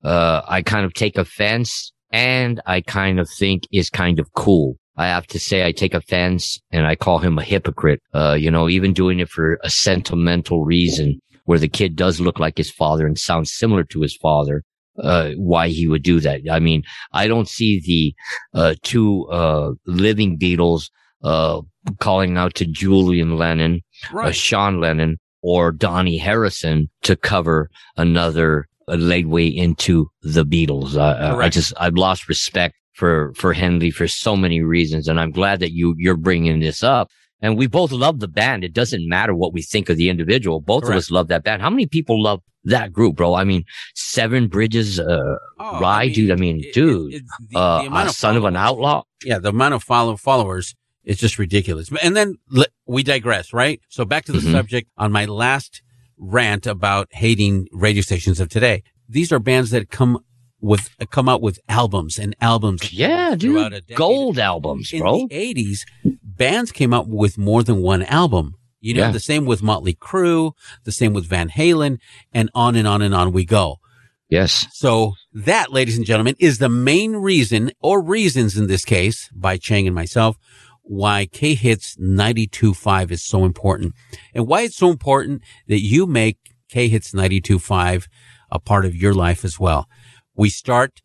uh, 0.03 0.41
I 0.47 0.61
kind 0.61 0.85
of 0.85 0.93
take 0.93 1.17
offense 1.17 1.91
and 2.11 2.61
I 2.65 2.81
kind 2.81 3.19
of 3.19 3.29
think 3.29 3.63
is 3.71 3.89
kind 3.89 4.19
of 4.19 4.31
cool. 4.33 4.77
I 4.97 5.07
have 5.07 5.27
to 5.27 5.39
say 5.39 5.65
I 5.65 5.71
take 5.71 5.93
offense 5.93 6.59
and 6.71 6.85
I 6.85 6.95
call 6.95 7.19
him 7.19 7.37
a 7.37 7.43
hypocrite. 7.43 8.01
Uh, 8.13 8.35
you 8.39 8.51
know, 8.51 8.69
even 8.69 8.93
doing 8.93 9.19
it 9.19 9.29
for 9.29 9.59
a 9.63 9.69
sentimental 9.69 10.63
reason 10.63 11.19
where 11.45 11.59
the 11.59 11.67
kid 11.67 11.95
does 11.95 12.19
look 12.19 12.39
like 12.39 12.57
his 12.57 12.69
father 12.69 13.07
and 13.07 13.17
sounds 13.17 13.51
similar 13.51 13.83
to 13.85 14.01
his 14.01 14.15
father. 14.15 14.63
Uh, 14.99 15.31
why 15.37 15.69
he 15.69 15.87
would 15.87 16.03
do 16.03 16.19
that. 16.19 16.41
I 16.51 16.59
mean, 16.59 16.83
I 17.13 17.27
don't 17.27 17.47
see 17.47 17.79
the, 17.79 18.59
uh, 18.59 18.75
two, 18.83 19.25
uh, 19.31 19.71
living 19.85 20.37
Beatles, 20.37 20.89
uh, 21.23 21.61
calling 21.99 22.37
out 22.37 22.55
to 22.55 22.65
Julian 22.65 23.37
Lennon, 23.37 23.81
uh, 24.27 24.31
Sean 24.31 24.81
Lennon 24.81 25.17
or 25.41 25.71
Dhani 25.71 26.19
Harrison 26.19 26.89
to 27.03 27.15
cover 27.15 27.69
another 27.95 28.67
uh, 28.89 28.95
laid 28.95 29.27
into 29.55 30.11
the 30.23 30.45
Beatles. 30.45 30.95
Uh, 30.97 31.37
I 31.37 31.49
just, 31.49 31.73
I've 31.79 31.95
lost 31.95 32.27
respect 32.27 32.75
for, 32.93 33.33
for 33.35 33.53
Henley 33.53 33.91
for 33.91 34.07
so 34.07 34.35
many 34.35 34.61
reasons. 34.61 35.07
And 35.07 35.19
I'm 35.19 35.31
glad 35.31 35.61
that 35.61 35.71
you, 35.71 35.95
you're 35.97 36.17
bringing 36.17 36.59
this 36.59 36.83
up. 36.83 37.09
And 37.41 37.57
we 37.57 37.67
both 37.67 37.91
love 37.91 38.19
the 38.19 38.27
band. 38.27 38.63
It 38.63 38.73
doesn't 38.73 39.07
matter 39.07 39.33
what 39.33 39.53
we 39.53 39.61
think 39.61 39.89
of 39.89 39.97
the 39.97 40.09
individual. 40.09 40.61
Both 40.61 40.83
of 40.83 40.91
us 40.91 41.09
love 41.09 41.27
that 41.29 41.43
band. 41.43 41.61
How 41.61 41.69
many 41.69 41.87
people 41.87 42.21
love 42.21 42.41
that 42.65 42.93
group, 42.93 43.15
bro? 43.15 43.33
I 43.33 43.43
mean, 43.43 43.63
Seven 43.95 44.47
Bridges, 44.47 44.99
uh, 44.99 45.37
Oh, 45.59 45.79
Ride, 45.79 46.13
dude. 46.13 46.31
I 46.31 46.35
mean, 46.35 46.59
it- 46.63 46.73
dude, 46.73 47.13
it- 47.15 47.23
the- 47.49 47.57
uh, 47.59 47.81
the 47.89 48.09
of 48.09 48.11
son 48.11 48.37
of 48.37 48.43
an 48.45 48.55
outlaw. 48.55 49.03
Yeah, 49.25 49.39
the 49.39 49.49
amount 49.49 49.73
of 49.73 49.81
follow 49.83 50.17
followers 50.17 50.75
is 51.03 51.17
just 51.17 51.39
ridiculous. 51.39 51.89
And 52.03 52.15
then 52.15 52.35
we 52.85 53.01
digress, 53.01 53.53
right? 53.53 53.81
So 53.89 54.05
back 54.05 54.25
to 54.25 54.31
the 54.31 54.37
Mhm. 54.39 54.51
subject 54.51 54.89
on 54.97 55.11
my 55.11 55.25
last 55.25 55.81
rant 56.19 56.67
about 56.67 57.07
hating 57.11 57.67
radio 57.71 58.03
stations 58.03 58.39
of 58.39 58.49
today. 58.49 58.83
These 59.09 59.31
are 59.31 59.39
bands 59.39 59.71
that 59.71 59.89
come 59.89 60.19
with 60.61 60.89
come 61.09 61.27
out 61.27 61.41
with 61.41 61.59
albums 61.67 62.17
and 62.19 62.35
albums. 62.39 62.93
Yeah, 62.93 63.35
dude. 63.35 63.83
Gold 63.95 64.39
albums, 64.39 64.93
In 64.93 64.99
bro. 64.99 65.27
the 65.27 65.35
eighties, 65.35 65.85
bands 66.23 66.71
came 66.71 66.93
out 66.93 67.07
with 67.07 67.37
more 67.37 67.63
than 67.63 67.81
one 67.81 68.03
album. 68.03 68.55
You 68.79 68.95
know, 68.95 69.01
Yeah. 69.01 69.11
the 69.11 69.19
same 69.19 69.45
with 69.45 69.61
Motley 69.61 69.93
Crue, 69.93 70.53
the 70.85 70.91
same 70.91 71.13
with 71.13 71.25
Van 71.27 71.49
Halen, 71.49 71.99
and 72.33 72.49
on 72.55 72.75
and 72.75 72.87
on 72.87 73.01
and 73.01 73.13
on 73.13 73.31
we 73.31 73.45
go. 73.45 73.77
Yes. 74.29 74.65
So 74.71 75.13
that, 75.33 75.71
ladies 75.73 75.97
and 75.97 76.05
gentlemen, 76.05 76.35
is 76.39 76.57
the 76.57 76.69
main 76.69 77.17
reason 77.17 77.71
or 77.81 78.01
reasons 78.01 78.55
in 78.57 78.67
this 78.67 78.85
case 78.85 79.29
by 79.35 79.57
Chang 79.57 79.85
and 79.87 79.95
myself 79.95 80.37
why 80.83 81.25
K 81.27 81.53
Hits 81.53 81.95
92.5 81.97 83.11
is 83.11 83.21
so 83.21 83.45
important 83.45 83.93
and 84.33 84.47
why 84.47 84.61
it's 84.61 84.77
so 84.77 84.89
important 84.89 85.41
that 85.67 85.81
you 85.81 86.07
make 86.07 86.37
K 86.69 86.87
Hits 86.87 87.11
92.5 87.13 88.07
a 88.51 88.59
part 88.59 88.85
of 88.85 88.95
your 88.95 89.13
life 89.13 89.45
as 89.45 89.59
well. 89.59 89.87
We 90.35 90.49
start 90.49 91.01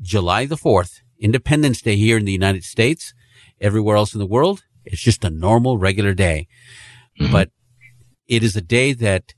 July 0.00 0.46
the 0.46 0.56
4th, 0.56 1.00
Independence 1.18 1.80
Day 1.82 1.96
here 1.96 2.18
in 2.18 2.24
the 2.24 2.32
United 2.32 2.64
States. 2.64 3.14
everywhere 3.60 3.96
else 3.96 4.14
in 4.14 4.20
the 4.20 4.26
world, 4.26 4.62
it's 4.84 5.02
just 5.02 5.24
a 5.24 5.28
normal, 5.30 5.76
regular 5.76 6.14
day. 6.14 6.46
Mm-hmm. 7.20 7.32
But 7.32 7.50
it 8.26 8.42
is 8.42 8.56
a 8.56 8.62
day 8.62 8.94
that 8.94 9.34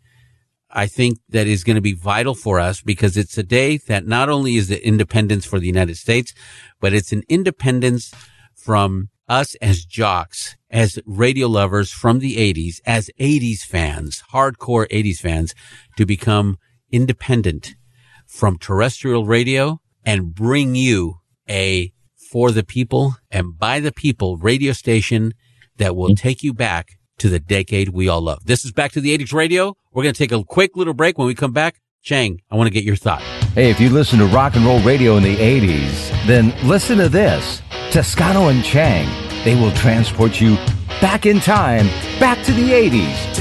I 0.71 0.87
think 0.87 1.19
that 1.29 1.47
is 1.47 1.65
going 1.65 1.75
to 1.75 1.83
be 1.83 1.93
vital 1.93 2.35
for 2.35 2.61
us 2.61 2.81
because 2.81 3.17
it's 3.17 3.37
a 3.37 3.43
day 3.43 3.79
that 3.89 4.07
not 4.07 4.29
only 4.29 4.57
is 4.57 4.69
the 4.69 4.87
independence 4.87 5.45
for 5.45 5.59
the 5.59 5.67
United 5.67 5.97
States, 5.97 6.33
but 6.81 6.93
it's 6.93 7.13
an 7.13 7.23
independence 7.29 8.13
from 8.55 9.11
us 9.29 9.55
as 9.57 9.85
jocks, 9.85 10.57
as 10.71 10.99
radio 11.05 11.49
lovers 11.49 11.91
from 11.91 12.21
the 12.21 12.37
80s, 12.37 12.81
as 12.87 13.11
80s 13.19 13.61
fans, 13.65 14.23
hardcore 14.33 14.87
80s 14.89 15.19
fans, 15.19 15.55
to 15.97 16.07
become 16.07 16.59
independent 16.91 17.75
from 18.33 18.57
terrestrial 18.57 19.27
radio 19.27 19.79
and 20.05 20.35
bring 20.35 20.75
you 20.75 21.19
a 21.49 21.93
for 22.31 22.51
the 22.51 22.65
people 22.65 23.15
and 23.31 23.59
by 23.59 23.79
the 23.79 23.93
people 23.93 24.39
radio 24.39 24.73
station 24.73 25.35
that 25.77 25.95
will 25.95 26.15
take 26.15 26.43
you 26.43 26.55
back 26.55 26.99
to 27.19 27.29
the 27.29 27.39
decade 27.39 27.91
we 27.91 28.09
all 28.09 28.23
love. 28.23 28.45
This 28.47 28.65
is 28.65 28.73
Back 28.73 28.93
to 28.93 29.03
the 29.03 29.17
80s 29.17 29.35
Radio. 29.35 29.77
We're 29.93 30.03
going 30.03 30.15
to 30.15 30.19
take 30.19 30.33
a 30.33 30.43
quick 30.43 30.77
little 30.77 30.95
break. 30.95 31.19
When 31.19 31.27
we 31.27 31.35
come 31.35 31.53
back, 31.53 31.83
Chang, 32.03 32.41
I 32.51 32.57
want 32.57 32.69
to 32.69 32.73
get 32.73 32.85
your 32.85 32.97
thought. 32.97 33.21
Hey, 33.55 33.71
if 33.71 33.79
you 33.79 33.91
listen 33.91 34.19
to 34.19 34.27
rock 34.27 34.57
and 34.57 34.65
roll 34.65 34.81
radio 34.81 35.19
in 35.19 35.23
the 35.23 35.37
80s, 35.37 36.27
then 36.27 36.55
listen 36.67 36.97
to 36.99 37.11
this. 37.11 37.61
Toscano 37.91 38.49
and 38.49 38.65
Chang, 38.65 39.07
they 39.45 39.55
will 39.55 39.73
transport 39.73 40.41
you 40.41 40.57
back 41.03 41.27
in 41.27 41.39
time, 41.39 41.87
back 42.19 42.43
to 42.47 42.53
the 42.53 42.71
80s. 42.71 43.37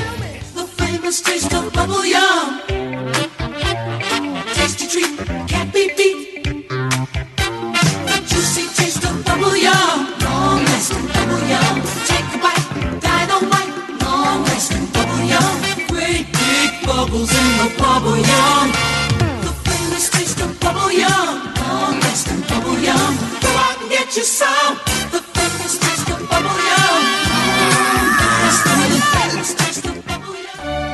Treat 4.91 5.17
can't 5.47 5.71
be 5.71 5.89
beat. 5.95 6.43
The 6.43 8.17
juicy 8.27 8.67
taste 8.75 9.05
of 9.05 9.23
bubble 9.23 9.55
yum. 9.55 9.97
Long 10.19 10.65
lasting 10.65 11.07
bubble 11.13 11.43
yum. 11.47 11.75
Take 12.09 12.27
a 12.35 12.39
bite, 12.43 12.67
dynamite. 12.99 13.73
Long 14.03 14.43
lasting 14.43 14.87
bubble 14.91 15.23
yum. 15.33 15.55
Great 15.87 16.25
big 16.33 16.71
bubbles 16.85 17.31
in 17.31 17.49
the 17.59 17.67
bubble 17.79 18.17
yum. 18.17 19.00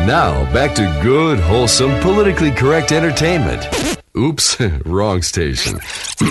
Now, 0.08 0.50
back 0.54 0.74
to 0.76 1.00
good, 1.04 1.38
wholesome, 1.38 2.00
politically 2.00 2.50
correct 2.50 2.94
entertainment. 2.94 3.68
Oops, 4.16 4.58
wrong 4.86 5.22
station. 5.22 5.74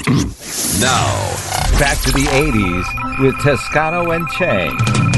now, 0.81 1.37
Back 1.79 1.99
to 2.05 2.11
the 2.13 2.27
80s 2.33 3.21
with 3.23 3.39
Toscano 3.43 4.13
and 4.13 4.27
Chang. 4.29 5.16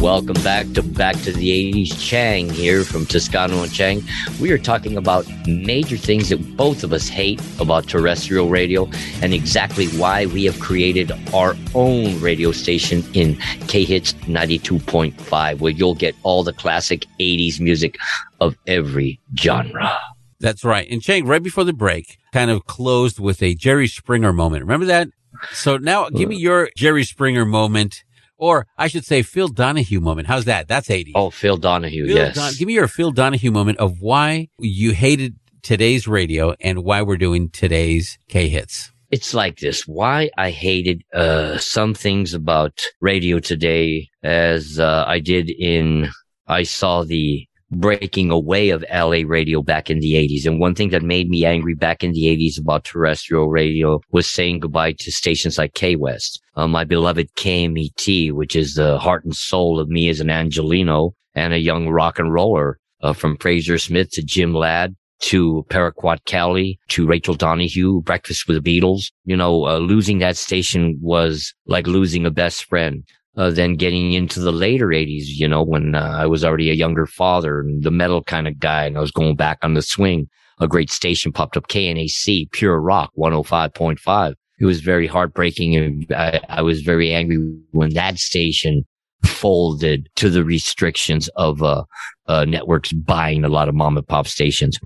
Welcome 0.00 0.40
back 0.44 0.70
to 0.74 0.82
Back 0.82 1.16
to 1.22 1.32
the 1.32 1.72
80s. 1.72 2.00
Chang 2.00 2.48
here 2.48 2.84
from 2.84 3.04
Toscano 3.04 3.64
and 3.64 3.72
Chang. 3.72 4.04
We 4.40 4.52
are 4.52 4.58
talking 4.58 4.96
about 4.96 5.26
major 5.48 5.96
things 5.96 6.28
that 6.28 6.56
both 6.56 6.84
of 6.84 6.92
us 6.92 7.08
hate 7.08 7.42
about 7.58 7.88
terrestrial 7.88 8.48
radio 8.48 8.88
and 9.22 9.34
exactly 9.34 9.88
why 9.88 10.26
we 10.26 10.44
have 10.44 10.60
created 10.60 11.10
our 11.34 11.56
own 11.74 12.20
radio 12.20 12.52
station 12.52 13.02
in 13.12 13.34
K 13.66 13.84
Hits 13.84 14.12
92.5, 14.12 15.58
where 15.58 15.72
you'll 15.72 15.96
get 15.96 16.14
all 16.22 16.44
the 16.44 16.52
classic 16.52 17.04
80s 17.18 17.58
music 17.58 17.98
of 18.40 18.56
every 18.68 19.18
genre. 19.36 19.98
That's 20.38 20.64
right. 20.64 20.88
And 20.88 21.02
Chang, 21.02 21.26
right 21.26 21.42
before 21.42 21.64
the 21.64 21.72
break, 21.72 22.18
kind 22.32 22.52
of 22.52 22.66
closed 22.66 23.18
with 23.18 23.42
a 23.42 23.56
Jerry 23.56 23.88
Springer 23.88 24.32
moment. 24.32 24.62
Remember 24.62 24.86
that? 24.86 25.08
So 25.52 25.76
now 25.76 26.08
give 26.08 26.28
me 26.28 26.36
uh. 26.36 26.38
your 26.38 26.70
Jerry 26.76 27.04
Springer 27.04 27.44
moment, 27.44 28.04
or 28.38 28.66
I 28.78 28.88
should 28.88 29.04
say 29.04 29.22
Phil 29.22 29.48
Donahue 29.48 30.00
moment. 30.00 30.28
How's 30.28 30.44
that? 30.46 30.68
That's 30.68 30.88
80. 30.90 31.12
Oh, 31.14 31.30
Phil 31.30 31.56
Donahue, 31.58 32.06
Phil 32.06 32.16
yes. 32.16 32.34
Don- 32.36 32.52
give 32.56 32.66
me 32.66 32.74
your 32.74 32.88
Phil 32.88 33.10
Donahue 33.10 33.50
moment 33.50 33.78
of 33.78 34.00
why 34.00 34.48
you 34.58 34.92
hated 34.92 35.36
today's 35.62 36.06
radio 36.08 36.54
and 36.60 36.84
why 36.84 37.02
we're 37.02 37.16
doing 37.18 37.50
today's 37.50 38.16
K 38.28 38.48
hits. 38.48 38.92
it's 39.10 39.32
like 39.34 39.56
this 39.58 39.82
why 39.86 40.30
i 40.36 40.50
hated 40.50 41.02
uh 41.14 41.56
some 41.58 41.94
things 41.94 42.34
about 42.34 42.74
radio 43.00 43.38
today 43.40 44.08
as 44.22 44.78
uh, 44.78 45.04
i 45.06 45.18
did 45.18 45.48
in 45.50 46.08
i 46.46 46.62
saw 46.62 47.02
the 47.04 47.46
breaking 47.70 48.30
away 48.30 48.70
of 48.70 48.84
la 48.90 49.22
radio 49.26 49.62
back 49.62 49.90
in 49.90 50.00
the 50.00 50.14
80s 50.14 50.46
and 50.46 50.58
one 50.58 50.74
thing 50.74 50.88
that 50.90 51.02
made 51.02 51.28
me 51.28 51.44
angry 51.44 51.74
back 51.74 52.02
in 52.02 52.12
the 52.12 52.24
80s 52.24 52.58
about 52.58 52.84
terrestrial 52.84 53.48
radio 53.48 54.00
was 54.10 54.28
saying 54.28 54.60
goodbye 54.60 54.92
to 54.92 55.12
stations 55.12 55.58
like 55.58 55.74
k 55.74 55.94
west 55.94 56.40
uh, 56.56 56.66
my 56.66 56.84
beloved 56.84 57.28
kmet 57.34 58.32
which 58.32 58.56
is 58.56 58.74
the 58.74 58.98
heart 58.98 59.24
and 59.24 59.36
soul 59.36 59.78
of 59.78 59.88
me 59.88 60.08
as 60.08 60.20
an 60.20 60.30
angelino 60.30 61.14
and 61.34 61.52
a 61.52 61.58
young 61.58 61.88
rock 61.88 62.18
and 62.18 62.32
roller 62.32 62.78
uh, 63.02 63.12
from 63.12 63.36
Frazer 63.36 63.78
Smith 63.78 64.10
to 64.12 64.22
jim 64.22 64.54
ladd 64.54 64.94
to 65.20 65.66
Paraquat 65.68 66.24
Kelly, 66.26 66.78
to 66.88 67.06
Raechel 67.06 67.36
Donahue, 67.36 68.00
Breakfast 68.02 68.46
with 68.46 68.62
the 68.62 68.80
Beatles. 68.80 69.10
You 69.24 69.36
know, 69.36 69.66
uh, 69.66 69.78
losing 69.78 70.18
that 70.18 70.36
station 70.36 70.98
was 71.00 71.52
like 71.66 71.86
losing 71.86 72.24
a 72.24 72.30
best 72.30 72.64
friend. 72.64 73.04
Uh, 73.38 73.50
then 73.50 73.74
getting 73.74 74.14
into 74.14 74.40
the 74.40 74.50
later 74.50 74.88
80s, 74.88 75.26
you 75.28 75.46
know, 75.46 75.62
when 75.62 75.94
uh, 75.94 76.00
I 76.00 76.26
was 76.26 76.44
already 76.44 76.70
a 76.70 76.74
younger 76.74 77.06
father 77.06 77.60
and 77.60 77.84
the 77.84 77.90
metal 77.92 78.20
kind 78.24 78.48
of 78.48 78.58
guy 78.58 78.84
and 78.84 78.98
I 78.98 79.00
was 79.00 79.12
going 79.12 79.36
back 79.36 79.58
on 79.62 79.74
the 79.74 79.82
swing, 79.82 80.28
a 80.58 80.66
great 80.66 80.90
station 80.90 81.30
popped 81.30 81.56
up, 81.56 81.68
KNAC, 81.68 82.50
Pure 82.50 82.80
Rock 82.80 83.12
105.5. 83.16 84.34
It 84.58 84.64
was 84.64 84.80
very 84.80 85.06
heartbreaking 85.06 85.76
and 85.76 86.12
I, 86.12 86.40
I 86.48 86.62
was 86.62 86.80
very 86.80 87.14
angry 87.14 87.38
when 87.70 87.94
that 87.94 88.18
station 88.18 88.84
folded 89.24 90.08
to 90.16 90.30
the 90.30 90.42
restrictions 90.42 91.28
of 91.36 91.62
uh, 91.62 91.84
uh, 92.26 92.44
networks 92.44 92.92
buying 92.92 93.44
a 93.44 93.48
lot 93.48 93.68
of 93.68 93.76
mom 93.76 93.96
and 93.96 94.08
pop 94.08 94.26
stations. 94.26 94.80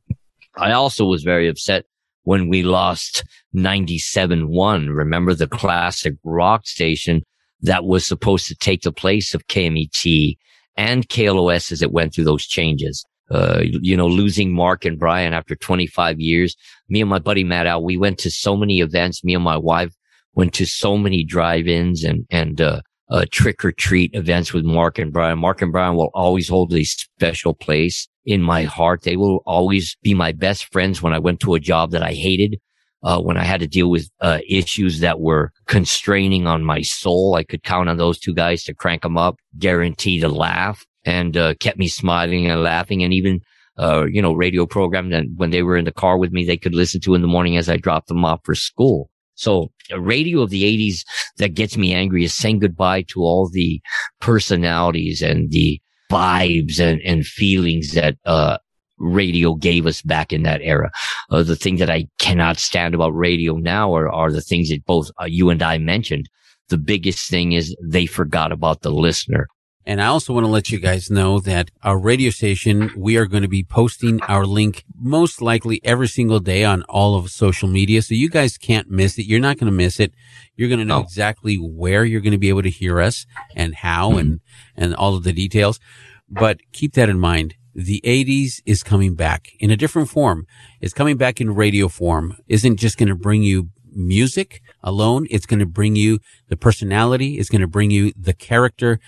I 0.57 0.73
also 0.73 1.07
was 1.07 1.23
very 1.23 1.49
upset 1.49 1.87
when 2.25 2.51
we 2.51 2.65
lost 2.65 3.25
97.1. 3.57 4.95
Remember 4.95 5.33
the 5.33 5.49
classic 5.49 6.17
rock 6.23 6.67
station 6.67 7.23
that 7.63 7.85
was 7.85 8.07
supposed 8.07 8.47
to 8.49 8.55
take 8.55 8.83
the 8.83 8.93
place 8.93 9.35
of 9.35 9.47
KMET 9.47 10.37
and 10.77 11.09
KLOS 11.09 11.73
as 11.73 11.83
it 11.83 11.93
went 11.93 12.15
through 12.15 12.25
those 12.25 12.47
changes. 12.47 13.05
Uh, 13.31 13.63
you 13.63 13.97
know, 13.97 14.09
losing 14.09 14.53
Mark 14.53 14.85
and 14.85 14.99
Brian 14.99 15.33
after 15.33 15.55
25 15.57 16.21
years. 16.21 16.55
Me 16.89 17.01
and 17.01 17.09
my 17.09 17.19
buddy 17.19 17.45
Matt 17.45 17.67
Al, 17.67 17.83
we 17.83 17.97
went 17.97 18.19
to 18.19 18.31
so 18.31 18.57
many 18.57 18.81
events. 18.81 19.25
Me 19.25 19.35
and 19.35 19.45
my 19.45 19.57
wife 19.57 19.95
went 20.35 20.53
to 20.55 20.67
so 20.67 20.99
many 20.99 21.25
drive-ins 21.25 22.05
and, 22.05 22.27
and, 22.31 22.61
uh, 22.61 22.81
uh, 23.11 23.25
trick 23.31 23.65
or 23.65 23.73
treat 23.73 24.15
events 24.15 24.53
with 24.53 24.65
Mark 24.65 24.99
and 24.99 25.13
Brian. 25.13 25.39
Mark 25.39 25.61
and 25.61 25.73
Brian 25.73 25.97
will 25.97 26.11
always 26.15 26.49
hold 26.49 26.73
a 26.75 26.85
special 26.85 27.55
place 27.55 28.09
in 28.25 28.41
my 28.43 28.65
heart. 28.65 29.03
They 29.03 29.17
will 29.17 29.43
always 29.45 29.97
be 30.03 30.15
my 30.15 30.33
best 30.33 30.73
friends 30.73 31.03
when 31.03 31.13
I 31.13 31.19
went 31.19 31.41
to 31.41 31.55
a 31.55 31.61
job 31.61 31.91
that 31.91 32.03
I 32.03 32.13
hated. 32.13 32.59
Uh, 33.03 33.21
when 33.21 33.37
I 33.37 33.45
had 33.45 33.61
to 33.61 33.67
deal 33.67 33.91
with, 33.91 34.09
uh, 34.21 34.39
issues 34.49 35.01
that 35.01 35.21
were 35.21 35.53
constraining 35.67 36.47
on 36.47 36.65
my 36.65 36.83
soul, 36.83 37.35
I 37.35 37.43
could 37.43 37.63
count 37.63 37.89
on 37.89 37.97
those 37.97 38.19
two 38.19 38.35
guys 38.35 38.63
to 38.65 38.75
crank 38.75 39.03
them 39.03 39.19
up, 39.19 39.39
guaranteed 39.59 40.21
to 40.21 40.29
laugh 40.29 40.87
and, 41.05 41.37
uh, 41.37 41.55
kept 41.55 41.79
me 41.79 41.89
smiling 41.89 42.47
and 42.47 42.63
laughing. 42.63 43.03
And 43.03 43.13
even, 43.13 43.41
uh, 43.77 44.07
you 44.11 44.23
know, 44.23 44.33
radio 44.33 44.67
program 44.67 45.11
that 45.11 45.25
when 45.37 45.51
they 45.51 45.63
were 45.63 45.77
in 45.77 45.85
the 45.85 45.93
car 45.93 46.17
with 46.17 46.33
me, 46.33 46.45
they 46.45 46.57
could 46.57 46.75
listen 46.75 47.01
to 47.03 47.15
in 47.15 47.23
the 47.23 47.29
morning 47.29 47.57
as 47.57 47.69
I 47.69 47.77
dropped 47.77 48.09
them 48.09 48.25
off 48.25 48.41
for 48.45 48.55
school. 48.55 49.11
So 49.35 49.73
a 49.91 50.01
radio 50.01 50.43
of 50.43 50.51
the 50.51 50.63
80s 50.63 51.05
that 51.39 51.55
gets 51.55 51.77
me 51.77 51.93
angry 51.93 52.25
is 52.25 52.35
saying 52.35 52.61
goodbye 52.61 53.03
to 53.09 53.23
all 53.23 53.49
the 53.49 53.81
personalities 54.21 55.23
and 55.23 55.51
the 55.51 55.81
vibes 56.11 56.79
and, 56.79 57.01
and 57.03 57.27
feelings 57.27 57.93
that, 57.93 58.17
uh, 58.25 58.59
radio 59.03 59.55
gave 59.55 59.87
us 59.87 60.01
back 60.03 60.33
in 60.33 60.43
that 60.45 60.61
era. 60.63 60.91
Uh, 61.31 61.43
the 61.43 61.57
thing 61.57 61.77
that 61.77 61.91
I 61.91 62.07
cannot 62.19 62.59
stand 62.59 62.95
about 62.95 63.11
radio 63.11 63.57
now 63.57 63.95
are, 63.95 64.09
are 64.11 64.33
the 64.33 64.41
things 64.41 64.71
that 64.71 64.87
both 64.87 65.11
uh, 65.21 65.25
you 65.27 65.51
and 65.51 65.63
I 65.63 65.79
mentioned. 65.79 66.29
The 66.69 66.79
biggest 66.79 67.29
thing 67.29 67.53
is 67.53 67.77
they 67.83 68.07
forgot 68.07 68.53
about 68.53 68.81
the 68.83 68.91
listener. 68.91 69.47
And 69.85 70.01
I 70.01 70.07
also 70.07 70.33
want 70.33 70.47
to 70.47 70.51
let 70.51 70.71
you 70.71 70.79
guys 70.79 71.11
know 71.11 71.41
that 71.41 71.73
our 71.83 71.99
radio 71.99 72.31
station, 72.31 72.93
we 72.97 73.17
are 73.17 73.27
going 73.27 73.43
to 73.43 73.49
be 73.49 73.65
posting 73.65 74.23
our 74.23 74.47
link 74.47 74.85
most 74.97 75.43
likely 75.43 75.81
every 75.83 76.07
single 76.07 76.39
day 76.39 76.63
on 76.63 76.85
all 76.85 77.17
of 77.17 77.31
social 77.31 77.69
media. 77.69 78.01
So 78.01 78.15
you 78.15 78.31
guys 78.31 78.57
can't 78.57 78.89
miss 78.89 79.19
it. 79.19 79.27
You're 79.27 79.41
not 79.41 79.59
going 79.59 79.71
to 79.73 79.77
miss 79.77 79.99
it. 79.99 80.15
You're 80.55 80.69
going 80.69 80.79
to 80.79 80.85
know 80.85 80.99
No. 80.99 81.05
exactly 81.05 81.57
where 81.57 82.05
you're 82.05 82.21
going 82.21 82.31
to 82.31 82.39
be 82.39 82.49
able 82.49 82.63
to 82.63 82.71
hear 82.71 83.01
us 83.01 83.27
and 83.57 83.75
how 83.75 84.13
and, 84.19 84.39
and 84.77 84.95
all 84.95 85.17
of 85.17 85.25
the 85.25 85.33
details. 85.33 85.81
But 86.29 86.61
keep 86.73 86.93
that 86.95 87.09
in 87.09 87.19
mind. 87.19 87.57
The 87.75 88.01
80s 88.05 88.61
is 88.67 88.83
coming 88.83 89.15
back 89.15 89.49
in 89.59 89.71
a 89.71 89.77
different 89.77 90.09
form. 90.11 90.47
It's 90.81 90.93
coming 90.95 91.17
back 91.17 91.41
in 91.41 91.55
radio 91.55 91.89
form. 91.89 92.37
Isn't 92.49 92.77
just 92.77 92.99
going 92.99 93.09
to 93.09 93.15
bring 93.15 93.43
you 93.43 93.71
music 93.95 94.63
alone. 94.83 95.27
It's 95.31 95.47
going 95.47 95.61
to 95.61 95.67
bring 95.67 95.97
you 95.97 96.19
the 96.49 96.57
personality. 96.57 97.39
It's 97.39 97.49
going 97.51 97.61
to 97.61 97.67
bring 97.67 97.91
you 97.91 98.13
the 98.17 98.33
character, 98.33 99.01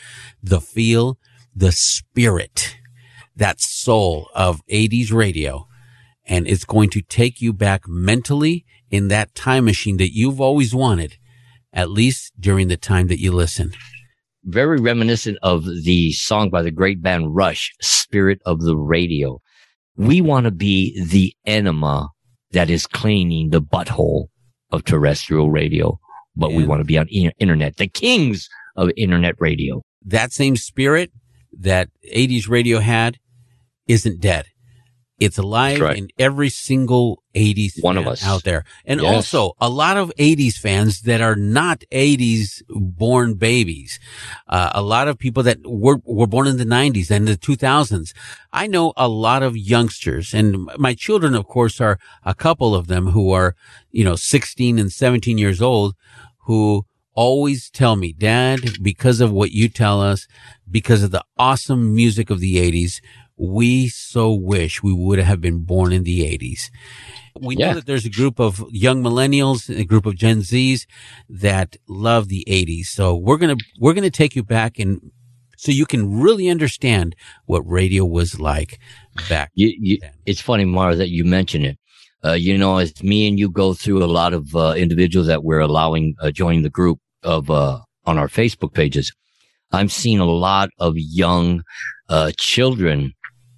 the 0.42 0.60
feel, 0.60 1.18
the 1.54 1.72
spirit, 1.72 2.76
that 3.36 3.60
soul 3.60 4.28
of 4.34 4.60
80s 4.66 5.12
radio. 5.12 5.66
And 6.26 6.46
it's 6.46 6.64
going 6.64 6.90
to 6.90 7.02
take 7.02 7.40
you 7.42 7.52
back 7.52 7.86
mentally 7.88 8.64
in 8.90 9.08
that 9.08 9.34
time 9.34 9.64
machine 9.66 9.96
that 9.98 10.14
you've 10.14 10.40
always 10.40 10.74
wanted. 10.74 11.18
at 11.74 11.90
least 11.90 12.32
during 12.38 12.68
the 12.68 12.76
time 12.76 13.08
that 13.08 13.20
you 13.20 13.32
listen. 13.32 13.72
Very 14.45 14.78
reminiscent 14.78 15.38
of 15.42 15.64
the 15.64 16.12
song 16.12 16.51
by 16.51 16.62
the 16.62 16.70
great 16.70 17.01
band 17.01 17.34
Rush, 17.34 17.72
Spirit 17.80 18.40
of 18.45 18.61
the 18.61 18.76
Radio. 18.76 19.40
We 19.97 20.20
want 20.20 20.45
to 20.45 20.51
be 20.51 21.03
the 21.03 21.34
enema 21.47 22.09
that 22.51 22.68
is 22.68 22.86
cleaning 22.86 23.51
the 23.51 23.62
butthole 23.62 24.26
of 24.70 24.84
terrestrial 24.84 25.51
radio, 25.51 25.99
but 26.36 26.53
we 26.53 26.66
want 26.66 26.80
to 26.80 26.84
be 26.84 26.99
on 26.99 27.09
in- 27.09 27.32
internet, 27.38 27.76
the 27.76 27.88
kings 27.88 28.49
of 28.76 28.90
internet 28.97 29.34
radio. 29.38 29.82
That 30.05 30.32
same 30.32 30.57
spirit 30.57 31.11
that 31.59 31.88
80s 32.14 32.49
radio 32.49 32.80
had 32.80 33.18
isn't 33.86 34.20
dead. 34.20 34.47
It's 35.20 35.38
alive 35.38 35.80
right. 35.80 35.96
in 35.96 36.08
every 36.18 36.48
single 36.48 37.22
80s 37.34 37.80
One 37.82 37.96
of 37.96 38.06
us. 38.06 38.24
out 38.24 38.42
there. 38.42 38.64
And 38.84 39.00
Yes. 39.00 39.14
also 39.14 39.52
a 39.60 39.68
lot 39.68 39.96
of 39.96 40.12
80s 40.18 40.56
fans 40.56 41.02
that 41.02 41.20
are 41.20 41.36
not 41.36 41.84
80s 41.92 42.62
born 42.68 43.34
babies. 43.34 44.00
Uh, 44.48 44.70
a 44.74 44.82
lot 44.82 45.06
of 45.06 45.18
people 45.18 45.42
that 45.44 45.58
were, 45.64 46.00
were 46.04 46.26
born 46.26 46.48
in 46.48 46.56
the 46.56 46.64
90s 46.66 47.10
and 47.10 47.28
the 47.28 47.36
2000s. 47.36 48.12
I 48.52 48.66
know 48.66 48.92
a 48.96 49.08
lot 49.08 49.42
of 49.44 49.56
youngsters 49.56 50.34
and 50.34 50.68
my 50.78 50.94
children, 50.94 51.34
of 51.34 51.46
course, 51.46 51.80
are 51.80 51.98
a 52.24 52.34
couple 52.34 52.74
of 52.74 52.88
them 52.88 53.08
who 53.08 53.30
are, 53.30 53.54
you 53.92 54.04
know, 54.04 54.16
16 54.16 54.78
and 54.78 54.92
17 54.92 55.38
years 55.38 55.62
old 55.62 55.94
who 56.46 56.84
always 57.14 57.70
tell 57.70 57.94
me, 57.94 58.12
dad, 58.12 58.58
because 58.82 59.20
of 59.20 59.30
what 59.30 59.52
you 59.52 59.68
tell 59.68 60.02
us, 60.02 60.26
because 60.68 61.04
of 61.04 61.12
the 61.12 61.24
awesome 61.38 61.94
music 61.94 62.28
of 62.28 62.40
the 62.40 62.56
80s, 62.56 63.00
we 63.37 63.89
so 63.89 64.32
wish 64.32 64.82
we 64.82 64.93
would 64.93 65.18
have 65.18 65.41
been 65.41 65.64
born 65.64 65.93
in 65.93 66.05
the 66.05 66.20
80s. 66.22 66.70
We 67.41 67.57
Yeah. 67.57 67.68
know 67.68 67.74
that 67.74 67.87
there's 67.87 68.05
a 68.07 68.11
group 68.11 68.39
of 68.39 68.64
young 68.70 69.03
millennials, 69.03 69.68
a 69.68 69.85
group 69.85 70.07
of 70.07 70.16
Gen 70.16 70.41
Zs 70.41 70.87
that 71.28 71.76
love 71.89 72.28
the 72.28 72.45
80s. 72.47 72.87
So 72.87 73.16
we're 73.16 73.39
going 73.39 73.57
to, 73.57 73.64
we're 73.80 73.95
going 73.95 74.05
to 74.05 74.11
take 74.11 74.37
you 74.37 74.43
back 74.43 74.78
and 74.78 75.01
so 75.57 75.72
you 75.72 75.87
can 75.87 76.20
really 76.20 76.49
understand 76.49 77.14
what 77.47 77.61
radio 77.61 78.05
was 78.05 78.39
like 78.41 78.78
back. 79.28 79.51
You, 79.55 79.72
you, 79.80 79.99
it's 80.26 80.41
funny, 80.41 80.64
Mara, 80.64 80.95
that 80.97 81.09
you 81.11 81.24
mention 81.24 81.64
it. 81.64 81.78
Uh, 82.24 82.32
you 82.32 82.57
know, 82.59 82.78
as 82.78 83.03
me 83.03 83.28
and 83.28 83.39
you 83.39 83.51
go 83.51 83.74
through 83.74 84.03
a 84.03 84.07
lot 84.07 84.32
of 84.32 84.55
uh, 84.57 84.74
individuals 84.76 85.26
that 85.26 85.45
we're 85.45 85.61
allowing 85.61 86.14
uh, 86.20 86.30
join 86.30 86.62
the 86.62 86.70
group 86.70 86.99
of 87.22 87.51
uh, 87.51 87.80
on 88.05 88.18
our 88.18 88.28
Facebook 88.28 88.74
pages, 88.74 89.12
I'm 89.72 89.89
seeing 89.89 90.20
a 90.20 90.24
lot 90.26 90.70
of 90.78 90.95
young 90.97 91.62
uh, 92.09 92.32
children, 92.39 93.12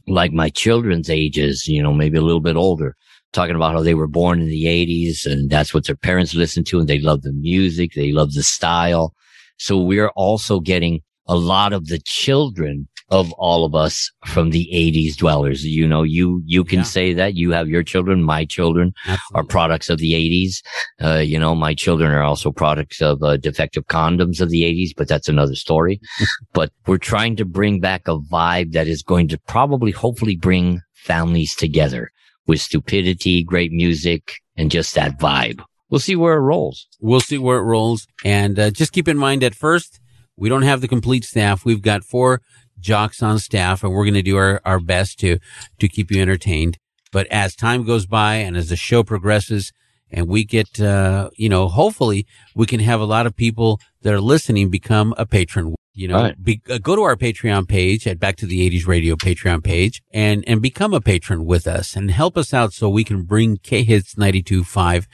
like 0.07 0.33
my 0.33 0.49
children's 0.49 1.11
ages, 1.11 1.67
you 1.67 1.83
know, 1.83 1.93
maybe 1.93 2.19
a 2.19 2.23
little 2.23 2.41
bit 2.41 2.57
older, 2.57 2.95
talking 3.33 3.57
about 3.57 3.73
how 3.73 3.83
they 3.83 3.95
were 3.95 4.07
born 4.07 4.41
in 4.41 4.49
the 4.49 4.65
80s 4.65 5.27
and 5.31 5.51
that's 5.51 5.75
what 5.75 5.87
their 5.87 5.97
parents 5.97 6.35
listened 6.35 6.67
to 6.69 6.79
and 6.79 6.89
they 6.89 7.01
love 7.01 7.23
the 7.23 7.33
music, 7.33 7.93
they 7.95 8.13
love 8.13 8.33
the 8.33 8.43
style. 8.43 9.15
So 9.59 9.81
we're 9.81 10.11
also 10.11 10.61
getting 10.61 11.01
a 11.27 11.37
lot 11.37 11.73
of 11.73 11.87
the 11.87 11.99
children 11.99 12.89
of 13.11 13.33
all 13.35 13.65
of 13.65 13.75
us 13.75 14.11
from 14.25 14.51
the 14.51 14.69
80s 14.73 15.17
dwellers. 15.17 15.65
You 15.65 15.87
know, 15.87 16.03
you, 16.03 16.43
you 16.45 16.65
can 16.65 16.79
Yeah. 16.81 16.85
say 16.85 17.13
that 17.13 17.35
you 17.35 17.53
have 17.53 17.69
your 17.69 17.83
children, 17.85 18.23
my 18.23 18.45
children 18.45 18.93
are 19.35 19.45
products 19.45 19.89
of 19.89 19.99
the 19.99 20.13
80s. 20.13 20.57
Uh, 21.01 21.19
you 21.21 21.39
know, 21.39 21.55
my 21.55 21.73
children 21.75 22.11
are 22.11 22.23
also 22.23 22.51
products 22.51 23.01
of 23.01 23.23
uh, 23.23 23.37
defective 23.37 23.87
condoms 23.87 24.41
of 24.41 24.51
the 24.51 24.63
80s, 24.63 24.91
but 24.97 25.07
that's 25.09 25.29
another 25.29 25.55
story. 25.55 26.01
but 26.53 26.73
we're 26.87 26.99
trying 26.99 27.37
to 27.37 27.45
bring 27.45 27.79
back 27.81 28.09
a 28.09 28.19
vibe 28.19 28.73
that 28.73 28.89
is 28.89 29.03
going 29.03 29.29
to 29.29 29.39
probably, 29.47 29.93
hopefully 29.93 30.37
bring 30.37 30.81
families 30.95 31.55
together 31.55 32.11
with 32.49 32.61
stupidity, 32.61 33.45
great 33.45 33.71
music, 33.73 34.35
and 34.57 34.71
just 34.71 34.95
that 34.95 35.19
vibe. 35.21 35.61
We'll 35.91 36.01
see 36.01 36.17
where 36.17 36.37
it 36.37 36.41
rolls. 36.41 36.89
We'll 37.01 37.21
see 37.21 37.39
where 37.39 37.59
it 37.59 37.63
rolls. 37.65 38.09
And 38.25 38.59
uh, 38.59 38.71
just 38.71 38.93
keep 38.93 39.07
in 39.07 39.17
mind 39.17 39.45
at 39.45 39.55
first, 39.55 40.01
we 40.37 40.49
don't 40.49 40.63
have 40.63 40.81
the 40.81 40.89
complete 40.89 41.25
staff. 41.25 41.65
We've 41.65 41.81
got 41.83 42.03
four 42.03 42.41
jocks 42.87 43.23
on 43.23 43.39
staff 43.39 43.83
and 43.83 43.93
we're 43.93 44.05
going 44.05 44.15
to 44.15 44.23
do 44.23 44.37
our, 44.37 44.61
our 44.65 44.81
best 44.81 45.19
to, 45.21 45.39
to 45.81 45.89
keep 45.89 46.11
you 46.11 46.23
entertained. 46.23 46.79
But 47.13 47.27
as 47.31 47.55
time 47.57 47.85
goes 47.85 48.07
by 48.07 48.37
and 48.37 48.57
as 48.57 48.69
the 48.69 48.77
show 48.77 49.03
progresses 49.03 49.73
and 50.11 50.29
we 50.29 50.45
get, 50.45 50.81
uh, 50.81 51.31
you 51.37 51.49
know, 51.49 51.69
hopefully 51.69 52.27
we 52.55 52.67
can 52.67 52.81
have 52.81 53.01
a 53.01 53.05
lot 53.05 53.27
of 53.27 53.35
people 53.35 53.81
that 54.03 54.15
are 54.15 54.21
listening 54.21 54.71
become 54.71 55.15
a 55.19 55.27
patron. 55.27 55.75
You 55.95 56.09
know, 56.09 56.23
Right. 56.25 56.45
be, 56.49 56.61
uh, 56.69 56.79
go 56.79 56.95
to 56.95 57.03
our 57.03 57.17
Patreon 57.17 57.67
page 57.67 58.07
at 58.07 58.21
Back 58.21 58.37
to 58.37 58.47
the 58.47 58.61
80s 58.71 58.87
Radio 58.87 59.17
Patreon 59.17 59.65
page 59.65 60.03
and, 60.13 60.45
and 60.47 60.61
become 60.61 60.93
a 60.93 61.01
patron 61.01 61.47
with 61.47 61.67
us 61.67 61.97
and 61.97 62.11
help 62.11 62.37
us 62.37 62.53
out 62.53 62.75
so 62.75 62.89
we 62.91 63.03
can 63.03 63.23
bring 63.23 63.57
K 63.57 63.83
Hits 63.83 64.15
92.5 64.15 65.07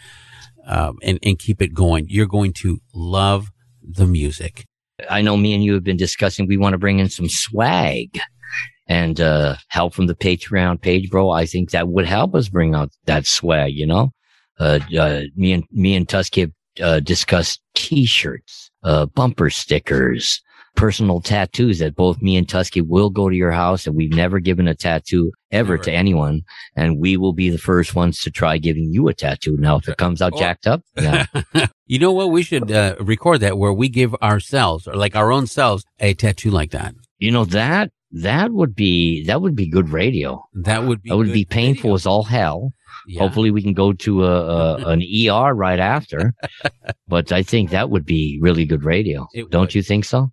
um, 0.66 0.98
and, 1.02 1.18
and 1.22 1.38
keep 1.38 1.62
it 1.62 1.72
going. 1.72 2.06
You're 2.08 2.26
going 2.26 2.52
to 2.64 2.80
love 2.92 3.52
the 3.80 4.06
music. 4.06 4.66
I 5.10 5.22
know 5.22 5.36
me 5.36 5.54
and 5.54 5.64
you 5.64 5.74
have 5.74 5.84
been 5.84 5.96
discussing 5.96 6.46
we 6.46 6.56
want 6.56 6.74
to 6.74 6.78
bring 6.78 6.98
in 6.98 7.08
some 7.08 7.28
swag 7.28 8.18
and 8.88 9.20
uh 9.20 9.56
help 9.68 9.94
from 9.94 10.06
the 10.06 10.14
Patreon 10.14 10.80
page, 10.80 11.10
bro. 11.10 11.30
I 11.30 11.46
think 11.46 11.70
that 11.70 11.88
would 11.88 12.06
help 12.06 12.34
us 12.34 12.48
bring 12.48 12.74
out 12.74 12.90
that 13.06 13.26
swag, 13.26 13.72
you 13.74 13.86
know? 13.86 14.12
Uh, 14.58 14.80
uh 14.98 15.22
me 15.36 15.52
and 15.52 15.64
me 15.72 15.94
and 15.94 16.08
Tusky 16.08 16.42
have 16.42 16.52
uh, 16.80 17.00
discussed 17.00 17.60
t-shirts, 17.74 18.70
uh 18.82 19.06
bumper 19.06 19.50
stickers, 19.50 20.42
personal 20.76 21.20
tattoos 21.20 21.78
that 21.80 21.94
both 21.94 22.20
me 22.22 22.36
and 22.36 22.48
Tusky 22.48 22.80
will 22.80 23.10
go 23.10 23.28
to 23.28 23.36
your 23.36 23.52
house 23.52 23.86
and 23.86 23.94
we've 23.94 24.12
never 24.14 24.40
given 24.40 24.66
a 24.66 24.74
tattoo 24.74 25.30
ever 25.50 25.74
Never. 25.74 25.84
to 25.84 25.92
anyone 25.92 26.42
and 26.74 26.98
we 26.98 27.16
will 27.16 27.32
be 27.34 27.50
the 27.50 27.58
first 27.58 27.94
ones 27.94 28.20
to 28.22 28.30
try 28.30 28.58
giving 28.58 28.90
you 28.92 29.08
a 29.08 29.14
tattoo. 29.14 29.56
Now 29.58 29.76
if 29.76 29.88
it 29.88 29.96
comes 29.98 30.22
out 30.22 30.32
Oh. 30.34 30.38
jacked 30.38 30.66
up, 30.66 30.82
yeah. 30.96 31.26
You 31.86 31.98
know 31.98 32.12
what? 32.12 32.30
We 32.30 32.42
should 32.42 32.70
uh, 32.72 32.96
record 33.00 33.40
that 33.40 33.58
where 33.58 33.72
we 33.72 33.88
give 33.88 34.14
ourselves 34.16 34.88
or 34.88 34.94
like 34.94 35.14
our 35.14 35.30
own 35.30 35.46
selves 35.46 35.84
a 36.00 36.14
tattoo 36.14 36.50
like 36.50 36.70
that. 36.72 36.94
you 37.18 37.30
know 37.30 37.44
that 37.44 37.90
that 38.14 38.52
would 38.52 38.74
be 38.74 39.24
that 39.24 39.40
would 39.40 39.56
be 39.56 39.66
good 39.66 39.88
radio. 39.90 40.44
That 40.54 40.84
would 40.84 41.02
be 41.02 41.10
That 41.10 41.16
would 41.16 41.32
be 41.32 41.44
painful 41.46 41.82
video. 41.90 41.94
as 41.94 42.06
all 42.06 42.24
hell. 42.24 42.72
Yeah. 43.06 43.20
Hopefully, 43.20 43.50
we 43.50 43.62
can 43.62 43.72
go 43.72 43.92
to 43.94 44.24
a, 44.24 44.46
a 44.46 44.76
an 44.92 45.00
ER 45.02 45.54
right 45.54 45.80
after. 45.80 46.34
but 47.08 47.32
I 47.32 47.42
think 47.42 47.70
that 47.70 47.88
would 47.90 48.04
be 48.04 48.38
really 48.42 48.64
good 48.66 48.84
radio. 48.84 49.26
It 49.32 49.50
Don't 49.50 49.62
would. 49.62 49.74
you 49.74 49.82
think 49.82 50.04
so? 50.04 50.30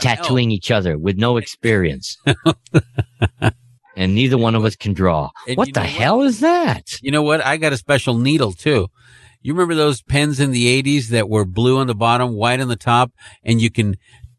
Tattooing 0.00 0.50
each 0.50 0.70
other 0.70 0.98
with 0.98 1.16
no 1.16 1.36
experience, 1.36 2.18
and 3.96 4.14
neither 4.14 4.38
one 4.38 4.54
of 4.54 4.64
us 4.64 4.76
can 4.76 4.92
draw. 4.92 5.30
And 5.48 5.56
what 5.56 5.72
the 5.72 5.80
what? 5.80 5.88
hell 5.88 6.22
is 6.22 6.40
that? 6.40 7.00
You 7.02 7.10
know 7.10 7.22
what? 7.22 7.44
I 7.44 7.56
got 7.56 7.72
a 7.72 7.76
special 7.76 8.18
needle 8.18 8.52
too. 8.52 8.88
You 9.42 9.52
remember 9.52 9.74
those 9.74 10.00
pens 10.00 10.40
in 10.40 10.52
the 10.52 10.82
80s 10.82 11.08
that 11.08 11.28
were 11.28 11.44
blue 11.44 11.78
on 11.78 11.86
the 11.86 11.94
bottom, 11.94 12.32
white 12.32 12.60
on 12.60 12.68
the 12.68 12.76
top, 12.76 13.12
and 13.42 13.60
you 13.60 13.70
can, 13.70 13.96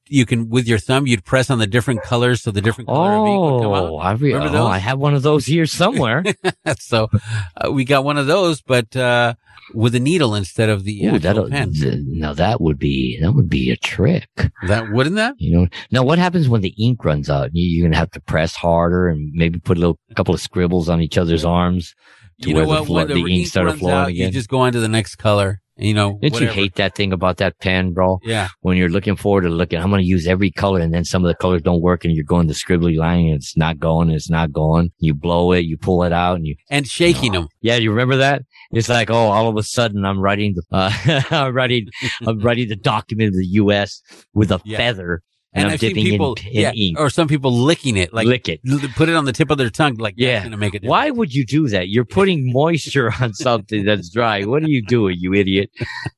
you 0.08 0.26
can, 0.26 0.49
with 0.49 0.68
your 0.68 0.78
thumb, 0.78 1.08
you'd 1.08 1.26
press 1.26 1.49
on 1.49 1.60
the 1.60 1.68
different 1.68 2.03
colors 2.03 2.41
so 2.41 2.51
the 2.51 2.62
different 2.62 2.88
color 2.88 3.14
of 3.14 3.28
ink 3.28 3.41
would 3.41 3.62
come 3.64 3.72
Oh, 3.72 3.99
out. 3.99 4.06
I, 4.06 4.12
re- 4.14 4.34
Remember 4.34 4.58
oh. 4.60 4.68
I 4.68 4.78
have 4.78 4.99
one 4.99 5.14
of 5.14 5.24
those 5.24 5.45
here 5.45 5.66
somewhere. 5.66 6.24
so 6.80 7.10
uh, 7.58 7.72
we 7.72 7.86
got 7.86 8.03
one 8.03 8.18
of 8.18 8.28
those, 8.28 8.62
but 8.62 8.95
uh, 8.95 9.34
with 9.74 9.95
a 9.95 9.99
needle 9.99 10.36
instead 10.36 10.70
of 10.70 10.84
the 10.84 11.06
Ooh, 11.08 11.16
actual 11.16 11.49
pen. 11.49 11.74
th- 11.74 12.03
now 12.06 12.34
that 12.34 12.62
would 12.62 12.78
be 12.78 13.20
that 13.22 13.32
would 13.34 13.49
be 13.49 13.72
a 13.72 13.76
trick. 13.76 14.28
That 14.68 14.91
wouldn't 14.91 15.16
that? 15.16 15.34
You 15.39 15.58
know, 15.58 15.68
now 15.91 16.03
what 16.03 16.20
happens 16.20 16.47
when 16.47 16.62
the 16.62 16.76
ink 16.78 17.03
runs 17.03 17.30
out? 17.30 17.49
You, 17.53 17.64
you're 17.68 17.88
gonna 17.88 17.97
have 17.97 18.12
to 18.12 18.20
press 18.22 18.56
harder 18.56 19.08
and 19.08 19.32
maybe 19.34 19.60
put 19.60 19.78
a 19.78 19.80
little 19.80 19.99
couple 20.16 20.34
of 20.36 20.41
scribbles 20.41 20.88
on 20.88 21.01
each 21.01 21.18
other's 21.18 21.43
arms 21.45 21.95
You 22.38 22.56
where 22.56 22.64
know 22.64 22.70
what? 22.70 22.86
the, 22.86 22.92
when 22.94 23.08
the, 23.08 23.14
the, 23.24 23.36
ink 23.40 23.48
started 23.48 23.78
flowing 23.80 23.96
out, 23.96 24.10
again. 24.10 24.28
you 24.28 24.32
just 24.32 24.50
go 24.50 24.60
on 24.60 24.74
to 24.74 24.80
the 24.80 24.88
next 24.90 25.16
color. 25.16 25.62
You 25.78 25.94
know, 25.94 26.18
Didn't 26.22 26.40
you 26.40 26.48
hate 26.48 26.76
that 26.76 26.96
thing 26.96 27.12
about 27.12 27.36
that 27.38 27.60
pen, 27.60 27.92
bro? 27.92 28.20
Yeah, 28.24 28.48
When 28.62 28.78
you're 28.78 28.88
looking 28.88 29.18
forward 29.18 29.42
to 29.42 29.50
looking, 29.50 29.78
I'm 29.78 29.90
going 29.90 30.02
to 30.02 30.08
use 30.08 30.26
every 30.26 30.50
color 30.50 30.80
and 30.80 30.94
then 30.94 31.04
some 31.04 31.22
of 31.26 31.28
the 31.28 31.36
colors 31.36 31.62
don't 31.64 31.82
work 31.82 32.06
and 32.06 32.16
you're 32.16 32.24
going 32.24 32.48
the 32.48 32.54
scribbly 32.54 32.96
line 32.96 33.26
and 33.26 33.36
it's 33.36 33.58
not 33.58 33.78
going, 33.78 34.10
it's 34.10 34.30
not 34.30 34.54
going. 34.54 34.92
You 35.00 35.14
blow 35.14 35.52
it, 35.52 35.66
you 35.66 35.78
pull 35.78 36.04
it 36.04 36.14
out 36.14 36.38
and 36.38 36.48
you, 36.48 36.56
and 36.70 36.88
shaking 36.88 37.34
them. 37.34 37.50
yeah, 37.60 37.76
you 37.76 37.90
remember 37.92 38.16
that? 38.16 38.44
It's 38.72 38.88
like, 38.88 39.10
oh, 39.10 39.16
all 39.16 39.50
of 39.50 39.58
a 39.58 39.64
sudden 39.64 40.06
I'm 40.06 40.22
writing 40.22 40.56
the, 40.56 40.64
uh, 40.72 40.92
I'm 41.30 41.54
writing, 41.54 41.88
I'm 42.26 42.40
writing 42.40 42.70
the 42.70 42.78
document 42.78 43.30
of 43.30 43.36
the 43.36 43.48
U.S. 43.48 44.02
with 44.34 44.52
a 44.52 44.62
Yeah. 44.64 44.78
feather 44.78 45.24
and, 45.56 45.62
And 45.64 45.68
I'm 45.68 45.74
I've 45.76 45.80
seen 45.80 45.95
people, 45.95 46.36
in, 46.41 46.47
in 46.47 46.53
yeah, 46.62 46.72
ink. 46.74 46.99
or 46.99 47.10
some 47.10 47.28
people 47.30 47.51
licking 47.51 47.95
it, 47.97 48.14
like 48.14 48.28
Lick 48.28 48.49
it. 48.49 48.60
put 48.95 49.08
it 49.10 49.16
on 49.16 49.24
the 49.26 49.32
tip 49.32 49.49
of 49.49 49.58
their 49.58 49.70
tongue, 49.70 49.95
like 49.95 50.14
Yeah. 50.18 50.43
gonna 50.43 50.58
make 50.58 50.76
it. 50.76 50.84
Why 50.84 51.10
would 51.10 51.34
you 51.34 51.45
do 51.45 51.68
that? 51.70 51.88
You're 51.89 52.03
putting 52.06 52.51
moisture 52.53 53.12
on 53.22 53.34
something 53.34 53.86
that's 53.86 54.10
dry. 54.10 54.43
What 54.43 54.64
are 54.64 54.68
you 54.70 54.82
doing, 54.82 55.18
you 55.20 55.34
idiot? 55.34 55.72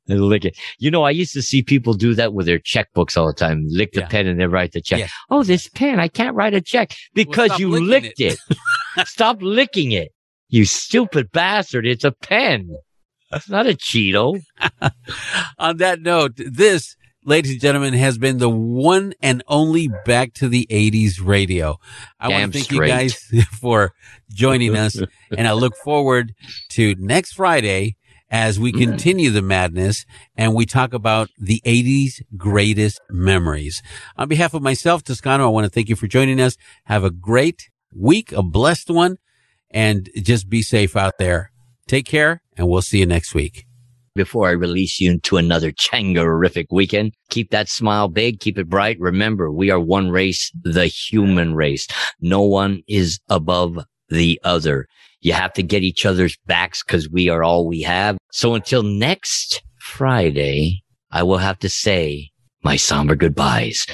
And 0.09 0.21
lick 0.21 0.43
it. 0.43 0.57
You 0.79 0.89
know, 0.89 1.03
I 1.03 1.11
used 1.11 1.33
to 1.33 1.41
see 1.41 1.61
people 1.61 1.93
do 1.93 2.15
that 2.15 2.33
with 2.33 2.45
their 2.47 2.59
checkbooks 2.59 3.15
all 3.15 3.27
the 3.27 3.33
time. 3.33 3.63
Lick 3.69 3.91
the 3.93 4.01
Yeah. 4.01 4.07
pen 4.07 4.25
and 4.27 4.39
then 4.39 4.49
write 4.51 4.71
the 4.71 4.81
check. 4.81 4.99
Yeah. 4.99 5.07
Oh, 5.29 5.43
this 5.43 5.69
pen, 5.69 5.99
I 5.99 6.07
can't 6.07 6.35
write 6.35 6.53
a 6.55 6.61
check 6.61 6.95
because 7.13 7.47
stop 7.47 7.59
you 7.59 7.69
licked 7.69 8.19
it. 8.19 8.39
it. 8.97 9.07
Stop 9.07 9.37
licking 9.41 9.91
it. 9.91 10.11
You 10.49 10.65
stupid 10.65 11.31
bastard. 11.31 11.85
It's 11.85 12.03
a 12.03 12.11
pen. 12.11 12.69
It's 13.33 13.49
not 13.49 13.67
a 13.67 13.73
Cheeto. 13.73 14.39
On 15.59 15.77
that 15.77 16.01
note, 16.01 16.33
this, 16.37 16.95
ladies 17.27 17.51
and 17.51 17.61
gentlemen, 17.61 17.93
has 17.93 18.17
been 18.17 18.39
the 18.39 18.49
one 18.49 19.13
and 19.21 19.43
only 19.47 19.89
Back 20.05 20.33
to 20.35 20.47
the 20.47 20.65
80s 20.71 21.15
radio. 21.21 21.77
I 22.19 22.29
want 22.29 22.53
to 22.53 22.59
thank 22.59 22.65
straight. 22.65 22.87
you 22.87 22.93
guys 22.93 23.47
for 23.59 23.93
joining 24.29 24.75
us, 24.75 24.99
and 25.37 25.47
I 25.47 25.51
look 25.51 25.75
forward 25.75 26.33
to 26.69 26.95
next 26.97 27.33
Friday 27.33 27.97
as 28.29 28.59
we 28.59 28.71
mm-hmm. 28.71 28.91
continue 28.91 29.29
the 29.29 29.41
madness 29.41 30.05
and 30.35 30.53
we 30.53 30.65
talk 30.65 30.93
about 30.93 31.29
the 31.37 31.61
80s 31.65 32.21
greatest 32.35 33.01
memories. 33.09 33.81
On 34.17 34.27
behalf 34.27 34.53
of 34.53 34.61
myself, 34.61 35.03
Toscano, 35.03 35.45
I 35.45 35.49
want 35.49 35.65
to 35.65 35.69
thank 35.69 35.89
you 35.89 35.95
for 35.95 36.07
joining 36.07 36.39
us. 36.39 36.57
Have 36.85 37.03
a 37.03 37.11
great 37.11 37.69
week, 37.93 38.31
a 38.31 38.43
blessed 38.43 38.89
one, 38.89 39.17
and 39.69 40.09
just 40.15 40.49
be 40.49 40.61
safe 40.61 40.95
out 40.95 41.17
there. 41.19 41.51
Take 41.87 42.05
care, 42.05 42.41
and 42.55 42.67
we'll 42.67 42.81
see 42.81 42.99
you 42.99 43.05
next 43.05 43.33
week. 43.33 43.66
Before 44.17 44.49
I 44.49 44.51
release 44.51 44.99
you 44.99 45.11
into 45.11 45.37
another 45.37 45.71
changerific 45.71 46.65
weekend. 46.71 47.13
Keep 47.29 47.51
that 47.51 47.69
smile 47.69 48.09
big, 48.09 48.41
keep 48.41 48.57
it 48.57 48.67
bright. 48.67 48.99
Remember, 48.99 49.49
we 49.49 49.71
are 49.71 49.79
one 49.79 50.09
race, 50.09 50.51
the 50.61 50.87
human 50.87 51.55
race. 51.55 51.87
No 52.19 52.41
one 52.41 52.81
is 52.87 53.19
above 53.29 53.79
the 54.09 54.39
other. 54.43 54.87
You 55.21 55.33
have 55.33 55.53
to 55.53 55.63
get 55.63 55.83
each 55.83 56.05
other's 56.05 56.37
backs 56.45 56.83
because 56.83 57.09
we 57.09 57.29
are 57.29 57.43
all 57.43 57.65
we 57.65 57.81
have. 57.83 58.17
So 58.31 58.55
until 58.55 58.83
next 58.83 59.61
Friday, 59.79 60.81
I 61.11 61.23
will 61.23 61.37
have 61.37 61.59
to 61.59 61.69
say 61.69 62.31
my 62.63 62.75
somber 62.75 63.15
goodbyes 63.15 63.85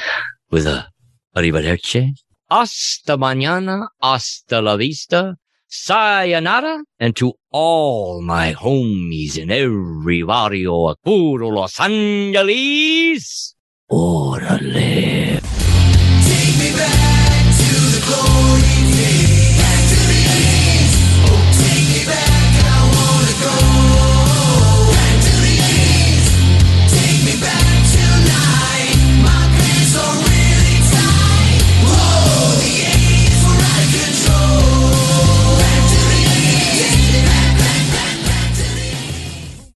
with 0.50 0.66
a 0.66 0.88
arrivederci, 1.36 2.14
hasta 2.50 3.18
mañana, 3.18 3.88
hasta 4.02 4.62
la 4.62 4.78
vista, 4.78 5.36
sayonara, 5.74 6.84
and 7.00 7.16
to 7.16 7.34
all 7.52 8.22
my 8.22 8.54
homies 8.54 9.38
in 9.38 9.50
every 9.50 10.22
barrio, 10.24 10.94
puro 11.04 11.50
Los 11.50 11.80
Angeles, 11.80 13.56
orale. 13.92 15.42
Take 16.30 16.58
me 16.62 16.72
back 16.78 17.46
to 17.58 17.74
the 17.96 18.02
glory 18.06 18.73